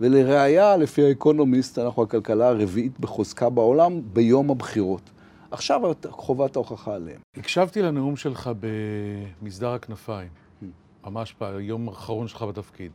[0.00, 5.10] ולראיה, לפי האקונומיסט, אנחנו הכלכלה הרביעית בחוזקה בעולם ביום הבחירות.
[5.50, 5.80] עכשיו
[6.10, 7.20] חובת ההוכחה עליהם.
[7.36, 8.50] הקשבתי לנאום שלך
[9.40, 10.28] במסדר הכנפיים,
[11.06, 12.92] ממש ביום האחרון שלך בתפקיד.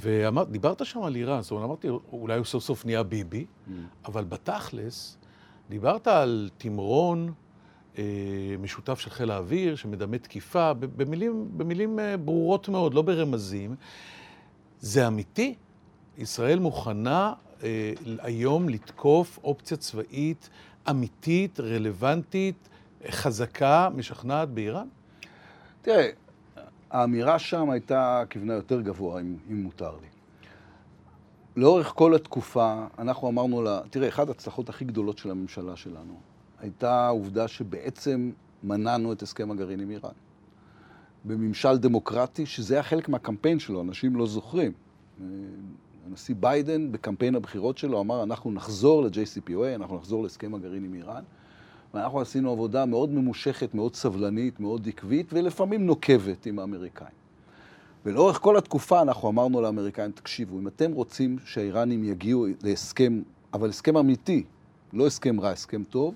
[0.00, 3.44] ודיברת שם על איראן, זאת אומרת, אמרתי, אולי הוא סוף סוף נהיה ביבי,
[4.04, 5.16] אבל בתכלס,
[5.70, 7.32] דיברת על תמרון
[8.58, 13.74] משותף של חיל האוויר, שמדמה תקיפה, במילים, במילים אה, ברורות מאוד, לא ברמזים.
[14.80, 15.54] זה אמיתי?
[16.18, 17.32] ישראל מוכנה
[17.62, 20.50] אה, היום לתקוף אופציה צבאית
[20.90, 22.68] אמיתית, רלוונטית,
[23.10, 24.88] חזקה, משכנעת באיראן?
[25.82, 26.08] תראה,
[26.90, 30.06] האמירה שם הייתה כיוונה יותר גבוה, אם, אם מותר לי.
[31.56, 36.20] לאורך כל התקופה, אנחנו אמרנו לה, תראה, אחת ההצלחות הכי גדולות של הממשלה שלנו
[36.60, 38.30] הייתה העובדה שבעצם
[38.62, 40.12] מנענו את הסכם הגרעין עם איראן.
[41.24, 44.72] בממשל דמוקרטי, שזה היה חלק מהקמפיין שלו, אנשים לא זוכרים.
[46.06, 51.22] הנשיא ביידן בקמפיין הבחירות שלו אמר, אנחנו נחזור ל-JCPOA, אנחנו נחזור להסכם הגרעין עם איראן.
[51.94, 57.10] ואנחנו עשינו עבודה מאוד ממושכת, מאוד סבלנית, מאוד עקבית, ולפעמים נוקבת עם האמריקאים.
[58.06, 63.22] ולאורך כל התקופה אנחנו אמרנו לאמריקאים, תקשיבו, אם אתם רוצים שהאיראנים יגיעו להסכם,
[63.54, 64.44] אבל הסכם אמיתי,
[64.92, 66.14] לא הסכם רע, הסכם טוב,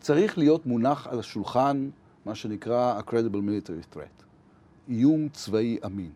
[0.00, 1.90] צריך להיות מונח על השולחן
[2.26, 4.24] מה שנקרא ה-credible military threat,
[4.88, 6.10] איום צבאי אמין.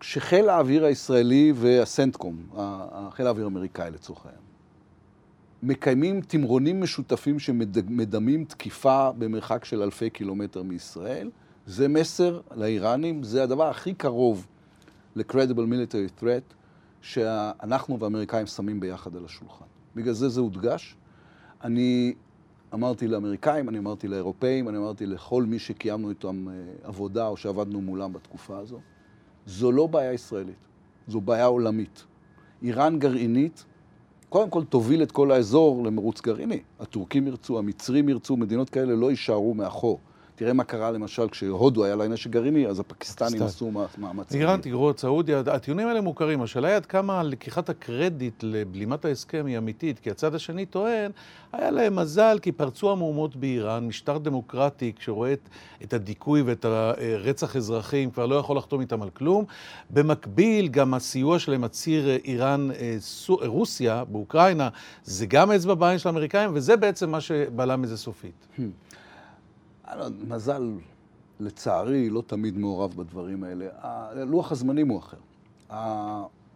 [0.00, 4.42] כשחיל האוויר הישראלי והסנטקום, החיל האוויר האמריקאי לצורך העניין,
[5.62, 11.30] מקיימים תמרונים משותפים שמדמים תקיפה במרחק של אלפי קילומטר מישראל,
[11.66, 14.46] זה מסר לאיראנים, זה הדבר הכי קרוב
[15.16, 16.54] ל-credible military threat
[17.00, 19.64] שאנחנו והאמריקאים שמים ביחד על השולחן.
[19.96, 20.96] בגלל זה זה הודגש.
[21.64, 22.14] אני
[22.74, 27.80] אמרתי לאמריקאים, אני אמרתי לאירופאים, אני אמרתי לכל מי שקיימנו איתם אה, עבודה או שעבדנו
[27.80, 28.80] מולם בתקופה הזו.
[29.46, 30.66] זו לא בעיה ישראלית,
[31.08, 32.04] זו בעיה עולמית.
[32.62, 33.64] איראן גרעינית,
[34.28, 36.60] קודם כל תוביל את כל האזור למרוץ גרעיני.
[36.80, 39.98] הטורקים ירצו, המצרים ירצו, מדינות כאלה לא יישארו מאחור.
[40.40, 44.34] תראה מה קרה למשל כשהודו היה לה נשק גרעיני, אז הפקיסטנים עשו מאמץ.
[44.34, 46.42] איראן, תגרור, סעודיה, הטיעונים האלה מוכרים.
[46.42, 51.10] השאלה היא עד כמה לקיחת הקרדיט לבלימת ההסכם היא אמיתית, כי הצד השני טוען,
[51.52, 55.48] היה להם מזל כי פרצו המהומות באיראן, משטר דמוקרטי, כשרואה את,
[55.84, 59.44] את הדיכוי ואת הרצח אזרחים, כבר לא יכול לחתום איתם על כלום.
[59.90, 62.96] במקביל, גם הסיוע שלהם, הציר איראן, אה,
[63.28, 64.68] רוסיה, באוקראינה,
[65.04, 68.46] זה גם אצבע בעין של האמריקאים, וזה בעצם מה שבלם את זה סופית.
[70.28, 70.72] מזל,
[71.40, 73.66] לצערי, לא תמיד מעורב בדברים האלה.
[74.24, 75.16] לוח הזמנים הוא אחר.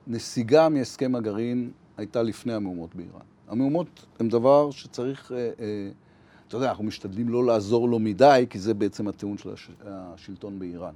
[0.06, 3.20] הנסיגה מהסכם הגרעין הייתה לפני המהומות באיראן.
[3.48, 5.90] המהומות הן דבר שצריך, אה, אה,
[6.48, 9.50] אתה יודע, אנחנו משתדלים לא לעזור לו מדי, כי זה בעצם הטיעון של
[9.84, 10.94] השלטון באיראן.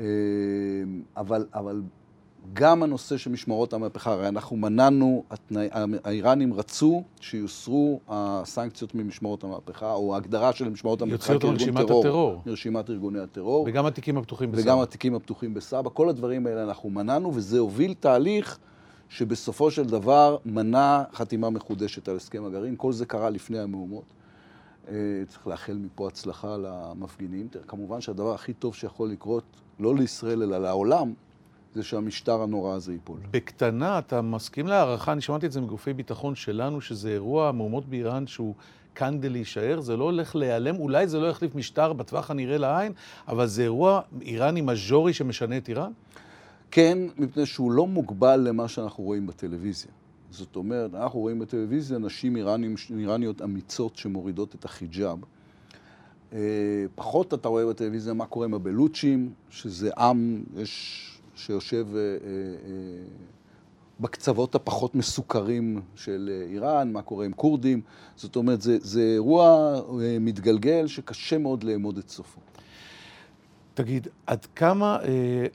[0.00, 0.04] אה,
[1.16, 1.82] אבל, אבל
[2.52, 5.68] גם הנושא של משמרות המהפכה, הרי אנחנו מנענו, התנאי,
[6.04, 12.00] האיראנים רצו שיוסרו הסנקציות ממשמרות המהפכה, או ההגדרה של משמרות המהפכה כארגון טרור.
[12.00, 12.42] הטרור.
[12.46, 13.64] מרשימת ארגוני הטרור.
[13.68, 14.62] וגם התיקים הפתוחים בסבא.
[14.62, 15.90] וגם התיקים הפתוחים בסבא.
[15.92, 18.58] כל הדברים האלה אנחנו מנענו, וזה הוביל תהליך
[19.08, 22.74] שבסופו של דבר מנע חתימה מחודשת על הסכם הגרעין.
[22.76, 24.04] כל זה קרה לפני המהומות.
[24.88, 24.94] אה,
[25.28, 27.48] צריך לאחל מפה הצלחה למפגינים.
[27.68, 29.44] כמובן שהדבר הכי טוב שיכול לקרות,
[29.80, 31.12] לא לישראל אלא לעולם,
[31.74, 33.18] זה שהמשטר הנורא הזה ייפול.
[33.30, 38.26] בקטנה, אתה מסכים להערכה, אני שמעתי את זה מגופי ביטחון שלנו, שזה אירוע המהומות באיראן
[38.26, 38.54] שהוא
[38.94, 42.92] כאן כדי להישאר, זה לא הולך להיעלם, אולי זה לא יחליף משטר בטווח הנראה לעין,
[43.28, 45.92] אבל זה אירוע איראני מז'ורי שמשנה את איראן?
[46.70, 49.90] כן, מפני שהוא לא מוגבל למה שאנחנו רואים בטלוויזיה.
[50.30, 55.18] זאת אומרת, אנחנו רואים בטלוויזיה נשים איראנים, איראניות אמיצות שמורידות את החיג'אב.
[56.32, 56.38] אה,
[56.94, 63.04] פחות אתה רואה בטלוויזיה מה קורה עם הבלוצ'ים, שזה עם, יש שיושב אה, אה, אה,
[64.00, 67.80] בקצוות הפחות מסוכרים של איראן, מה קורה עם כורדים.
[68.16, 69.74] זאת אומרת, זה, זה אירוע
[70.20, 72.40] מתגלגל שקשה מאוד לאמוד את סופו.
[73.74, 75.46] תגיד, עד כמה אה,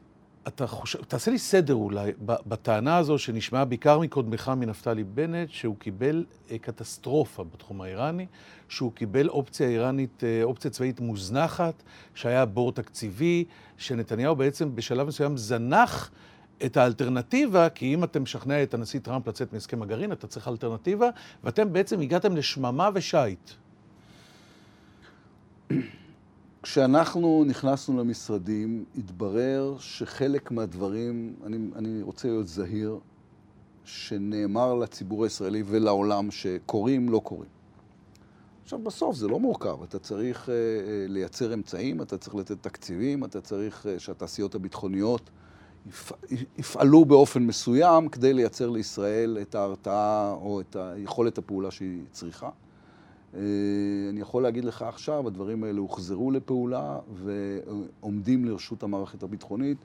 [0.49, 6.25] אתה חושב, תעשה לי סדר אולי, בטענה הזו שנשמעה בעיקר מקודמך מנפתלי בנט, שהוא קיבל
[6.51, 8.25] אה, קטסטרופה בתחום האיראני,
[8.69, 11.83] שהוא קיבל אופציה איראנית, אה, אופציה צבאית מוזנחת,
[12.15, 13.45] שהיה בור תקציבי,
[13.77, 16.11] שנתניהו בעצם בשלב מסוים זנח
[16.65, 21.09] את האלטרנטיבה, כי אם אתם משכנע את הנשיא טראמפ לצאת מהסכם הגרעין, אתה צריך אלטרנטיבה,
[21.43, 23.51] ואתם בעצם הגעתם לשממה ושיט.
[26.63, 32.99] כשאנחנו נכנסנו למשרדים, התברר שחלק מהדברים, אני, אני רוצה להיות זהיר,
[33.85, 37.49] שנאמר לציבור הישראלי ולעולם שקורים, לא קורים.
[38.63, 40.51] עכשיו, בסוף זה לא מורכב, אתה צריך uh,
[41.07, 45.29] לייצר אמצעים, אתה צריך לתת תקציבים, אתה צריך uh, שהתעשיות הביטחוניות
[45.87, 46.11] יפ,
[46.57, 52.49] יפעלו באופן מסוים כדי לייצר לישראל את ההרתעה או את יכולת הפעולה שהיא צריכה.
[53.33, 53.41] אה,
[54.09, 59.77] אני יכול להגיד לך עכשיו, הדברים האלה הוחזרו לפעולה ועומדים לרשות המערכת הביטחונית,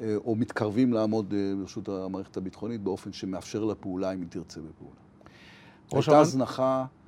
[0.00, 4.60] אה, או מתקרבים לעמוד אה, לרשות המערכת הביטחונית באופן שמאפשר לה פעולה אם היא תרצה
[4.60, 4.94] בפעולה.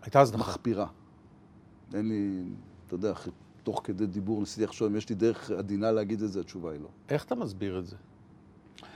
[0.03, 0.87] הייתה הזנחה מחפירה.
[1.95, 2.43] אין לי,
[2.87, 3.13] אתה יודע,
[3.63, 6.81] תוך כדי דיבור ניסיתי לחשוב אם יש לי דרך עדינה להגיד את זה, התשובה היא
[6.81, 6.89] לא.
[7.09, 7.97] איך אתה מסביר את זה?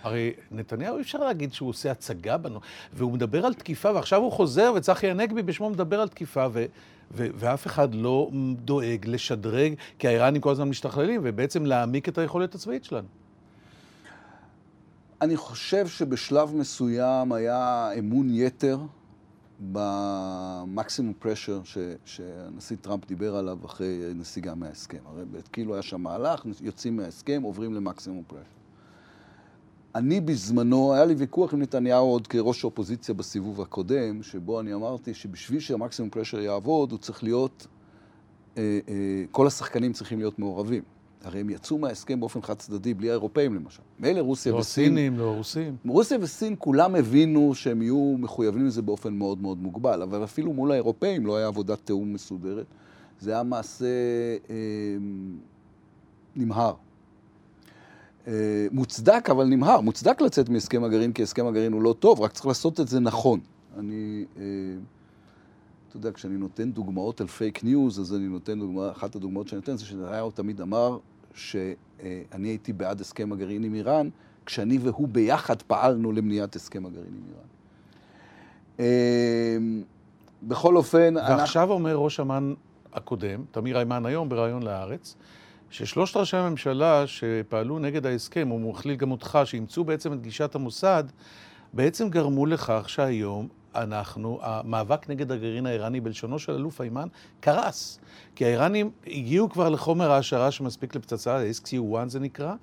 [0.02, 2.60] הרי נתניהו אי אפשר להגיד שהוא עושה הצגה בנו,
[2.92, 6.64] והוא מדבר על תקיפה, ועכשיו הוא חוזר, וצחי הנגבי בשמו מדבר על תקיפה, ו,
[7.12, 12.54] ו, ואף אחד לא דואג לשדרג, כי האיראנים כל הזמן משתכללים, ובעצם להעמיק את היכולת
[12.54, 13.08] הצבאית שלנו.
[15.22, 18.78] אני חושב שבשלב מסוים היה אמון יתר
[19.72, 21.60] במקסימום פרשר
[22.04, 24.98] שהנשיא טראמפ דיבר עליו אחרי נסיגה מההסכם.
[25.06, 25.22] הרי
[25.52, 28.42] כאילו היה שם מהלך, יוצאים מההסכם, עוברים למקסימום פרשר.
[29.96, 35.14] אני בזמנו, היה לי ויכוח עם נתניהו עוד כראש האופוזיציה בסיבוב הקודם, שבו אני אמרתי
[35.14, 37.66] שבשביל שהמקסימום פרשר יעבוד, הוא צריך להיות,
[38.56, 38.94] אה, אה,
[39.30, 40.82] כל השחקנים צריכים להיות מעורבים.
[41.24, 43.82] הרי הם יצאו מההסכם באופן חד צדדי, בלי האירופאים למשל.
[43.98, 44.84] מילא רוסיה לא וסין...
[44.84, 45.76] לא הסינים, לא הרוסים.
[45.86, 50.72] רוסיה וסין כולם הבינו שהם יהיו מחויבים לזה באופן מאוד מאוד מוגבל, אבל אפילו מול
[50.72, 52.66] האירופאים לא היה עבודת תיאום מסודרת.
[53.20, 53.86] זה היה מעשה
[54.50, 54.54] אה,
[56.36, 56.74] נמהר.
[58.26, 58.32] אה,
[58.70, 59.80] מוצדק, אבל נמהר.
[59.80, 63.00] מוצדק לצאת מהסכם הגרעין, כי הסכם הגרעין הוא לא טוב, רק צריך לעשות את זה
[63.00, 63.40] נכון.
[63.78, 64.42] אני, אה,
[65.88, 69.56] אתה יודע, כשאני נותן דוגמאות על פייק ניוז, אז אני נותן דוגמה, אחת הדוגמאות שאני
[69.56, 70.98] נותן זה שנתניהו תמיד אמר
[71.34, 74.08] שאני הייתי בעד הסכם הגרעין עם איראן,
[74.46, 77.46] כשאני והוא ביחד פעלנו למניעת הסכם הגרעין עם איראן.
[78.80, 79.56] אה,
[80.42, 81.14] בכל אופן...
[81.16, 81.74] ועכשיו אנחנו...
[81.74, 82.54] אומר ראש אמ"ן
[82.92, 85.16] הקודם, תמיר היימן היום בריאיון להארץ,
[85.70, 91.04] ששלושת ראשי הממשלה שפעלו נגד ההסכם, הוא מכליל גם אותך, שאימצו בעצם את גישת המוסד,
[91.72, 97.08] בעצם גרמו לכך שהיום אנחנו, המאבק נגד הגרעין האיראני בלשונו של אלוף הימן
[97.40, 97.98] קרס.
[98.34, 102.54] כי האיראנים הגיעו כבר לחומר העשרה שמספיק לפצצה, SQ1 זה נקרא.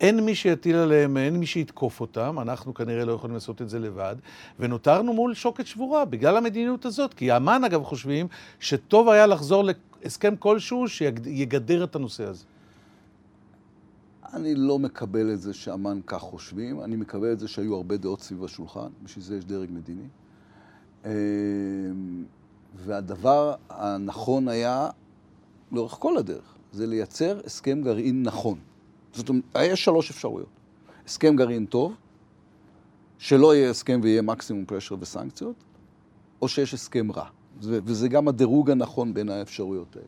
[0.00, 3.78] אין מי שיטיל עליהם, אין מי שיתקוף אותם, אנחנו כנראה לא יכולים לעשות את זה
[3.78, 4.16] לבד,
[4.60, 7.14] ונותרנו מול שוקת שבורה בגלל המדיניות הזאת.
[7.14, 8.26] כי האמן, אגב, חושבים
[8.60, 9.64] שטוב היה לחזור
[10.02, 12.44] להסכם כלשהו שיגדר את הנושא הזה.
[14.34, 18.20] אני לא מקבל את זה שאמ"ן כך חושבים, אני מקבל את זה שהיו הרבה דעות
[18.20, 20.08] סביב השולחן, בשביל זה יש דרג מדיני.
[21.04, 21.10] אמ,
[22.76, 24.90] והדבר הנכון היה,
[25.72, 28.58] לאורך כל הדרך, זה לייצר הסכם גרעין נכון.
[29.12, 30.48] זאת אומרת, יש שלוש אפשרויות.
[31.06, 31.94] הסכם גרעין טוב,
[33.18, 35.54] שלא יהיה הסכם ויהיה מקסימום פרשר וסנקציות,
[36.42, 37.24] או שיש הסכם רע.
[37.62, 40.06] וזה גם הדירוג הנכון בין האפשרויות האלה.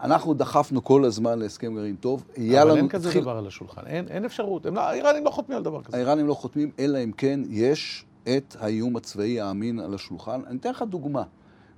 [0.00, 2.24] אנחנו דחפנו כל הזמן להסכם גרעין טוב.
[2.62, 3.22] אבל אין כזה תחיל...
[3.22, 4.66] דבר על השולחן, אין, אין אפשרות.
[4.66, 5.96] לא- האיראנים לא חותמים על דבר כזה.
[5.96, 10.40] האיראנים לא חותמים, אלא אם כן יש את האיום הצבאי האמין על השולחן.
[10.46, 11.22] אני אתן לך דוגמה.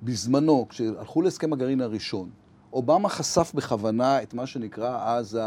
[0.02, 2.30] בזמנו, כשהלכו להסכם הגרעין הראשון,
[2.72, 5.38] אובמה חשף בכוונה את מה שנקרא אז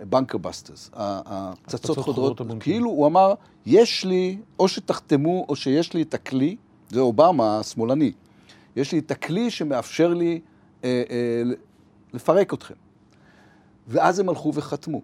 [0.00, 2.40] ה-bunker busters, הפצצות חודרות.
[2.60, 3.34] כאילו הוא אמר,
[3.66, 6.56] יש לי, או שתחתמו, או שיש לי את הכלי,
[6.88, 8.12] זה אובמה השמאלני,
[8.76, 10.40] יש לי את הכלי שמאפשר לי
[10.84, 11.42] אה, אה,
[12.14, 12.74] לפרק אתכם.
[13.88, 15.00] ואז הם הלכו וחתמו.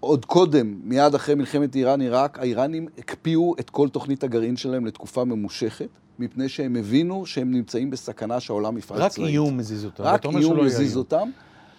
[0.00, 5.88] עוד קודם, מיד אחרי מלחמת איראן-עיראק, האיראנים הקפיאו את כל תוכנית הגרעין שלהם לתקופה ממושכת,
[6.18, 9.32] מפני שהם הבינו שהם נמצאים בסכנה שהעולם יפרץ רק צלעים.
[9.32, 10.04] איום מזיז אותם.
[10.04, 11.30] רק איום מזיז אותם,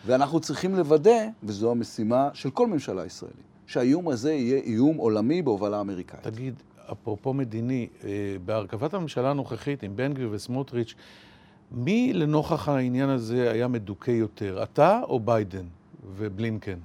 [0.08, 5.82] ואנחנו צריכים לוודא, וזו המשימה של כל ממשלה ישראלית, שהאיום הזה יהיה איום עולמי בהובלה
[5.82, 6.24] אמריקאית.
[6.24, 6.54] תגיד,
[6.92, 8.10] אפרופו מדיני, אה,
[8.46, 10.94] בהרכבת הממשלה הנוכחית עם בן גביר וסמוטריץ',
[11.72, 15.66] מי לנוכח העניין הזה היה מדוכא יותר, אתה או ביידן
[16.18, 16.80] ובלינקן,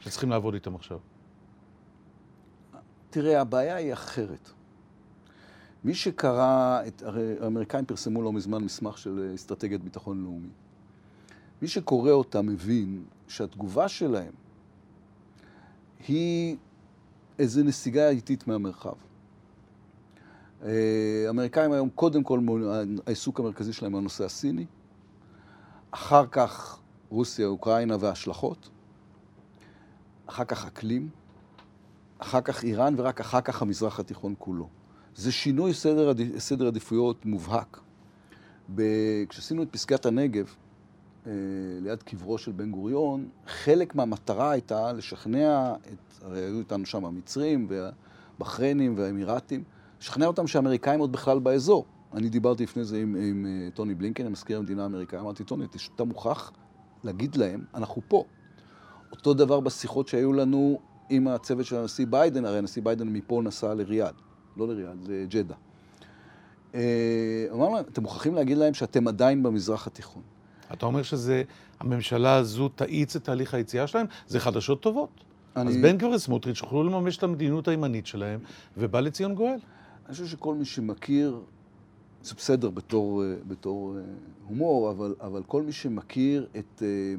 [0.00, 0.98] שצריכים לעבוד איתם עכשיו?
[3.10, 4.50] תראה, הבעיה היא אחרת.
[5.84, 10.48] מי שקרא, את, הרי האמריקאים פרסמו לא מזמן מסמך של אסטרטגיית ביטחון לאומי.
[11.62, 14.32] מי שקורא אותה מבין שהתגובה שלהם
[16.08, 16.56] היא
[17.38, 18.94] איזו נסיגה איטית מהמרחב.
[20.62, 22.40] האמריקאים היום, קודם כל,
[23.06, 24.66] העיסוק המרכזי שלהם הוא הנושא הסיני,
[25.90, 28.68] אחר כך רוסיה, אוקראינה וההשלכות,
[30.26, 31.08] אחר כך אקלים,
[32.18, 34.68] אחר כך איראן ורק אחר כך המזרח התיכון כולו.
[35.16, 37.80] זה שינוי סדר, סדר עדיפויות מובהק.
[38.74, 38.82] ב...
[39.28, 40.63] כשעשינו את פסגת הנגב, אה,
[41.80, 47.68] ליד קברו של בן גוריון, חלק מהמטרה הייתה לשכנע, את, הרי היו איתנו שם המצרים
[47.68, 49.64] והבחריינים והאמירתים,
[50.00, 51.84] לשכנע אותם שהאמריקאים עוד בכלל באזור.
[52.14, 55.64] אני דיברתי לפני זה עם, עם אה, טוני בלינקן, מזכיר המדינה האמריקאי, אמרתי, טוני,
[55.94, 56.52] אתה מוכרח
[57.04, 58.24] להגיד להם, אנחנו פה.
[59.12, 63.74] אותו דבר בשיחות שהיו לנו עם הצוות של הנשיא ביידן, הרי הנשיא ביידן מפה נסע
[63.74, 64.14] לריאד,
[64.56, 65.54] לא לריאד, לג'דה.
[66.74, 70.22] אה, אמרנו להם, אתם מוכרחים להגיד להם שאתם עדיין במזרח התיכון.
[70.74, 71.42] אתה אומר שזה,
[71.80, 74.06] הממשלה הזו תאיץ את תהליך היציאה שלהם?
[74.26, 75.24] זה חדשות טובות.
[75.56, 75.70] אני...
[75.70, 78.40] אז בן גביר וסמוטריץ' יוכלו לממש את המדיניות הימנית שלהם,
[78.76, 79.58] ובא לציון גואל.
[80.06, 81.40] אני חושב שכל מי שמכיר,
[82.22, 84.02] זה בסדר בתור, אה, בתור אה,
[84.48, 86.82] הומור, אבל, אבל כל מי שמכיר את...
[86.82, 87.14] אה,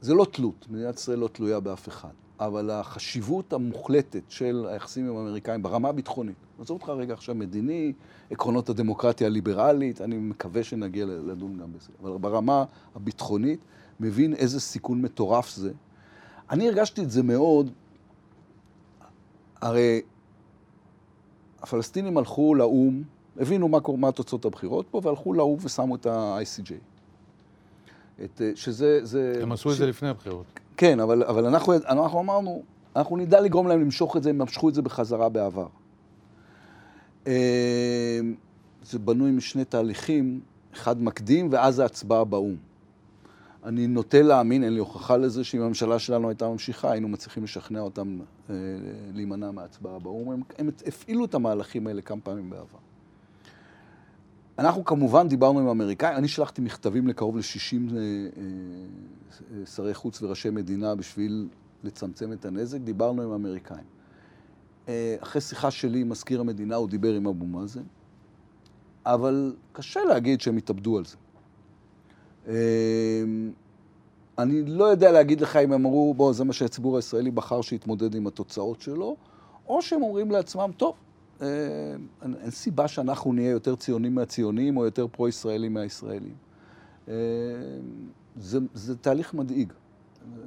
[0.00, 5.16] זה לא תלות, מדינת ישראל לא תלויה באף אחד, אבל החשיבות המוחלטת של היחסים עם
[5.16, 7.92] האמריקאים ברמה הביטחונית, עזוב אותך רגע עכשיו מדיני,
[8.30, 12.64] עקרונות הדמוקרטיה הליברלית, אני מקווה שנגיע לדון גם בזה, אבל ברמה
[12.94, 13.60] הביטחונית,
[14.00, 15.72] מבין איזה סיכון מטורף זה.
[16.50, 17.70] אני הרגשתי את זה מאוד,
[19.60, 20.00] הרי
[21.62, 23.02] הפלסטינים הלכו לאו"ם,
[23.36, 26.72] הבינו מה, מה תוצאות הבחירות פה, והלכו לאו"ם ושמו את ה-ICJ.
[28.24, 29.00] את, אה, שזה...
[29.02, 29.72] זה, הם עשו ש...
[29.72, 30.59] את זה לפני הבחירות.
[30.80, 32.62] כן, אבל, אבל אנחנו, אנחנו אמרנו,
[32.96, 35.66] אנחנו נדע לגרום להם למשוך את זה, הם משכו את זה בחזרה בעבר.
[37.26, 38.20] אה,
[38.82, 40.40] זה בנוי משני תהליכים,
[40.74, 42.56] אחד מקדים ואז ההצבעה באו"ם.
[43.64, 47.80] אני נוטה להאמין, אין לי הוכחה לזה, שאם הממשלה שלנו הייתה ממשיכה, היינו מצליחים לשכנע
[47.80, 48.18] אותם
[48.50, 48.54] אה,
[49.14, 50.30] להימנע מההצבעה באו"ם.
[50.30, 52.78] הם, הם הפעילו את המהלכים האלה כמה פעמים בעבר.
[54.60, 60.50] אנחנו כמובן דיברנו עם האמריקאים, אני שלחתי מכתבים לקרוב ל-60 אה, אה, שרי חוץ וראשי
[60.50, 61.48] מדינה בשביל
[61.84, 63.84] לצמצם את הנזק, דיברנו עם האמריקאים.
[64.88, 67.82] אה, אחרי שיחה שלי עם מזכיר המדינה, הוא דיבר עם אבו מאזן,
[69.06, 71.16] אבל קשה להגיד שהם התאבדו על זה.
[74.38, 78.14] אני לא יודע להגיד לך אם הם אמרו, בוא, זה מה שהציבור הישראלי בחר שיתמודד
[78.14, 79.16] עם התוצאות שלו,
[79.68, 80.94] או שהם אומרים לעצמם, טוב,
[81.42, 81.46] אה,
[82.22, 86.34] אין סיבה שאנחנו נהיה יותר ציונים מהציונים או יותר פרו-ישראלים מהישראלים.
[87.08, 87.14] אה,
[88.36, 89.72] זה, זה תהליך מדאיג.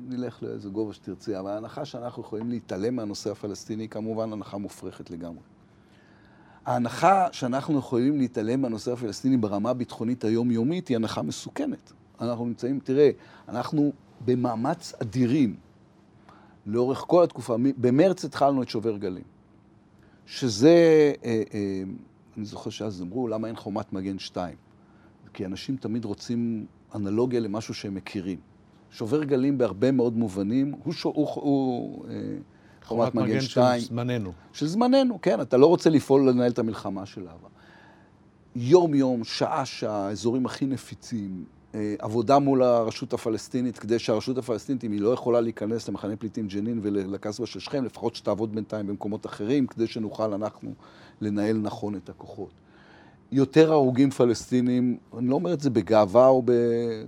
[0.08, 5.44] נלך לאיזה גובה שתרצי, אבל ההנחה שאנחנו יכולים להתעלם מהנושא הפלסטיני, כמובן הנחה מופרכת לגמרי.
[6.66, 11.92] ההנחה שאנחנו יכולים להתעלם מהנושא הפלסטיני ברמה הביטחונית היומיומית היא הנחה מסוכנת.
[12.22, 13.10] אנחנו נמצאים, תראה,
[13.48, 13.92] אנחנו
[14.26, 15.56] במאמץ אדירים
[16.66, 17.56] לאורך כל התקופה.
[17.78, 19.24] במרץ התחלנו את שובר גלים,
[20.26, 21.84] שזה, אה, אה,
[22.38, 24.56] אני זוכר שאז אמרו, למה אין חומת מגן 2?
[25.34, 28.40] כי אנשים תמיד רוצים אנלוגיה למשהו שהם מכירים.
[28.92, 31.04] שובר גלים בהרבה מאוד מובנים, הוא, ש...
[31.04, 32.14] הוא, הוא אה,
[32.84, 33.82] חומת מגן 2.
[33.82, 34.32] של זמננו.
[34.54, 35.42] של זמננו, כן.
[35.42, 37.48] אתה לא רוצה לפעול לנהל את המלחמה של העבר.
[38.56, 41.46] יום-יום, שעה-שעה, האזורים הכי נפיצים,
[42.00, 46.80] עבודה מול הרשות הפלסטינית, כדי שהרשות הפלסטינית, אם היא לא יכולה להיכנס למחנה פליטים ג'נין
[46.84, 50.74] ולקסבה של שכם, לפחות שתעבוד בינתיים במקומות אחרים, כדי שנוכל אנחנו
[51.22, 52.52] לנהל נכון את הכוחות.
[53.32, 56.52] יותר הרוגים פלסטינים, אני לא אומר את זה בגאווה או ב...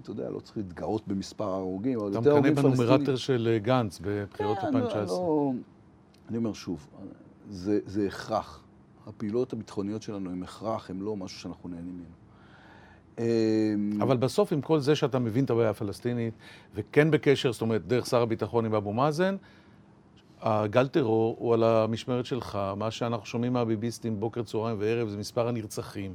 [0.02, 2.74] אתה יודע, לא צריך להתגאות במספר ההרוגים, אבל יותר הרוגים פלסטינים...
[2.74, 5.02] אתה מקנא בנומרטר של אה, גנץ בבחירות 2019.
[5.02, 5.52] כן, לא,
[6.30, 6.88] אני אומר שוב,
[7.50, 8.64] זה, זה הכרח.
[9.08, 12.25] הפעילויות הביטחוניות שלנו הן הכרח, הן לא משהו שאנחנו נהנים ממנו.
[13.20, 16.34] אמ, אבל בסוף, עם כל זה שאתה מבין את הבעיה הפלסטינית,
[16.76, 19.36] וכן בקשר, זאת אומרת, דרך שר הביטחון עם אבו מאזן,
[20.42, 22.60] הגל טרור הוא על המשמרת שלך.
[22.78, 26.14] מה שאנחנו שומעים מהביביסטים בוקר, צהריים וערב זה מספר הנרצחים.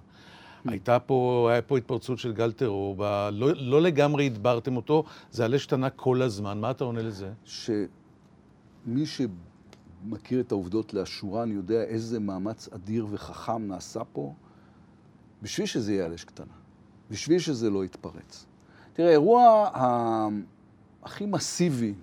[0.65, 3.03] הייתה פה, היה פה התפרצות של גל טרור, ב,
[3.33, 6.61] לא, לא לגמרי הדברתם אותו, זה עלה שתנה כל הזמן.
[6.61, 7.33] מה אתה עונה לזה?
[7.45, 14.35] שמי שמכיר את העובדות לאשורן יודע איזה מאמץ אדיר וחכם נעשה פה
[15.43, 16.60] בשביל שזה יהיה על אש קטנה.
[17.11, 18.47] בשביל שזה לא יתפרץ.
[18.93, 19.69] תראה, האירוע
[21.03, 21.95] הכי מסיבי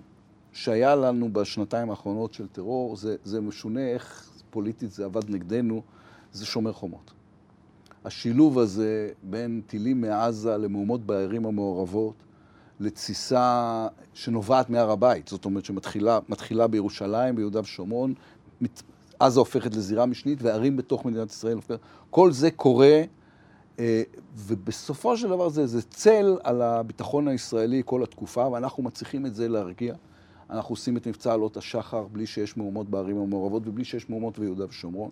[0.52, 5.82] שהיה לנו בשנתיים האחרונות של טרור, זה, זה משונה איך פוליטית זה עבד נגדנו,
[6.32, 7.12] זה שומר חומות.
[8.04, 12.14] השילוב הזה בין טילים מעזה למהומות בערים המעורבות,
[12.80, 18.14] לתסיסה שנובעת מהר הבית, זאת אומרת שמתחילה בירושלים, ביהודה ושומרון,
[19.18, 21.58] עזה הופכת לזירה משנית וערים בתוך מדינת ישראל,
[22.10, 23.02] כל זה קורה
[24.36, 29.48] ובסופו של דבר זה, זה צל על הביטחון הישראלי כל התקופה, ואנחנו מצליחים את זה
[29.48, 29.94] להרגיע.
[30.50, 34.64] אנחנו עושים את מבצע עלות השחר בלי שיש מהומות בערים המעורבות ובלי שיש מהומות ביהודה
[34.68, 35.10] ושומרון.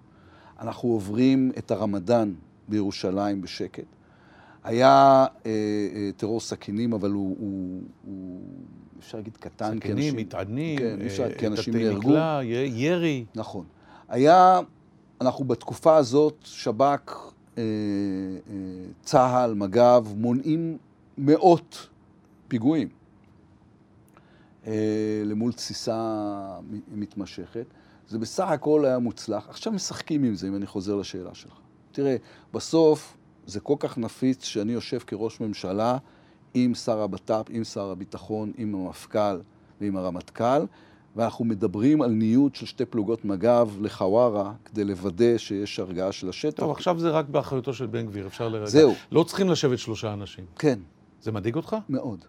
[0.61, 2.33] אנחנו עוברים את הרמדאן
[2.69, 3.85] בירושלים בשקט.
[4.65, 8.41] היה אה, אה, טרור סכינים, אבל הוא, הוא, הוא
[8.99, 9.77] אפשר להגיד קטן.
[9.79, 11.99] סכינים, מטענים, כן, אה, כי אנשים נהרגו.
[11.99, 13.25] מקלע, ירי.
[13.35, 13.65] נכון.
[14.09, 14.61] היה,
[15.21, 17.26] אנחנו בתקופה הזאת, שב"כ אה, אה,
[19.03, 20.79] צה"ל, מג"ב, מונעים
[21.19, 21.89] מאות
[22.49, 22.89] פיגועים
[24.67, 26.59] אה, למול תסיסה
[26.89, 27.67] מתמשכת.
[28.09, 29.49] זה בסך הכל היה מוצלח.
[29.49, 31.55] עכשיו משחקים עם זה, אם אני חוזר לשאלה שלך.
[31.93, 32.17] תראה,
[32.55, 33.17] בסוף
[33.47, 35.99] זה כל כך נפיץ שאני יושב כראש ממשלה
[36.55, 39.41] עם שר הבט"פ, עם שר הביטחון, עם המפכ"ל
[39.81, 40.65] ועם הרמטכ"ל,
[41.17, 46.61] ואנחנו מדברים על ניוד של שתי פלוגות מג"ב לחווארה, כדי לוודא שיש הרגעה של השטח.
[46.61, 48.67] טוב, עכשיו זה רק באחריותו של בן גביר, אפשר לרגע.
[48.67, 48.95] זהו.
[49.13, 50.45] לא צריכים לשבת שלושה אנשים.
[50.59, 50.79] כן.
[51.23, 51.77] זה מדאיג אותך?
[51.89, 52.25] מאוד.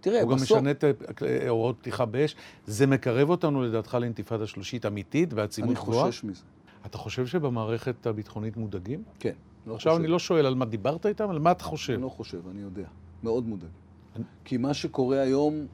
[0.00, 0.50] תראה, הוא בסוף...
[0.50, 0.84] הוא גם משנה את
[1.22, 2.36] אה, הוראות פתיחה באש.
[2.66, 6.02] זה מקרב אותנו, לדעתך, לאינתיפאדה שלישית אמיתית ועצימות גבוהה?
[6.02, 6.42] אני חושש מזה.
[6.86, 9.02] אתה חושב שבמערכת הביטחונית מודאגים?
[9.18, 9.32] כן.
[9.66, 10.02] לא עכשיו חושב.
[10.02, 11.92] אני לא שואל על מה דיברת איתם, על מה אתה חושב.
[11.92, 12.86] אני לא חושב, אני יודע.
[13.22, 13.70] מאוד מודאג.
[14.16, 14.24] אני...
[14.44, 15.66] כי מה שקורה היום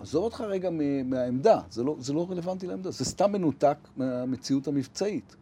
[0.00, 0.70] עזוב אותך רגע
[1.04, 5.36] מהעמדה, זה לא, זה לא רלוונטי לעמדה, זה סתם מנותק מהמציאות המבצעית.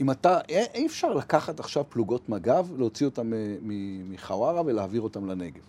[0.00, 0.38] אם אתה,
[0.74, 3.30] אי אפשר לקחת עכשיו פלוגות מג"ב, להוציא אותן
[4.08, 5.62] מחווארה ולהעביר אותן לנגב.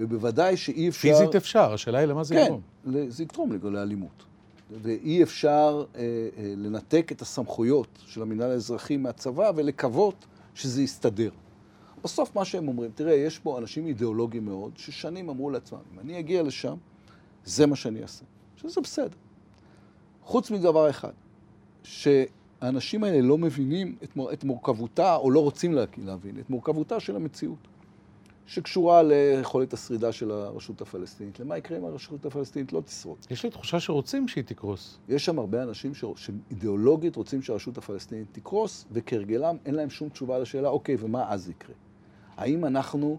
[0.00, 1.00] ובוודאי שאי אפשר...
[1.00, 2.60] פיזית אפשר, השאלה היא למה זה כן, יגרום.
[2.84, 4.24] כן, זה יתרום לאלימות.
[4.82, 11.30] ואי אפשר אה, אה, לנתק את הסמכויות של המינהל האזרחי מהצבא ולקוות שזה יסתדר.
[12.04, 16.18] בסוף מה שהם אומרים, תראה, יש פה אנשים אידיאולוגיים מאוד, ששנים אמרו לעצמם, אם אני
[16.18, 16.74] אגיע לשם,
[17.44, 18.24] זה מה שאני אעשה.
[18.56, 19.16] שזה בסדר.
[20.22, 21.12] חוץ מדבר אחד,
[21.82, 27.16] שהאנשים האלה לא מבינים את, מור, את מורכבותה, או לא רוצים להבין, את מורכבותה של
[27.16, 27.68] המציאות,
[28.46, 31.40] שקשורה ליכולת השרידה של הרשות הפלסטינית.
[31.40, 33.18] למה יקרה אם הרשות הפלסטינית לא תשרוד?
[33.30, 34.98] יש לי תחושה שרוצים שהיא תקרוס.
[35.08, 36.04] יש שם הרבה אנשים ש...
[36.16, 41.74] שאידיאולוגית רוצים שהרשות הפלסטינית תקרוס, וכהרגלם אין להם שום תשובה לשאלה, אוקיי, ומה אז יקרה?
[42.36, 43.18] האם אנחנו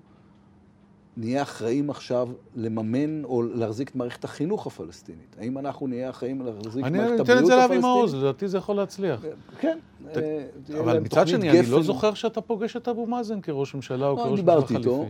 [1.19, 5.35] נהיה אחראים עכשיו לממן או להחזיק את מערכת החינוך הפלסטינית?
[5.39, 7.29] האם אנחנו נהיה אחראים להחזיק את מערכת הבריאות הפלסטינית?
[7.29, 9.25] אני אתן את זה לאבי מעוז, לדעתי זה יכול להצליח.
[9.59, 9.79] כן.
[10.15, 10.47] אה,
[10.79, 14.23] אבל מצד שני, אני לא זוכר שאתה פוגש את אבו מאזן כראש ממשלה או לא,
[14.23, 14.73] כראש ממשלה חליפי.
[14.73, 15.05] דיברתי איתו.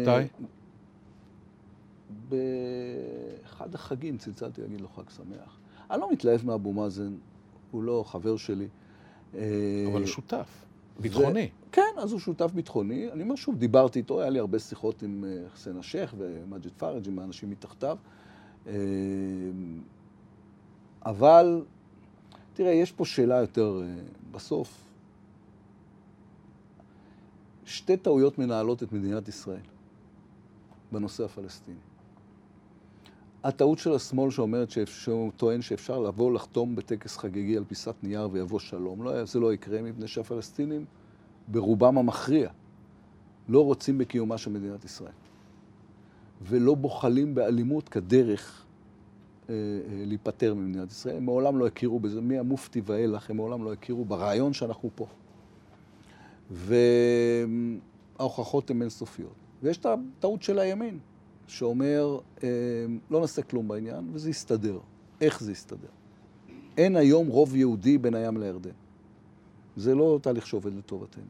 [0.00, 0.44] מתי?
[2.28, 5.58] באחד החגים צלצלתי להגיד לו חג שמח.
[5.90, 7.14] אני לא מתלהב מאבו מאזן,
[7.70, 8.66] הוא לא חבר שלי.
[9.32, 9.42] אבל
[9.92, 10.48] הוא שותף.
[11.00, 11.50] ביטחוני.
[11.52, 11.72] ו...
[11.72, 13.12] כן, אז הוא שותף ביטחוני.
[13.12, 17.08] אני אומר שוב, דיברתי איתו, היה לי הרבה שיחות עם אה, חסן א-שייח ומג'ד פארג',
[17.08, 17.96] עם האנשים מתחתיו.
[18.66, 18.72] אה,
[21.06, 21.64] אבל,
[22.54, 24.84] תראה, יש פה שאלה יותר, אה, בסוף,
[27.64, 29.60] שתי טעויות מנהלות את מדינת ישראל
[30.92, 31.91] בנושא הפלסטיני.
[33.44, 38.58] הטעות של השמאל שאומרת, שהוא טוען שאפשר לבוא לחתום בטקס חגיגי על פיסת נייר ויבוא
[38.58, 39.02] שלום.
[39.02, 40.84] לא, זה לא יקרה מפני שהפלסטינים,
[41.48, 42.50] ברובם המכריע,
[43.48, 45.12] לא רוצים בקיומה של מדינת ישראל.
[46.42, 48.64] ולא בוחלים באלימות כדרך
[49.48, 51.16] אה, אה, להיפטר ממדינת ישראל.
[51.16, 55.06] הם מעולם לא הכירו בזה, מהמופתי ואילך, הם מעולם לא הכירו ברעיון שאנחנו פה.
[58.18, 59.34] וההוכחות הן אינסופיות.
[59.62, 60.98] ויש את הטעות של הימין,
[61.46, 62.48] שאומר, אה,
[63.10, 64.78] לא נעשה כלום בעניין, וזה יסתדר.
[65.20, 65.88] איך זה יסתדר?
[66.76, 68.70] אין היום רוב יהודי בין הים לירדן.
[69.76, 71.24] זה לא תהליך שעובד לטובתנו.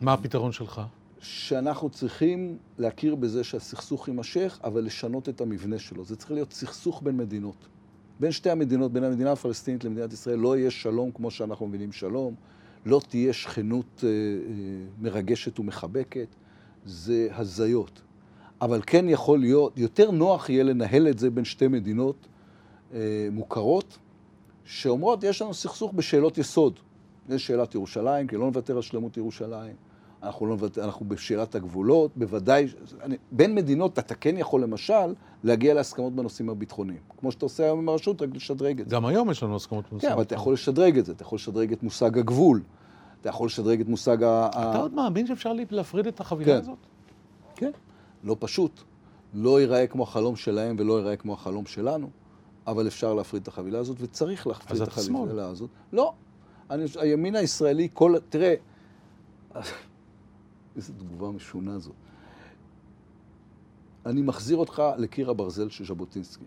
[0.00, 0.80] מה הפתרון שלך?
[1.20, 6.04] שאנחנו צריכים להכיר בזה שהסכסוך יימשך, אבל לשנות את המבנה שלו.
[6.04, 7.68] זה צריך להיות סכסוך בין מדינות.
[8.20, 12.34] בין שתי המדינות, בין המדינה הפלסטינית למדינת ישראל, לא יהיה שלום כמו שאנחנו מבינים שלום,
[12.86, 14.14] לא תהיה שכנות אה, אה,
[15.00, 16.28] מרגשת ומחבקת,
[16.84, 18.00] זה הזיות.
[18.60, 22.16] אבל כן יכול להיות, יותר נוח יהיה לנהל את זה בין שתי מדינות
[22.94, 23.98] אה, מוכרות,
[24.64, 26.80] שאומרות, יש לנו סכסוך בשאלות יסוד.
[27.28, 29.74] יש שאלת ירושלים, כי לא נוותר על שלמות ירושלים.
[30.22, 32.66] אנחנו, לא נוותר, אנחנו בשאלת הגבולות, בוודאי,
[33.02, 36.98] אני, בין מדינות אתה כן יכול למשל להגיע להסכמות בנושאים הביטחוניים.
[37.18, 38.96] כמו שאתה עושה היום עם הרשות, רק לשדרג את זה.
[38.96, 40.10] גם היום יש לנו הסכמות בנושאים.
[40.10, 42.60] כן, אבל אתה יכול לשדרג את זה, אתה יכול לשדרג את מושג הגבול,
[43.24, 44.48] אתה יכול לשדרג את מושג ה...
[44.48, 46.58] אתה עוד מאמין שאפשר להפריד את החבילה כן.
[46.58, 46.78] הזאת?
[47.56, 47.70] כן,
[48.24, 48.80] לא פשוט.
[49.34, 52.10] לא ייראה כמו החלום שלהם ולא ייראה כמו החלום שלנו,
[52.66, 55.70] אבל אפשר להפריד את החבילה הזאת, וצריך להפריד את החבילה הזאת.
[55.92, 56.12] לא.
[56.70, 58.14] אני, הימין הישראלי, כל...
[58.28, 58.54] תראה,
[60.76, 61.92] איזו תגובה משונה זו.
[64.06, 66.44] אני מחזיר אותך לקיר הברזל של ז'בוטינסקי.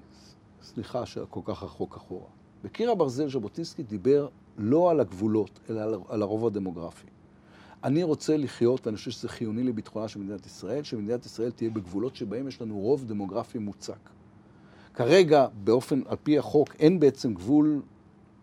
[0.64, 2.28] סליחה שכל כך רחוק אחורה.
[2.64, 7.08] בקיר הברזל ז'בוטינסקי דיבר לא על הגבולות, אלא על הרוב הדמוגרפי.
[7.84, 12.16] אני רוצה לחיות, ואני חושב שזה חיוני לביטחונה של מדינת ישראל, שמדינת ישראל תהיה בגבולות
[12.16, 14.10] שבהם יש לנו רוב דמוגרפי מוצק.
[14.94, 17.82] כרגע, באופן, על פי החוק, אין בעצם גבול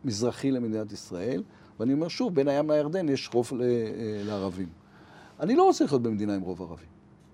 [0.05, 1.43] מזרחי למדינת ישראל,
[1.81, 3.67] ואני אומר שוב, בין הים לירדן יש רוב אה,
[4.25, 4.69] לערבים.
[5.41, 6.85] אני לא רוצה לחיות במדינה עם רוב ערבי.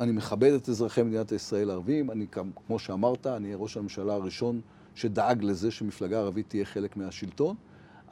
[0.01, 2.27] אני מכבד את אזרחי מדינת ישראל הערבים, אני,
[2.66, 4.61] כמו שאמרת, אני ראש הממשלה הראשון
[4.94, 7.57] שדאג לזה שמפלגה ערבית תהיה חלק מהשלטון,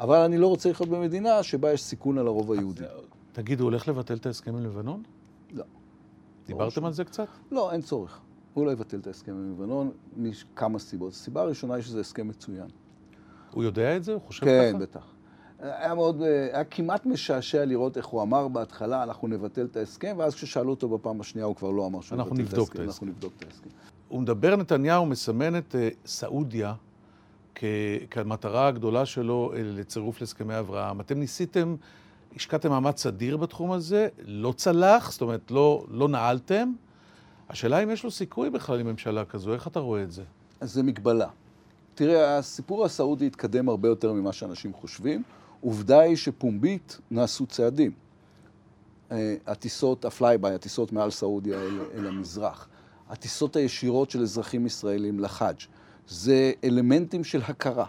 [0.00, 2.84] אבל אני לא רוצה לחיות במדינה שבה יש סיכון על הרוב היהודי.
[3.32, 5.02] תגיד, הוא הולך לבטל את ההסכם עם לבנון?
[5.52, 5.64] לא.
[6.46, 7.26] דיברתם על זה קצת?
[7.50, 8.20] לא, אין צורך.
[8.54, 11.12] הוא לא יבטל את ההסכם עם לבנון מכמה סיבות.
[11.12, 12.66] הסיבה הראשונה היא שזה הסכם מצוין.
[13.50, 14.12] הוא יודע את זה?
[14.12, 14.78] הוא חושב כן, ככה?
[14.78, 15.06] כן, בטח.
[15.58, 20.34] היה מאוד, היה כמעט משעשע לראות איך הוא אמר בהתחלה, אנחנו נבטל את ההסכם, ואז
[20.34, 22.82] כששאלו אותו בפעם השנייה, הוא כבר לא אמר שהוא יבטל את ההסכם.
[22.82, 23.70] אנחנו נבדוק את ההסכם.
[24.08, 26.74] הוא מדבר, נתניהו מסמן את uh, סעודיה
[27.58, 27.64] כ-
[28.10, 31.00] כמטרה הגדולה שלו uh, לצירוף להסכמי אברהם.
[31.00, 31.76] אתם ניסיתם,
[32.36, 36.72] השקעתם מאמץ אדיר בתחום הזה, לא צלח, זאת אומרת, לא, לא נעלתם.
[37.48, 40.22] השאלה אם יש לו סיכוי בכלל עם ממשלה כזו, איך אתה רואה את זה?
[40.60, 41.28] זה מגבלה.
[41.94, 45.22] תראה, הסיפור הסעודי התקדם הרבה יותר ממה שאנשים חושבים.
[45.60, 47.92] עובדה היא שפומבית נעשו צעדים.
[49.12, 52.68] אה, הטיסות, ה fly-by, הטיסות מעל סעודיה אל, אל המזרח,
[53.08, 55.56] הטיסות הישירות של אזרחים ישראלים לחאג',
[56.08, 57.86] זה אלמנטים של הכרה.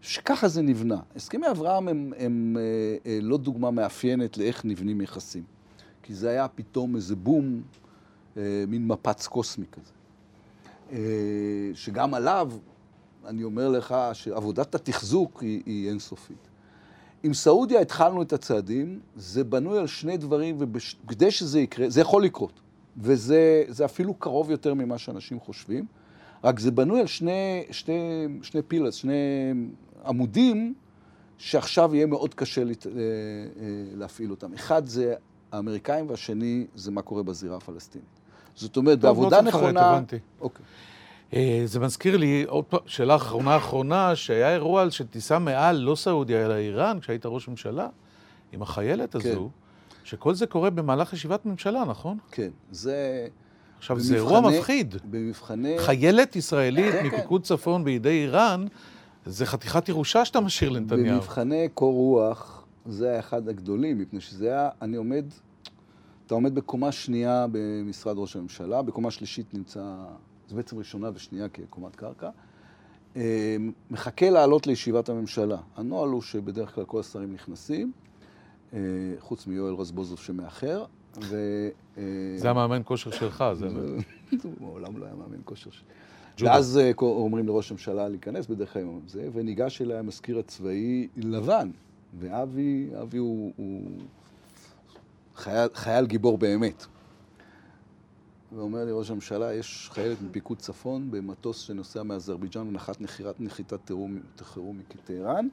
[0.00, 0.98] שככה זה נבנה.
[1.16, 2.62] הסכמי אברהם הם, הם אה,
[3.10, 5.44] אה, לא דוגמה מאפיינת לאיך נבנים יחסים.
[6.02, 7.62] כי זה היה פתאום איזה בום,
[8.36, 9.92] אה, מין מפץ קוסמי כזה.
[10.92, 10.98] אה,
[11.74, 12.52] שגם עליו,
[13.24, 16.48] אני אומר לך שעבודת התחזוק היא, היא אינסופית.
[17.22, 22.24] עם סעודיה התחלנו את הצעדים, זה בנוי על שני דברים, וכדי שזה יקרה, זה יכול
[22.24, 22.60] לקרות,
[22.96, 25.86] וזה אפילו קרוב יותר ממה שאנשים חושבים,
[26.44, 29.14] רק זה בנוי על שני, שני, שני פילס, שני
[30.06, 30.74] עמודים,
[31.38, 33.02] שעכשיו יהיה מאוד קשה לת, אה, אה,
[33.94, 34.52] להפעיל אותם.
[34.54, 35.14] אחד זה
[35.52, 38.06] האמריקאים, והשני זה מה קורה בזירה הפלסטינית.
[38.54, 39.50] זאת אומרת, בעבודה נכונה...
[39.52, 40.18] טוב, לא תפרט, הבנתי.
[40.40, 40.64] אוקיי.
[41.34, 45.94] אה, זה מזכיר לי, עוד פעם, שאלה אחרונה אחרונה, שהיה אירוע של טיסה מעל, לא
[45.94, 47.88] סעודיה, אלא איראן, כשהיית ראש ממשלה,
[48.52, 50.04] עם החיילת הזו, כן.
[50.04, 52.18] שכל זה קורה במהלך ישיבת ממשלה, נכון?
[52.30, 53.26] כן, זה...
[53.78, 54.94] עכשיו, במבחני, זה אירוע מפחיד.
[55.10, 55.78] במבחני...
[55.78, 57.16] חיילת ישראלית כן, כן.
[57.16, 57.46] מפיקוד כן.
[57.46, 58.66] צפון בידי איראן,
[59.26, 61.14] זה חתיכת ירושה שאתה משאיר לנתניהו.
[61.14, 65.24] במבחני קור רוח, זה היה אחד הגדולים, מפני שזה היה, אני עומד,
[66.26, 69.80] אתה עומד בקומה שנייה במשרד ראש הממשלה, בקומה שלישית נמצא
[70.48, 72.30] זה בעצם ראשונה ושנייה כקומת קרקע,
[73.16, 73.56] אה,
[73.90, 75.56] מחכה לעלות לישיבת הממשלה.
[75.76, 77.92] הנוהל הוא שבדרך כלל כל השרים נכנסים,
[78.72, 78.78] אה,
[79.18, 80.84] חוץ מיואל רזבוזוב שמאחר,
[81.22, 81.36] ו...
[81.98, 82.02] אה,
[82.36, 83.66] זה המאמן כושר שלך, זה...
[84.42, 85.88] הוא מעולם לא היה מאמן כושר שלי.
[86.38, 91.70] ואז אה, אומרים לראש הממשלה להיכנס בדרך כלל עם זה, וניגש אליי המזכיר הצבאי לבן,
[92.18, 93.90] ואבי, אבי הוא, הוא
[95.36, 96.86] חייל, חייל גיבור באמת.
[98.52, 103.90] ואומר לי ראש הממשלה, יש חיילת מפיקוד צפון במטוס שנוסע מאזרבייג'אן ונחת נחירת, נחיתת
[104.42, 105.48] חירום מטהרן,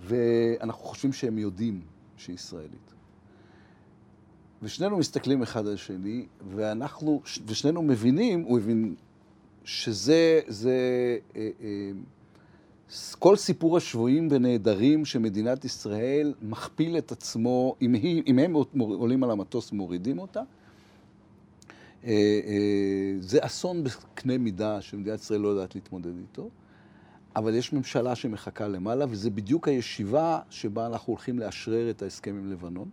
[0.00, 1.80] ואנחנו חושבים שהם יודעים
[2.16, 2.94] שהיא ישראלית.
[4.62, 8.94] ושנינו מסתכלים אחד על השני, ואנחנו, ושנינו מבינים, הוא הבין
[9.64, 10.76] שזה, זה,
[11.36, 11.90] אה, אה,
[13.18, 19.30] כל סיפור השבויים ונעדרים שמדינת ישראל מכפיל את עצמו, אם, היא, אם הם עולים על
[19.30, 20.42] המטוס ומורידים אותה,
[22.04, 22.40] אה,
[23.20, 26.48] זה אסון בקנה מידה שמדינת ישראל לא יודעת להתמודד איתו,
[27.36, 32.52] אבל יש ממשלה שמחכה למעלה, וזה בדיוק הישיבה שבה אנחנו הולכים לאשרר את ההסכם עם
[32.52, 32.88] לבנון.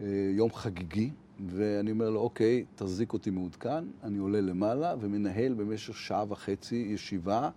[0.00, 0.06] אה,
[0.36, 1.10] יום חגיגי,
[1.46, 7.50] ואני אומר לו, אוקיי, תחזיק אותי מעודכן, אני עולה למעלה ומנהל במשך שעה וחצי ישיבה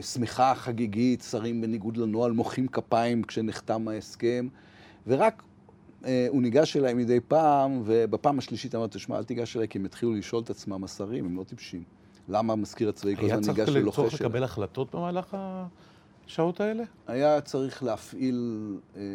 [0.00, 4.48] שמחה, חגיגית, שרים בניגוד לנוהל, מוחאים כפיים כשנחתם ההסכם,
[5.06, 5.42] ורק
[6.04, 9.84] אה, הוא ניגש אליי מדי פעם, ובפעם השלישית אמרתי, תשמע, אל תיגש אליי, כי הם
[9.84, 11.82] התחילו לשאול את עצמם, השרים, הם לא טיפשים.
[12.28, 14.04] למה המזכיר הצבאי כל הזמן ניגש ולוחש אליי?
[14.04, 15.36] היה צריך לקבל החלטות במהלך
[16.26, 16.84] השעות האלה?
[17.06, 19.06] היה צריך להפעיל אה, אה,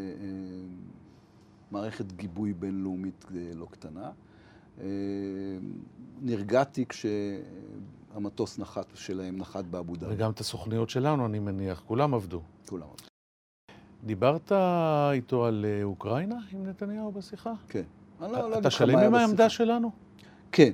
[1.71, 4.11] מערכת גיבוי בינלאומית אה, לא קטנה.
[4.81, 4.85] אה,
[6.21, 10.13] נרגעתי כשהמטוס נחת שלהם נחת באבו דאבי.
[10.15, 12.41] וגם את הסוכניות שלנו, אני מניח, כולם עבדו.
[12.69, 13.05] כולם עבדו.
[14.03, 14.51] דיברת
[15.11, 17.53] איתו על אה, אוקראינה עם נתניהו בשיחה?
[17.69, 17.83] כן.
[18.21, 19.91] לא, לא אתה שלם עם העמדה שלנו?
[20.51, 20.71] כן.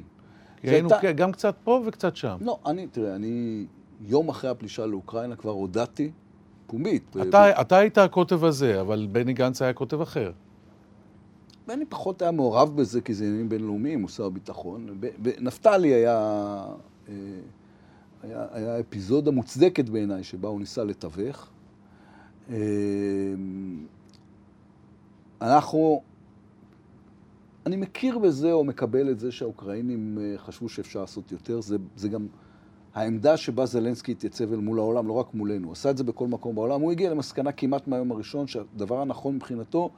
[0.62, 0.90] כי היינו.
[1.16, 2.38] גם קצת פה וקצת שם.
[2.42, 3.66] לא, אני, תראה, אני
[4.02, 6.12] יום אחרי הפלישה לאוקראינה כבר הודעתי
[6.68, 7.18] פומבית.
[7.22, 7.60] אתה, ב...
[7.62, 10.32] אתה היית הקוטב הזה, אבל בני גנץ היה קוטב אחר.
[11.68, 15.00] בני פחות היה מעורב בזה, כי זה עניינים בינלאומיים, הוא שר הביטחון.
[15.40, 16.18] נפתלי היה,
[17.10, 17.14] אה,
[18.24, 21.50] היה, היה אפיזודה מוצדקת בעיניי, שבה הוא ניסה לתווך.
[22.50, 22.56] אמ,
[25.42, 26.02] אנחנו,
[27.66, 32.10] אני מכיר בזה או מקבל את זה שהאוקראינים אה, חשבו שאפשר לעשות יותר, זה, זה
[32.10, 32.28] גם
[32.94, 36.28] העמדה שבה זלנסקי התייצב אל מול העולם, לא רק מולנו, הוא עשה את זה בכל
[36.28, 39.90] מקום בעולם, הוא הגיע למסקנה כמעט מהיום הראשון שהדבר הנכון מבחינתו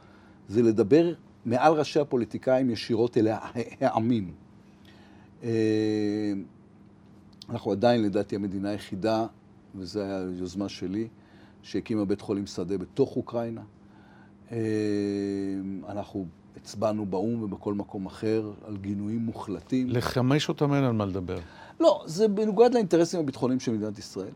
[0.47, 1.13] זה לדבר
[1.45, 3.27] מעל ראשי הפוליטיקאים ישירות אל
[3.81, 4.31] העמים.
[5.43, 5.49] אמ,
[7.49, 9.25] אנחנו עדיין, לדעתי, המדינה היחידה,
[9.75, 11.07] וזו הייתה יוזמה שלי,
[11.63, 13.61] שהקימה בית חולים שדה בתוך אוקראינה.
[14.51, 14.57] אה,
[15.89, 16.25] אנחנו
[16.57, 19.89] הצבענו באו"ם ובכל מקום אחר על גינויים מוחלטים.
[19.89, 21.39] לחמש אותם אין על מה לדבר.
[21.79, 24.31] לא, זה בנוגד לאינטרסים הביטחוניים של מדינת ישראל.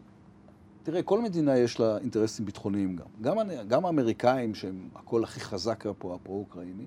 [0.83, 3.05] תראה, כל מדינה יש לה אינטרסים ביטחוניים גם.
[3.21, 3.37] גם,
[3.67, 6.85] גם האמריקאים, שהם הקול הכי חזק פה, הפרו-אוקראיני,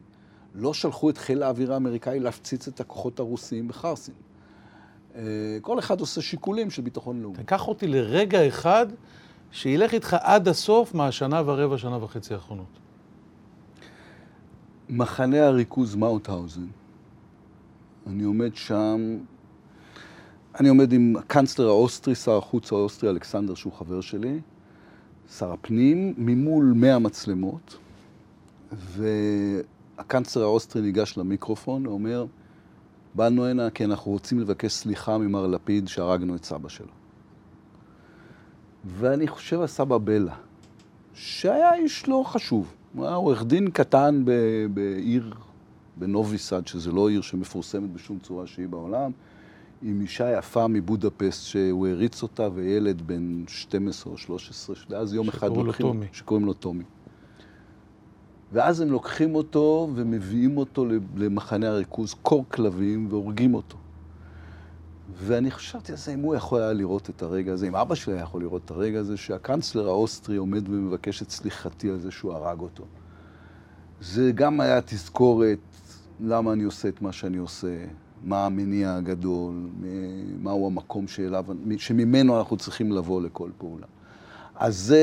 [0.55, 4.15] לא שלחו את חיל האוויר האמריקאי להפציץ את הכוחות הרוסיים בחרסין.
[5.15, 5.23] אה,
[5.61, 7.37] כל אחד עושה שיקולים של ביטחון לאומי.
[7.37, 8.87] תקח אותי לרגע אחד
[9.51, 12.79] שילך איתך עד הסוף מהשנה ורבע, שנה וחצי האחרונות.
[14.89, 16.67] מחנה הריכוז מאוטהאוזן.
[18.07, 19.19] אני עומד שם,
[20.61, 24.41] אני עומד עם הקאנצלר האוסטרי, שר החוץ האוסטרי אלכסנדר, שהוא חבר שלי,
[25.39, 27.77] שר הפנים, ממול 100 מצלמות,
[28.73, 32.27] והקאנצלר האוסטרי ניגש למיקרופון ואומר,
[33.15, 36.93] באנו הנה כי אנחנו רוצים לבקש סליחה ממר לפיד שהרגנו את סבא שלו.
[38.85, 40.35] ואני חושב על סבא בלה,
[41.15, 42.75] שהיה איש לא חשוב.
[42.95, 44.25] הוא היה עורך דין קטן
[44.75, 45.35] בעיר,
[45.97, 49.11] בנוביסד, שזה לא עיר שמפורסמת בשום צורה שהיא בעולם,
[49.89, 55.57] עם אישה יפה מבודפסט שהוא הריץ אותה, וילד בן 12 או 13, ואז יום אחד
[55.57, 55.87] לוקחים...
[55.87, 56.07] טומי.
[56.13, 56.85] שקוראים לו טומי.
[58.53, 60.87] ואז הם לוקחים אותו ומביאים אותו
[61.17, 63.77] למחנה הריכוז, קור כלבים, והורגים אותו.
[65.15, 68.15] ואני חשבתי על זה, אם הוא יכול היה לראות את הרגע הזה, אם אבא שלי
[68.15, 72.33] היה יכול לראות את הרגע הזה, שהקנצלר האוסטרי עומד ומבקש את סליחתי על זה שהוא
[72.33, 72.85] הרג אותו.
[74.01, 75.59] זה גם היה תזכורת
[76.21, 77.85] למה אני עושה את מה שאני עושה,
[78.25, 79.55] מה המניע הגדול,
[80.43, 81.45] מהו המקום שאליו,
[81.79, 83.87] שממנו אנחנו צריכים לבוא לכל פעולה.
[84.55, 85.01] אז זה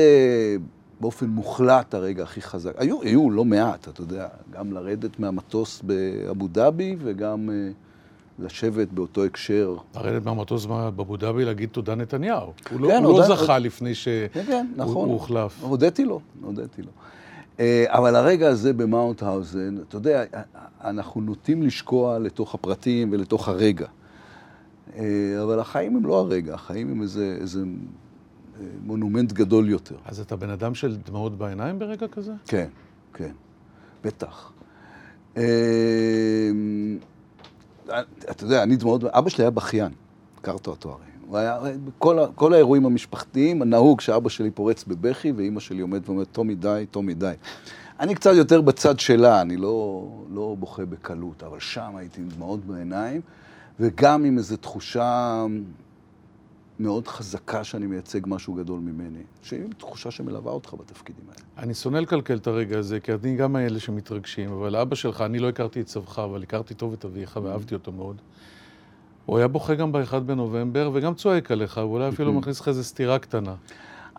[1.00, 2.72] באופן מוחלט הרגע הכי חזק.
[2.76, 7.48] היו, היו לא מעט, אתה יודע, גם לרדת מהמטוס באבו דאבי וגם...
[7.48, 7.74] Uh,
[8.38, 9.76] לשבת באותו הקשר.
[9.94, 12.52] לרדת מהמטוס באבו דאבי להגיד תודה נתניהו.
[12.70, 15.08] הוא לא, כן, לא, הוא לא זכה לפני שהוא כן, כן, נכון.
[15.08, 15.62] הוחלף.
[15.62, 16.90] הודיתי לו, הודיתי לו.
[17.60, 20.24] אה, אבל הרגע הזה במאונטהאוזן, אתה יודע,
[20.84, 23.86] אנחנו נוטים לשקוע לתוך הפרטים ולתוך הרגע.
[24.96, 29.96] אה, אבל החיים הם לא הרגע, החיים הם איזה, איזה אה, מונומנט גדול יותר.
[30.04, 32.32] אז אתה בן אדם של דמעות בעיניים ברגע כזה?
[32.46, 32.68] כן,
[33.14, 33.32] כן.
[34.04, 34.52] בטח.
[38.30, 39.92] אתה יודע, אני דמעות, אבא שלי היה בכיין,
[40.38, 41.13] הכרת אותו הרי.
[41.26, 41.58] הוא היה,
[41.98, 46.86] כל, כל האירועים המשפחתיים, נהוג שאבא שלי פורץ בבכי ואימא שלי עומדת ואומרת, טומי די,
[46.90, 47.34] טומי די.
[48.00, 52.64] אני קצת יותר בצד שלה, אני לא, לא בוכה בקלות, אבל שם הייתי עם דמעות
[52.64, 53.20] בעיניים,
[53.80, 55.44] וגם עם איזו תחושה
[56.80, 61.40] מאוד חזקה שאני מייצג משהו גדול ממני, שהיא תחושה שמלווה אותך בתפקידים האלה.
[61.58, 65.38] אני שונא לקלקל את הרגע הזה, כי אני גם מאלה שמתרגשים, אבל אבא שלך, אני
[65.38, 68.16] לא הכרתי את סבך, אבל הכרתי טוב את אביך ואהבתי אותו מאוד.
[69.26, 73.18] הוא היה בוכה גם ב-1 בנובמבר, וגם צועק עליך, ואולי אפילו מכניס לך איזו סתירה
[73.18, 73.54] קטנה.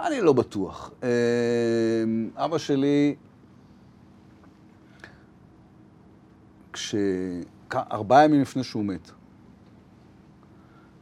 [0.02, 0.92] אני לא בטוח.
[1.04, 3.16] אמ, אבא שלי,
[6.74, 6.96] כש...
[7.74, 9.12] ארבעה ימים לפני שהוא מת,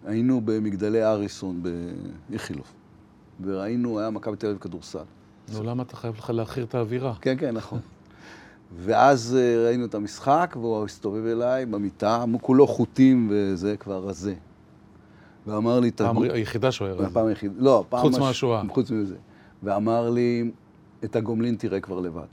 [0.06, 1.64] היינו במגדלי אריסון
[2.30, 2.74] באיכילוב,
[3.42, 5.04] וראינו, היה מכבי תל אביב כדורסל.
[5.54, 7.14] נו, למה אתה חייב לך להכיר את האווירה?
[7.22, 7.80] כן, כן, נכון.
[8.78, 14.34] ואז אה, ראינו את המשחק, והוא הסתובב אליי במיטה, כולו חוטים וזה כבר רזה.
[15.48, 15.92] ואמר לי...
[15.92, 17.14] פעם היחידה שהוא היה רזה.
[17.14, 18.02] פעם היחידה, לא, פעם...
[18.02, 18.62] חוץ מהשואה.
[18.70, 19.16] חוץ מזה.
[19.64, 20.52] ואמר לי,
[21.04, 22.26] את הגומלין תראה כבר לבד.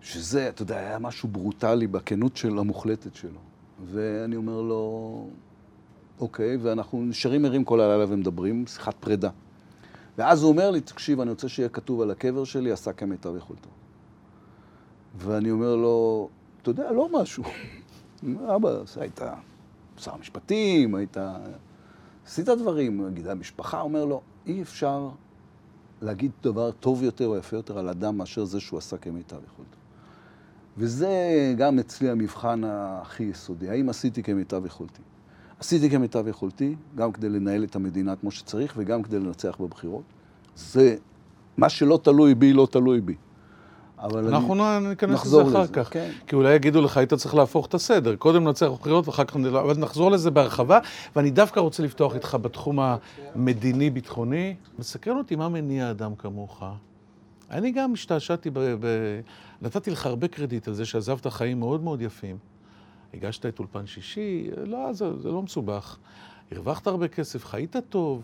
[0.00, 3.40] שזה, אתה יודע, היה משהו ברוטלי בכנות של המוחלטת שלו.
[3.84, 5.26] ואני אומר לו,
[6.20, 9.30] אוקיי, ואנחנו נשארים ערים כל הלילה ומדברים, שיחת פרידה.
[10.18, 13.68] ואז הוא אומר לי, תקשיב, אני רוצה שיהיה כתוב על הקבר שלי, עשה כמיטב יכולתו.
[15.18, 16.28] ואני אומר לו,
[16.62, 17.44] אתה יודע, לא משהו.
[18.56, 19.20] אבא, היית
[19.98, 21.16] שר המשפטים, היית...
[22.26, 25.08] עשית דברים, נגיד, המשפחה, אומר לו, אי אפשר
[26.02, 29.76] להגיד דבר טוב יותר או יפה יותר על אדם מאשר זה שהוא עשה כמיטב יכולתו.
[30.78, 31.08] וזה
[31.58, 35.02] גם אצלי המבחן הכי יסודי, האם עשיתי כמיטב יכולתי.
[35.58, 40.02] עשיתי כמיטב יכולתי, גם כדי לנהל את המדינה כמו שצריך וגם כדי לנצח בבחירות.
[40.56, 40.96] זה,
[41.56, 43.14] מה שלא תלוי בי, לא תלוי בי.
[44.02, 44.88] אבל אנחנו אני...
[44.88, 45.92] ניכנס לזה אחר לזה, כך.
[45.92, 46.10] כן.
[46.26, 48.16] כי אולי יגידו לך, היית צריך להפוך את הסדר.
[48.16, 50.78] קודם נצח בבחירות ואחר כך נדע, אבל נחזור לזה בהרחבה.
[51.16, 54.54] ואני דווקא רוצה לפתוח איתך בתחום המדיני-ביטחוני.
[54.78, 56.62] מסקרן אותי מה מניע אדם כמוך.
[57.50, 58.58] אני גם השתעשעתי, ב...
[58.58, 58.86] ב...
[59.62, 62.36] נתתי לך הרבה קרדיט על זה שעזבת חיים מאוד מאוד יפים.
[63.14, 65.96] הגשת את אולפן שישי, לא, זה, זה לא מסובך.
[66.52, 68.22] הרווחת הרבה כסף, חיית טוב.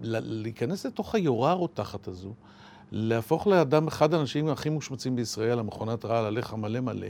[0.00, 2.32] להיכנס לתוך היורה הרותחת הזו.
[2.92, 7.06] להפוך לאדם, אחד האנשים הכי מושמצים בישראל, המכונת רעל עליך מלא מלא.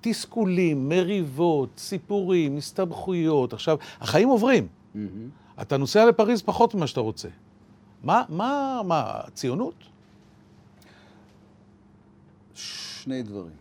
[0.00, 3.52] תסכולים, מריבות, סיפורים, הסתבכויות.
[3.52, 4.66] עכשיו, החיים עוברים.
[4.66, 5.62] Mm-hmm.
[5.62, 7.28] אתה נוסע לפריז פחות ממה שאתה רוצה.
[8.02, 9.74] מה, מה, מה, ציונות?
[12.54, 13.52] שני דברים.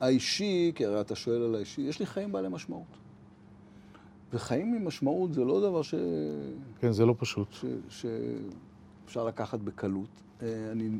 [0.00, 2.98] האישי, כי הרי אתה שואל על האישי, יש לי חיים בעלי משמעות.
[4.32, 5.94] וחיים עם משמעות זה לא דבר ש...
[6.80, 7.52] כן, זה לא פשוט.
[7.52, 7.64] ש...
[7.88, 8.06] ש...
[9.08, 10.08] אפשר לקחת בקלות.
[10.42, 10.90] אה, אני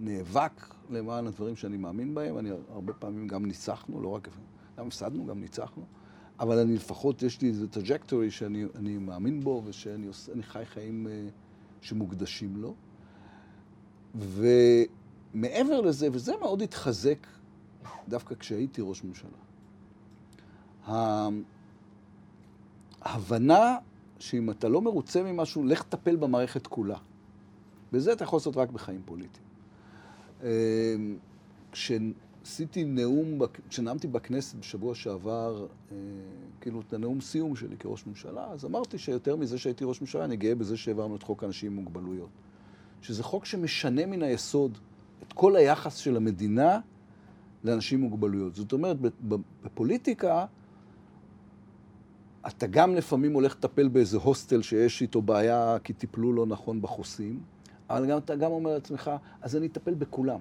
[0.00, 4.28] נאבק למען הדברים שאני מאמין בהם, אני הרבה פעמים גם ניצחנו, לא רק...
[4.78, 5.84] גם הפסדנו, גם ניצחנו,
[6.40, 11.28] אבל אני לפחות, יש לי איזה trajectory שאני מאמין בו ושאני עושה, חי חיים אה,
[11.80, 12.74] שמוקדשים לו.
[14.14, 17.26] ומעבר לזה, וזה מאוד התחזק
[18.08, 19.38] דווקא כשהייתי ראש ממשלה,
[23.02, 23.76] ההבנה
[24.18, 26.98] שאם אתה לא מרוצה ממשהו, לך תטפל במערכת כולה.
[27.92, 29.46] וזה אתה יכול לעשות רק בחיים פוליטיים.
[30.42, 31.16] אמ,
[31.72, 33.38] כשעשיתי נאום,
[33.68, 35.96] כשנאמתי בכנסת בשבוע שעבר, אה,
[36.60, 40.36] כאילו את הנאום סיום שלי כראש ממשלה, אז אמרתי שיותר מזה שהייתי ראש ממשלה, אני
[40.36, 42.28] גאה בזה שהעברנו את חוק אנשים עם מוגבלויות.
[43.02, 44.78] שזה חוק שמשנה מן היסוד
[45.22, 46.80] את כל היחס של המדינה
[47.64, 48.54] לאנשים עם מוגבלויות.
[48.54, 48.96] זאת אומרת,
[49.64, 50.46] בפוליטיקה,
[52.46, 57.40] אתה גם לפעמים הולך לטפל באיזה הוסטל שיש איתו בעיה כי טיפלו לא נכון בחוסים,
[57.90, 59.10] אבל גם, אתה גם אומר לעצמך,
[59.42, 60.38] אז אני אטפל בכולם.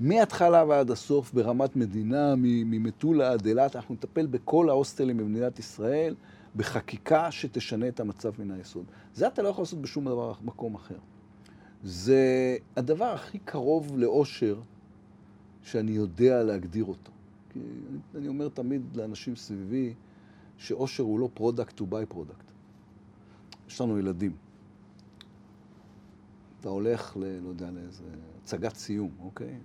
[0.00, 6.14] מההתחלה ועד הסוף, ברמת מדינה, ממטולה עד אילת, אנחנו נטפל בכל ההוסטלים במדינת ישראל,
[6.56, 8.84] בחקיקה שתשנה את המצב מן היסוד.
[9.14, 10.98] זה אתה לא יכול לעשות בשום דבר, מקום אחר.
[11.84, 14.60] זה הדבר הכי קרוב לאושר
[15.62, 17.12] שאני יודע להגדיר אותו.
[17.52, 17.60] כי
[18.14, 19.94] אני, אומר תמיד לאנשים סביבי,
[20.58, 22.44] שאושר הוא לא product, הוא by-product.
[23.68, 24.32] יש לנו ילדים.
[26.64, 27.24] אתה הולך ל...
[27.24, 28.04] לא יודע, לאיזה
[28.42, 29.58] הצגת סיום, אוקיי?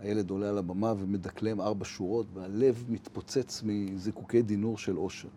[0.00, 5.28] והילד עולה על הבמה ומדקלם ארבע שורות, והלב מתפוצץ מזיקוקי דינור של אושר.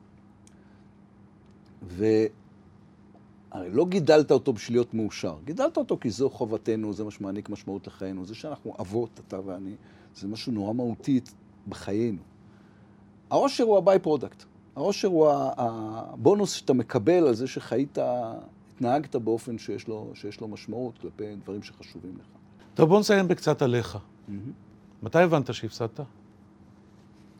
[1.81, 2.29] והרי
[3.69, 7.87] לא גידלת אותו בשביל להיות מאושר, גידלת אותו כי זו חובתנו, זה מה שמעניק משמעות
[7.87, 9.75] לחיינו, זה שאנחנו אבות, אתה ואני,
[10.15, 11.19] זה משהו נורא מהותי
[11.67, 12.21] בחיינו.
[13.29, 14.43] האושר הוא ה by-product.
[14.75, 17.97] האושר הוא הבונוס שאתה מקבל על זה שחיית
[18.81, 22.25] התנהגת באופן שיש לו, שיש לו משמעות כלפי דברים שחשובים לך.
[22.73, 23.97] טוב, בוא נסיים בקצת עליך.
[24.27, 24.41] מהמם.
[25.03, 25.99] מתי הבנת שהפסדת?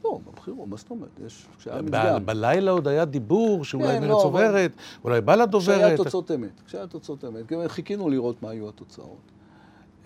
[0.04, 1.10] לא, בבחירות, מה זאת אומרת?
[1.26, 2.26] יש, כשהיה מדגם.
[2.26, 4.72] בלילה עוד היה דיבור שאולי כן, מרצ לא, אבל- עוברת,
[5.04, 5.98] אולי בל"ד כשהיה עוברת.
[5.98, 6.62] תוצאות אמת.
[6.66, 7.48] כשהיה תוצאות אמת.
[7.48, 9.32] גם חיכינו לראות מה היו התוצאות.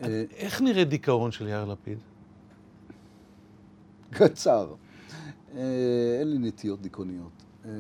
[0.02, 1.98] אה, איך נראה דיכאון של יאיר לפיד?
[4.12, 4.74] קצר.
[5.56, 5.62] אה,
[6.20, 7.45] אין לי נטיות דיכאוניות.
[7.66, 7.72] אה,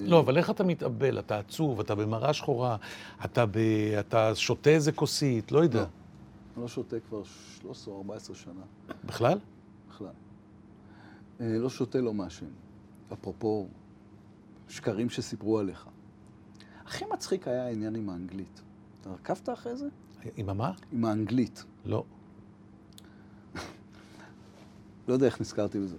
[0.00, 1.18] לא, אבל איך אתה מתאבל?
[1.18, 2.76] אתה עצוב, אתה במראה שחורה,
[3.24, 3.58] אתה, ב...
[4.00, 5.80] אתה שותה איזה כוסית, לא יודע.
[5.80, 5.86] לא.
[6.54, 7.22] אני לא שותה כבר
[7.60, 8.52] 13 או 14 שנה,
[9.04, 9.38] בכלל?
[9.88, 10.08] בכלל.
[11.40, 12.46] אה, לא שותה, לא מעשן.
[13.12, 13.68] אפרופו
[14.68, 15.86] שקרים שסיפרו עליך.
[16.86, 18.62] הכי מצחיק היה העניין עם האנגלית.
[19.00, 19.88] אתה עקבת אחרי זה?
[20.36, 20.72] עם המה?
[20.92, 21.64] עם האנגלית.
[21.84, 22.04] לא.
[25.08, 25.96] לא יודע איך נזכרתי בזה.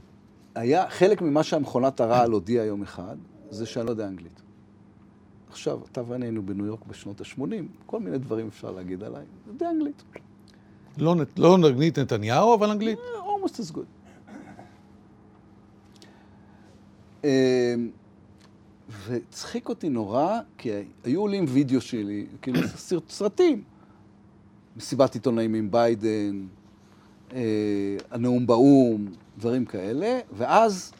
[0.60, 3.16] היה, חלק ממה שהמכונת הרעל הודיעה יום אחד,
[3.50, 4.42] זה שאני לא יודע אנגלית.
[5.50, 7.42] עכשיו, אתה ואני היינו בניו יורק בשנות ה-80,
[7.86, 9.22] כל מיני דברים אפשר להגיד עליי.
[9.22, 10.04] אני יודע אנגלית.
[10.98, 13.00] לא, לא אנגלית נתניהו, אבל אנגלית.
[13.00, 13.86] אה, almost as good.
[17.24, 17.30] אמ,
[18.90, 20.70] והצחיק אותי נורא, כי
[21.04, 22.60] היו עולים וידאו שלי, כאילו
[22.90, 23.64] סרט- סרטים.
[24.78, 26.46] מסיבת עיתונאים עם ביידן,
[27.34, 27.40] אה,
[28.12, 29.08] הנאום באו"ם,
[29.40, 30.92] דברים כאלה, ואז,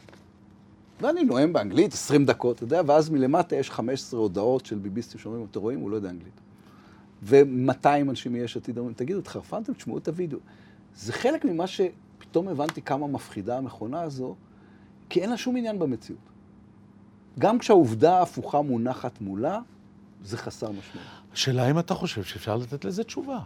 [1.00, 5.46] ואני נואם באנגלית 20 דקות, אתה יודע, ואז מלמטה יש 15 הודעות של ביביסטים שאומרים,
[5.50, 6.40] אתם רואים, הוא לא יודע אנגלית.
[7.22, 9.72] ו-200 אנשים מיש עתיד אומרים, תגידו, התחרפנתם?
[9.72, 10.38] תשמעו את הוידאו.
[10.96, 14.34] זה חלק ממה שפתאום הבנתי כמה מפחידה המכונה הזו,
[15.08, 16.20] כי אין לה שום עניין במציאות.
[17.38, 19.60] גם כשהעובדה ההפוכה מונחת מולה,
[20.24, 21.06] זה חסר משמעות.
[21.32, 23.38] השאלה אם אתה חושב שאפשר לתת לזה תשובה.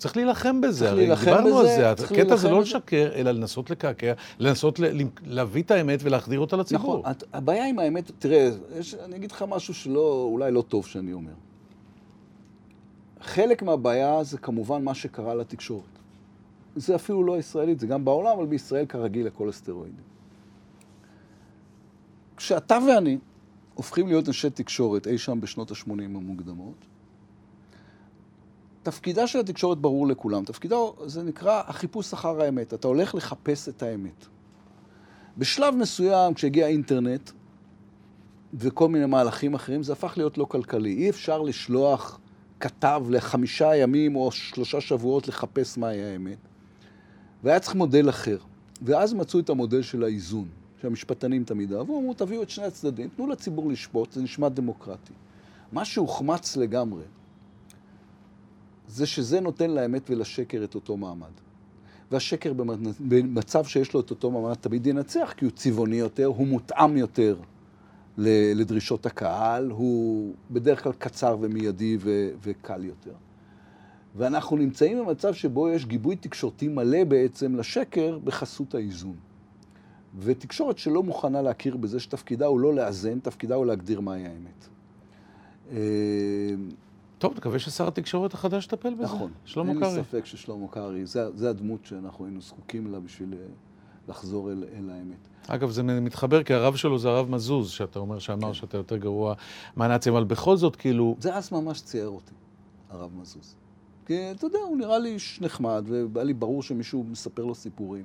[0.00, 1.90] צריך להילחם בזה, הרי דיברנו על זה.
[1.90, 2.60] הקטע זה לא.
[2.60, 4.80] לשקר, אלא לנסות לקעקע, לנסות
[5.26, 6.98] להביא את האמת ולהחדיר אותה לציבור.
[6.98, 11.12] נכון, הבעיה עם האמת, תראה, יש, אני אגיד לך משהו שלא, אולי לא טוב שאני
[11.12, 11.32] אומר.
[13.20, 15.98] חלק מהבעיה זה כמובן מה שקרה לתקשורת.
[16.76, 20.04] זה אפילו לא ישראלית, זה גם בעולם, אבל בישראל כרגיל הכל הסטרואידים.
[22.36, 23.18] כשאתה ואני
[23.74, 26.89] הופכים להיות אנשי תקשורת אי שם בשנות ה-80 המוקדמות,
[28.90, 30.44] תפקידה של התקשורת ברור לכולם.
[30.44, 32.74] תפקידו, זה נקרא החיפוש אחר האמת.
[32.74, 34.26] אתה הולך לחפש את האמת.
[35.38, 37.30] בשלב מסוים, כשהגיע האינטרנט
[38.54, 40.94] וכל מיני מהלכים אחרים, זה הפך להיות לא כלכלי.
[40.94, 42.20] אי אפשר לשלוח
[42.60, 46.38] כתב לחמישה ימים או שלושה שבועות לחפש מהי האמת.
[47.44, 48.38] והיה צריך מודל אחר.
[48.82, 50.48] ואז מצאו את המודל של האיזון,
[50.80, 55.12] שהמשפטנים תמיד אהבו, אמרו, תביאו את שני הצדדים, תנו לציבור לשפוט, זה נשמע דמוקרטי.
[55.72, 57.02] מה שהוחמץ לגמרי,
[58.90, 61.30] זה שזה נותן לאמת ולשקר את אותו מעמד.
[62.10, 66.46] והשקר במ- במצב שיש לו את אותו מעמד תמיד ינצח, כי הוא צבעוני יותר, הוא
[66.46, 67.36] מותאם יותר
[68.18, 73.12] לדרישות הקהל, הוא בדרך כלל קצר ומיידי ו- וקל יותר.
[74.16, 79.14] ואנחנו נמצאים במצב שבו יש גיבוי תקשורתי מלא בעצם לשקר בחסות האיזון.
[80.18, 84.68] ותקשורת שלא מוכנה להכיר בזה שתפקידה הוא לא לאזן, תפקידה הוא להגדיר מהי האמת.
[87.20, 89.02] טוב, נקווה ששר התקשורת החדש יטפל בזה.
[89.02, 89.30] נכון.
[89.44, 89.96] שלמה אין קרעי.
[89.96, 93.38] לי ספק ששלמה קרעי, זה, זה הדמות שאנחנו היינו זקוקים לה בשביל אה,
[94.08, 95.28] לחזור אל, אל האמת.
[95.48, 98.54] אגב, זה מתחבר, כי הרב שלו זה הרב מזוז, שאתה אומר שאמר כן.
[98.54, 99.34] שאתה יותר גרוע
[99.76, 102.34] מהנאצים, אבל בכל זאת, כאילו, זה אז ממש צייר אותי,
[102.90, 103.54] הרב מזוז.
[104.06, 108.04] כי אתה יודע, הוא נראה לי איש נחמד, והיה לי ברור שמישהו מספר לו סיפורים.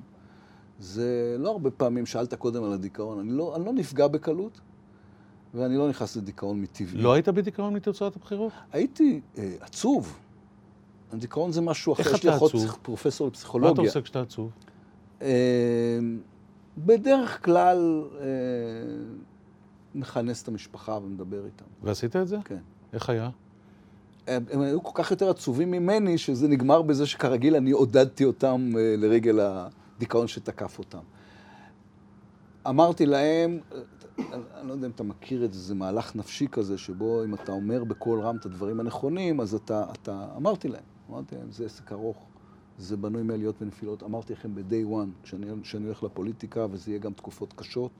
[0.78, 4.60] זה לא הרבה פעמים, שאלת קודם על הדיכאון, אני לא, אני לא נפגע בקלות,
[5.56, 7.02] ואני לא נכנס לדיכאון מטבעי.
[7.02, 8.52] לא היית בדיכאון מתוצאת הבחירות?
[8.72, 10.18] הייתי אה, עצוב.
[11.12, 12.78] הדיכאון זה משהו אחר, איך יש לי אתה אחות עצוב?
[12.82, 13.84] פרופסור מה אתה לפסיכולוגיה.
[13.84, 14.50] עושה כשאתה עצוב?
[15.22, 15.28] אה,
[16.78, 18.26] בדרך כלל אה,
[19.94, 21.64] מכנס את המשפחה ומדבר איתם.
[21.82, 22.36] ועשית את זה?
[22.44, 22.58] כן.
[22.92, 23.30] איך היה?
[24.26, 28.72] הם, הם היו כל כך יותר עצובים ממני, שזה נגמר בזה שכרגיל אני עודדתי אותם
[28.78, 30.98] אה, לרגל הדיכאון שתקף אותם.
[32.68, 33.58] אמרתי להם,
[34.18, 37.52] אני, לא יודע אם אתה מכיר את זה, זה מהלך נפשי כזה, שבו אם אתה
[37.52, 41.92] אומר בקול רם את הדברים הנכונים, אז אתה, אתה אמרתי להם, אמרתי להם, זה עסק
[41.92, 42.26] ארוך,
[42.78, 44.02] זה בנוי מעליות ונפילות.
[44.02, 47.90] אמרתי לכם ב-day one, כשאני, כשאני הולך לפוליטיקה, וזה יהיה גם תקופות קשות,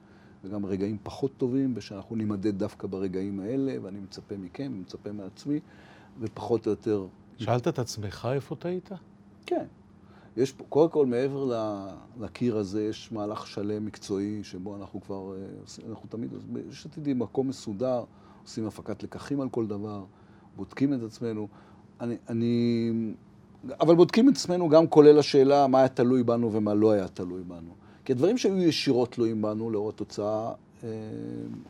[0.45, 5.61] וגם רגעים פחות טובים, ושאנחנו נימדד דווקא ברגעים האלה, ואני מצפה מכם, מצפה מעצמי,
[6.21, 7.07] ופחות או יותר...
[7.39, 8.91] שאלת את עצמך איפה טעית?
[9.47, 9.67] כן.
[10.37, 11.53] יש פה, קודם כל, מעבר
[12.21, 16.31] לקיר הזה, יש מהלך שלם מקצועי, שבו אנחנו כבר, אה, עושים- אנחנו תמיד,
[16.71, 18.05] יש עתידי מקום מסודר,
[18.45, 20.05] עושים הפקת לקחים על כל דבר,
[20.57, 21.49] בודקים את עצמנו.
[22.01, 22.91] אני, אני,
[23.81, 27.43] אבל בודקים את עצמנו גם כולל השאלה מה היה תלוי בנו ומה לא היה תלוי
[27.43, 27.71] בנו.
[28.05, 30.53] כי הדברים שהיו ישירות תלויים בנו, לאור התוצאה,
[30.85, 30.89] אה,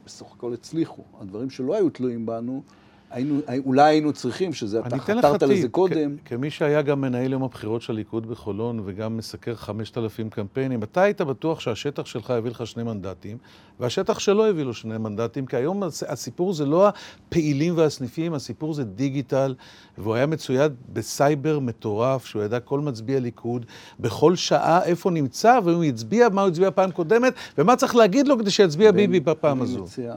[0.04, 1.02] בסך הכל הצליחו.
[1.20, 2.62] הדברים שלא היו תלויים בנו,
[3.10, 6.16] היינו, אולי היינו צריכים, שזה, אתה חתרת לזה קודם.
[6.24, 11.02] כ- כמי שהיה גם מנהל יום הבחירות של הליכוד בחולון וגם מסקר 5,000 קמפיינים, אתה
[11.02, 13.36] היית בטוח שהשטח שלך יביא לך שני מנדטים,
[13.80, 18.74] והשטח שלו הביא לו שני מנדטים, כי היום הס- הסיפור זה לא הפעילים והסניפים, הסיפור
[18.74, 19.54] זה דיגיטל,
[19.98, 23.66] והוא היה מצויד בסייבר מטורף, שהוא ידע כל מצביע ליכוד,
[24.00, 28.38] בכל שעה איפה נמצא, והוא הצביע, מה הוא הצביע פעם קודמת, ומה צריך להגיד לו
[28.38, 29.82] כדי שיצביע ביבי בפעם הזו.
[29.82, 30.14] מציע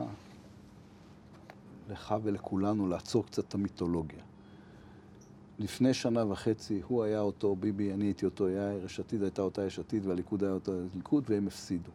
[1.89, 4.19] לך ולכולנו לעצור קצת את המיתולוגיה.
[5.59, 9.65] לפני שנה וחצי הוא היה אותו ביבי, אני הייתי אותו יאיר, יש עתיד הייתה אותה
[9.65, 11.91] יש עתיד והליכוד היה אותו ליכוד והם הפסידו.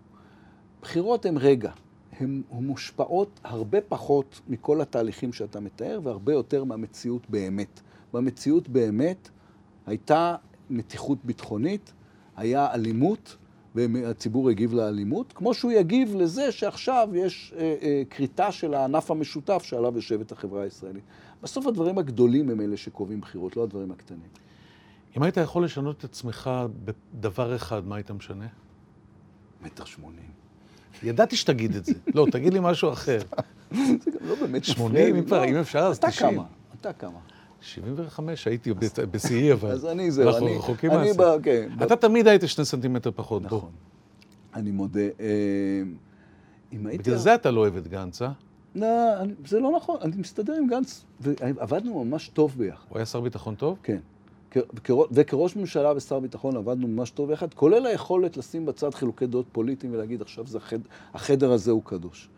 [0.83, 1.73] בחירות הן רגע,
[2.21, 7.81] הן מושפעות הרבה פחות מכל התהליכים שאתה מתאר והרבה יותר מהמציאות באמת.
[8.13, 9.29] במציאות באמת
[9.87, 10.37] הייתה
[10.71, 11.93] מתיחות ביטחונית,
[12.37, 13.37] היה אלימות,
[13.75, 19.63] והציבור הגיב לאלימות, כמו שהוא יגיב לזה שעכשיו יש אה, אה, כריתה של הענף המשותף
[19.65, 21.05] שעליו יושבת החברה הישראלית.
[21.43, 24.29] בסוף הדברים הגדולים הם אלה שקובעים בחירות, לא הדברים הקטנים.
[25.17, 26.51] אם היית יכול לשנות את עצמך
[26.85, 28.47] בדבר אחד, מה היית משנה?
[29.63, 30.31] מטר שמונים.
[31.03, 31.93] ידעתי שתגיד את זה.
[32.15, 33.19] לא, תגיד לי משהו אחר.
[33.73, 36.31] זה גם לא באמת מפריע 80, לי, אם אפשר, אז אתה 90.
[36.31, 36.45] כמה?
[36.81, 37.19] אתה כמה?
[37.65, 38.73] 75, הייתי
[39.11, 39.71] בשיאי, אבל...
[39.71, 40.59] אז אני זהו, אנחנו.
[40.59, 40.91] רחוקים.
[41.19, 43.59] ב- כן, אתה תמיד היית שני סנטימטר פחות, בוא.
[43.59, 43.71] נכון.
[44.55, 45.01] אני מודה.
[45.01, 45.09] אה,
[46.73, 47.03] אם הייתי...
[47.03, 48.31] בגלל זה אתה לא אוהב את גנץ, אה?
[48.75, 48.89] לא,
[49.47, 52.85] זה לא נכון, אני מסתדר עם גנץ, ועבדנו ממש טוב ביחד.
[52.89, 53.79] הוא היה שר ביטחון טוב?
[53.83, 53.99] כן.
[55.11, 59.93] וכראש ממשלה ושר ביטחון עבדנו ממש טוב ביחד, כולל היכולת לשים בצד חילוקי דעות פוליטיים
[59.93, 60.79] ולהגיד עכשיו זה החד,
[61.15, 62.29] החדר הזה הוא קדוש.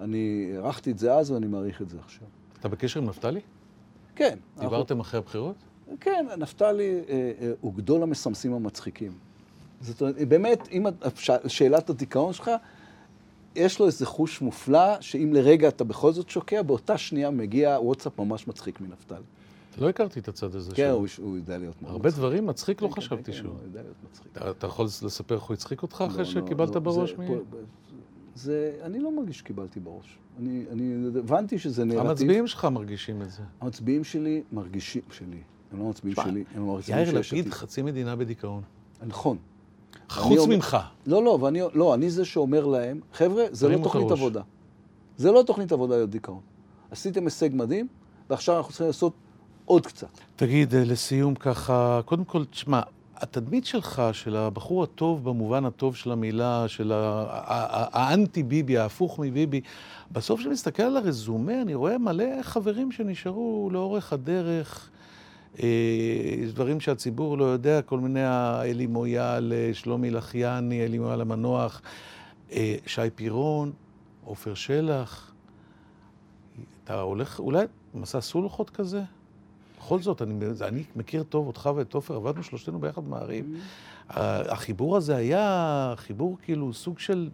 [0.00, 2.28] אני הערכתי את זה אז ואני מעריך את זה עכשיו.
[2.60, 3.40] אתה בקשר עם נפתלי?
[4.18, 4.38] כן.
[4.60, 5.54] דיברתם אחרי הבחירות?
[5.82, 9.12] אנחנו, כן, נפתלי אה, אה, הוא גדול המסמסים המצחיקים.
[9.80, 10.86] זאת אומרת, באמת, אם
[11.46, 12.50] שאלת הדיכאון שלך,
[13.56, 18.18] יש לו איזה חוש מופלא, שאם לרגע אתה בכל זאת שוקע, באותה שנייה מגיע וואטסאפ
[18.18, 19.18] ממש מצחיק מנפתלי.
[19.78, 20.94] לא הכרתי את הצד הזה כן, שלו.
[20.94, 22.18] הוא, הוא יודע להיות מאוד הרבה מצחיק.
[22.20, 23.52] דברים מצחיק לא כן, כן, חשבתי כן, שהוא.
[23.52, 24.36] הוא יודע להיות מצחיק.
[24.36, 27.22] אתה- יכול לספר איך הוא הצחיק אותך לא, אחרי לא, שקיבלת לא, בראש מ...
[28.38, 30.18] זה, אני לא מרגיש שקיבלתי בראש.
[30.38, 32.06] אני, אני הבנתי שזה נרטיב.
[32.06, 33.42] המצביעים שלך מרגישים את זה.
[33.60, 35.40] המצביעים שלי מרגישים, שלי.
[35.72, 37.52] הם לא מצביעים שלי, הם יאיר שיש לפיד, עתיד.
[37.54, 38.62] חצי מדינה בדיכאון.
[39.06, 39.36] נכון.
[40.08, 40.76] חוץ אומר- ממך.
[41.06, 44.18] לא, לא, ואני, לא, אני זה שאומר להם, חבר'ה, זה לא תוכנית הראש.
[44.20, 44.42] עבודה.
[45.16, 46.40] זה לא תוכנית עבודה להיות דיכאון.
[46.90, 47.88] עשיתם הישג מדהים,
[48.30, 49.12] ועכשיו אנחנו צריכים לעשות
[49.64, 50.08] עוד קצת.
[50.36, 52.80] תגיד, אה, לסיום ככה, קודם כל, תשמע,
[53.22, 58.78] התדמית שלך, של הבחור הטוב במובן הטוב של המילה, של ה- ה- ה- האנטי ביבי,
[58.78, 59.60] ההפוך מביבי,
[60.12, 64.90] בסוף כשאני מסתכל על הרזומה, אני רואה מלא חברים שנשארו לאורך הדרך.
[65.62, 65.68] אה,
[66.44, 71.82] יש דברים שהציבור לא יודע, כל מיני האלי מויאל, אה, שלומי לחיאני, אלי מויאל המנוח,
[72.52, 73.72] אה, שי פירון,
[74.24, 75.32] עופר שלח.
[76.84, 77.64] אתה הולך, אולי
[77.94, 79.02] מסע סולחות כזה?
[79.78, 83.46] בכל זאת, אני, אני מכיר טוב אותך ואת עופר, עבדנו שלושתנו ביחד במעריב.
[84.08, 87.30] ה- החיבור הזה היה חיבור כאילו סוג של...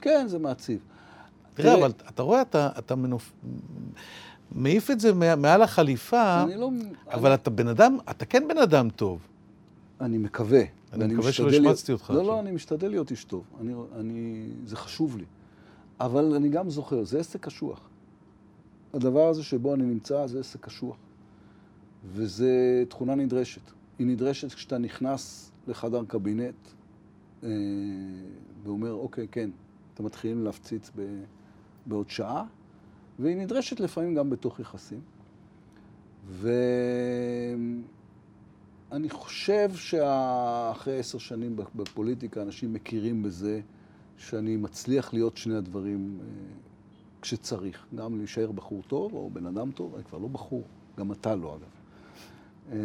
[0.00, 0.78] כן, זה מעציב.
[1.54, 3.32] תראה, אבל אתה רואה, אתה, אתה מנופ...
[4.52, 6.70] מעיף את זה מעל החליפה, אני לא...
[7.12, 9.18] אבל אני, אתה בן אדם, אתה כן בן אדם טוב.
[10.00, 10.62] אני מקווה.
[10.92, 12.24] אני מקווה שלא השמצתי אותך לא.
[12.24, 13.44] לא, אני משתדל להיות איש טוב.
[13.60, 15.24] אני, אני, זה חשוב לי.
[16.00, 17.80] אבל אני גם זוכר, זה עסק קשוח.
[18.94, 20.96] הדבר הזה שבו אני נמצא זה עסק קשוח.
[22.04, 23.70] וזה תכונה נדרשת.
[23.98, 26.54] היא נדרשת כשאתה נכנס לחדר קבינט
[27.42, 27.48] אה,
[28.62, 29.50] ואומר, אוקיי, כן,
[29.94, 31.22] אתם מתחילים להפציץ ב,
[31.86, 32.44] בעוד שעה,
[33.18, 35.00] והיא נדרשת לפעמים גם בתוך יחסים.
[36.28, 37.80] ואני
[39.10, 43.60] חושב שאחרי עשר שנים בפוליטיקה, אנשים מכירים בזה
[44.16, 46.26] שאני מצליח להיות שני הדברים אה,
[47.22, 47.86] כשצריך.
[47.94, 50.64] גם להישאר בחור טוב או בן אדם טוב, אני כבר לא בחור,
[50.98, 51.79] גם אתה לא אגב.
[52.70, 52.76] אה,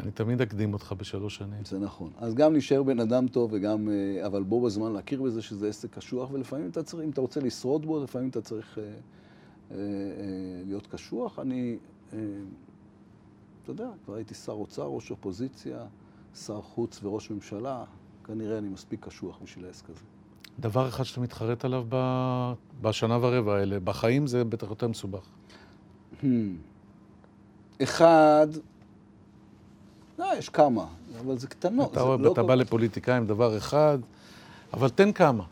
[0.00, 1.64] אני תמיד אקדים אותך בשלוש שנים.
[1.64, 2.10] זה נכון.
[2.18, 5.90] אז גם להישאר בן אדם טוב וגם, אה, אבל בו בזמן להכיר בזה שזה עסק
[5.90, 8.84] קשוח, ולפעמים אתה צריך, אם אתה רוצה לשרוד בו, לפעמים אתה צריך אה,
[9.70, 9.76] אה,
[10.66, 11.38] להיות קשוח.
[11.38, 11.78] אני,
[12.12, 12.18] אה,
[13.62, 15.84] אתה יודע, כבר הייתי שר אוצר, ראש אופוזיציה,
[16.34, 17.84] שר חוץ וראש ממשלה,
[18.24, 20.00] כנראה אני מספיק קשוח בשביל העסק הזה.
[20.60, 21.96] דבר אחד שאתה מתחרט עליו ב...
[22.82, 25.26] בשנה ורבע האלה, בחיים זה בטח יותר מסובך.
[26.22, 26.26] Hmm.
[27.82, 28.46] אחד,
[30.18, 30.86] לא, יש כמה,
[31.20, 31.90] אבל זה קטנות.
[31.90, 33.98] אתה, זה רואה, לא אתה כל בא לפוליטיקה עם דבר אחד,
[34.72, 35.44] אבל תן כמה.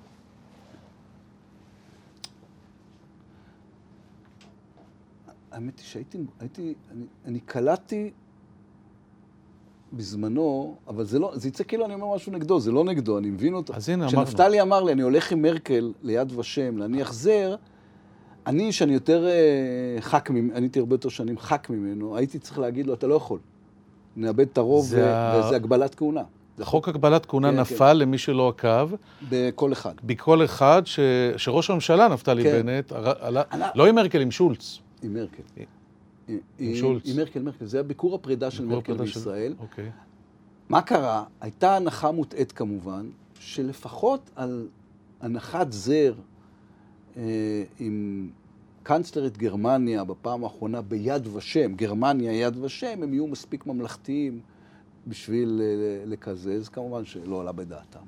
[5.50, 8.10] האמת היא שהייתי, הייתי, אני, אני קלטתי
[9.92, 13.30] בזמנו, אבל זה לא, זה יצא כאילו אני אומר משהו נגדו, זה לא נגדו, אני
[13.30, 13.74] מבין אותו.
[13.74, 14.26] אז הנה, אמרנו.
[14.26, 17.56] כשנפתלי אמר לי, אני הולך עם מרקל ליד ושם להניח זר,
[18.46, 22.86] אני, שאני יותר אה, ח"כ, אני הייתי הרבה יותר שנים ח"כ ממנו, הייתי צריך להגיד
[22.86, 23.38] לו, אתה לא יכול.
[24.16, 26.22] נאבד את הרוב, זה ו- וזה הגבלת כהונה.
[26.62, 28.90] חוק הגבלת כהונה כן, נפל למי שלא עקב,
[29.28, 29.94] בכל אחד.
[30.04, 31.00] בכל אחד ש...
[31.36, 32.62] שראש הממשלה נפתלי כן.
[32.66, 33.12] בנט, עלה-
[33.50, 34.78] עלה- לא עם מרקל, עם שולץ.
[35.02, 35.42] עם מרקל.
[35.56, 35.64] עם-
[36.28, 37.02] עם- עם שולץ.
[37.06, 37.66] עם מרקל, מרקל.
[37.66, 39.54] זה היה ביקור הפרידה של ביקור מרקל הפרידה של- בישראל.
[39.60, 39.90] אוקיי.
[40.68, 41.24] מה קרה?
[41.40, 43.06] הייתה הנחה מוטעית כמובן,
[43.40, 44.66] שלפחות על
[45.20, 46.12] הנחת זר
[47.16, 47.22] אה,
[47.78, 48.28] עם
[48.90, 54.40] קנצלרית גרמניה בפעם האחרונה ביד ושם, גרמניה יד ושם, הם יהיו מספיק ממלכתיים
[55.06, 58.00] בשביל אה, לקזז, כמובן שלא עלה בדעתם.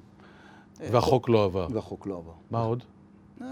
[0.80, 1.66] והחוק לא עבר.
[1.72, 2.32] והחוק לא עבר.
[2.50, 2.82] מה עוד?
[3.42, 3.46] אה,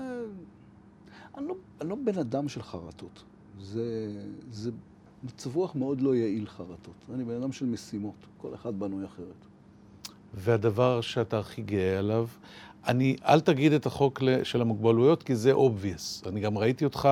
[1.38, 3.22] אני לא, אני לא בן אדם של חרטות.
[3.60, 4.12] זה,
[4.50, 4.70] זה
[5.24, 6.94] מצב רוח מאוד לא יעיל חרטות.
[7.14, 9.46] אני בן אדם של משימות, כל אחד בנוי אחרת.
[10.34, 12.26] והדבר שאתה הכי גאה עליו,
[12.88, 16.28] אני, אל תגיד את החוק של המוגבלויות, כי זה obvious.
[16.28, 17.08] אני גם ראיתי אותך,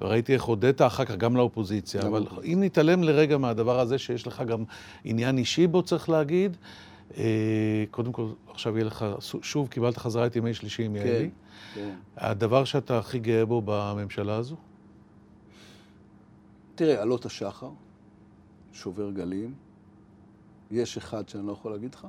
[0.00, 2.02] וראיתי איך הודית אחר כך גם לאופוזיציה.
[2.02, 2.26] גם אבל.
[2.44, 4.64] אם נתעלם לרגע מהדבר הזה, שיש לך גם
[5.04, 6.56] עניין אישי בו, צריך להגיד,
[7.16, 9.06] אה, קודם כל, עכשיו יהיה לך,
[9.42, 11.30] שוב קיבלת חזרה את ימי שלישי עם יעלי.
[11.74, 11.94] כן.
[12.16, 14.56] הדבר שאתה הכי גאה בו בממשלה הזו?
[16.74, 17.70] תראה, עלות השחר,
[18.72, 19.54] שובר גלים,
[20.70, 22.06] יש אחד שאני לא יכול להגיד לך.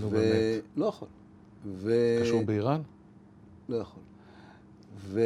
[0.00, 0.64] נו, באמת.
[0.76, 1.08] לא יכול.
[1.74, 2.18] ו...
[2.22, 2.80] קשור באיראן?
[3.68, 4.02] לא יכול.
[4.96, 5.20] ו...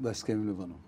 [0.00, 0.78] בהסכם עם לבנון.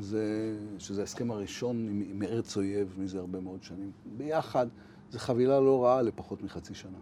[0.00, 3.90] זה, שזה ההסכם הראשון עם, עם ארץ אויב מזה הרבה מאוד שנים.
[4.16, 4.66] ביחד,
[5.10, 6.98] זו חבילה לא רעה לפחות מחצי שנה.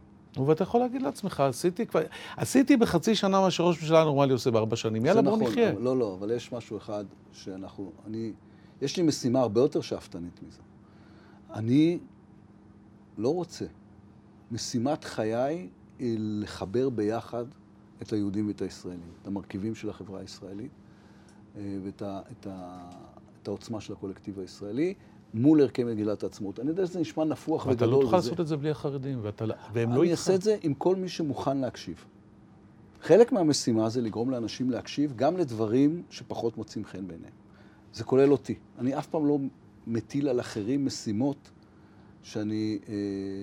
[0.47, 2.01] ואתה יכול להגיד לעצמך, עשיתי כבר,
[2.37, 5.07] עשיתי בחצי שנה מה שראש ממשלה נורמלי עושה בארבע שנים.
[5.07, 5.73] יאללה, בוא נכון, נחיה.
[5.79, 8.33] לא, לא, אבל יש משהו אחד שאנחנו, אני,
[8.83, 10.61] יש לי משימה הרבה יותר שאפתנית מזה.
[11.53, 11.99] אני
[13.19, 13.65] לא רוצה.
[14.53, 15.69] משימת חיי
[15.99, 17.45] היא לחבר ביחד
[18.03, 20.71] את היהודים ואת הישראלים, את המרכיבים של החברה הישראלית
[21.57, 22.89] אה, ואת ה, את ה,
[23.43, 24.95] את העוצמה של הקולקטיב הישראלי
[25.35, 26.61] מול ערכי מגילת העצמאות.
[26.61, 27.89] אני יודע שזה נשמע נפוח וגדול.
[27.89, 30.11] לא תוכל לעשות את זה בלי החרדים, ואתה לא- והם לא אני איתך.
[30.21, 32.05] אעשה את זה עם כל מי שמוכן להקשיב.
[33.03, 37.33] חלק מהמשימה זה לגרום לאנשים להקשיב גם לדברים שפחות מוצאים חן בעיניהם.
[37.95, 38.55] זה כולל אותי.
[38.79, 39.39] אני אף פעם לא
[39.87, 41.51] מטיל על אחרים משימות
[42.23, 42.95] שאני אה,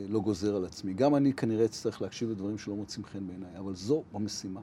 [0.09, 0.93] לא גוזר על עצמי.
[0.93, 4.61] גם אני כנראה אצטרך להקשיב לדברים שלא מוצאים חן בעיניי, אבל זו המשימה.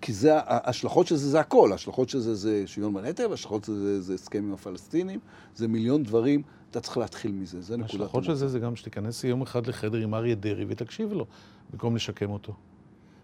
[0.00, 1.72] כי זה, ההשלכות של זה זה הכל.
[1.72, 5.20] ההשלכות של זה זה שוויון בנטל, ההשלכות של זה זה הסכם עם הפלסטינים,
[5.54, 6.42] זה מיליון דברים.
[6.70, 9.98] אתה צריך להתחיל מזה, זה נקודת ההשלכות של זה זה גם שתיכנס יום אחד לחדר
[9.98, 11.26] עם אריה דרעי ותקשיב לו,
[11.70, 12.54] במקום לשקם אותו.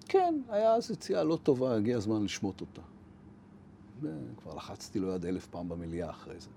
[0.09, 2.81] כן, היה אז יציאה לא טובה, הגיע הזמן לשמוט אותה.
[4.03, 6.49] וכבר לחצתי לו יד אלף פעם במליאה אחרי זה.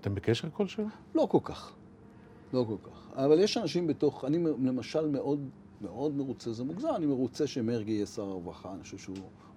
[0.00, 0.88] אתם בקשר כלשהו?
[1.14, 1.72] לא כל כך.
[2.52, 3.10] לא כל כך.
[3.16, 5.40] אבל יש אנשים בתוך, אני למשל מאוד
[5.80, 9.16] מאוד מרוצה, זה מוגזם, אני מרוצה שמרגי יהיה שר הרווחה, אני חושב שהוא...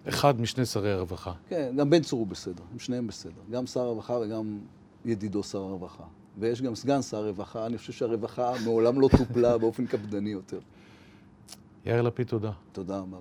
[0.09, 1.33] אחד משני שרי הרווחה.
[1.47, 3.41] כן, גם בן צור הוא בסדר, הם שניהם בסדר.
[3.51, 4.59] גם שר הרווחה וגם
[5.05, 6.03] ידידו שר הרווחה.
[6.37, 10.59] ויש גם סגן שר הרווחה, אני חושב שהרווחה מעולם לא טופלה באופן קפדני יותר.
[11.85, 12.51] יאיר לפיד, תודה.
[12.71, 13.19] תודה רבה.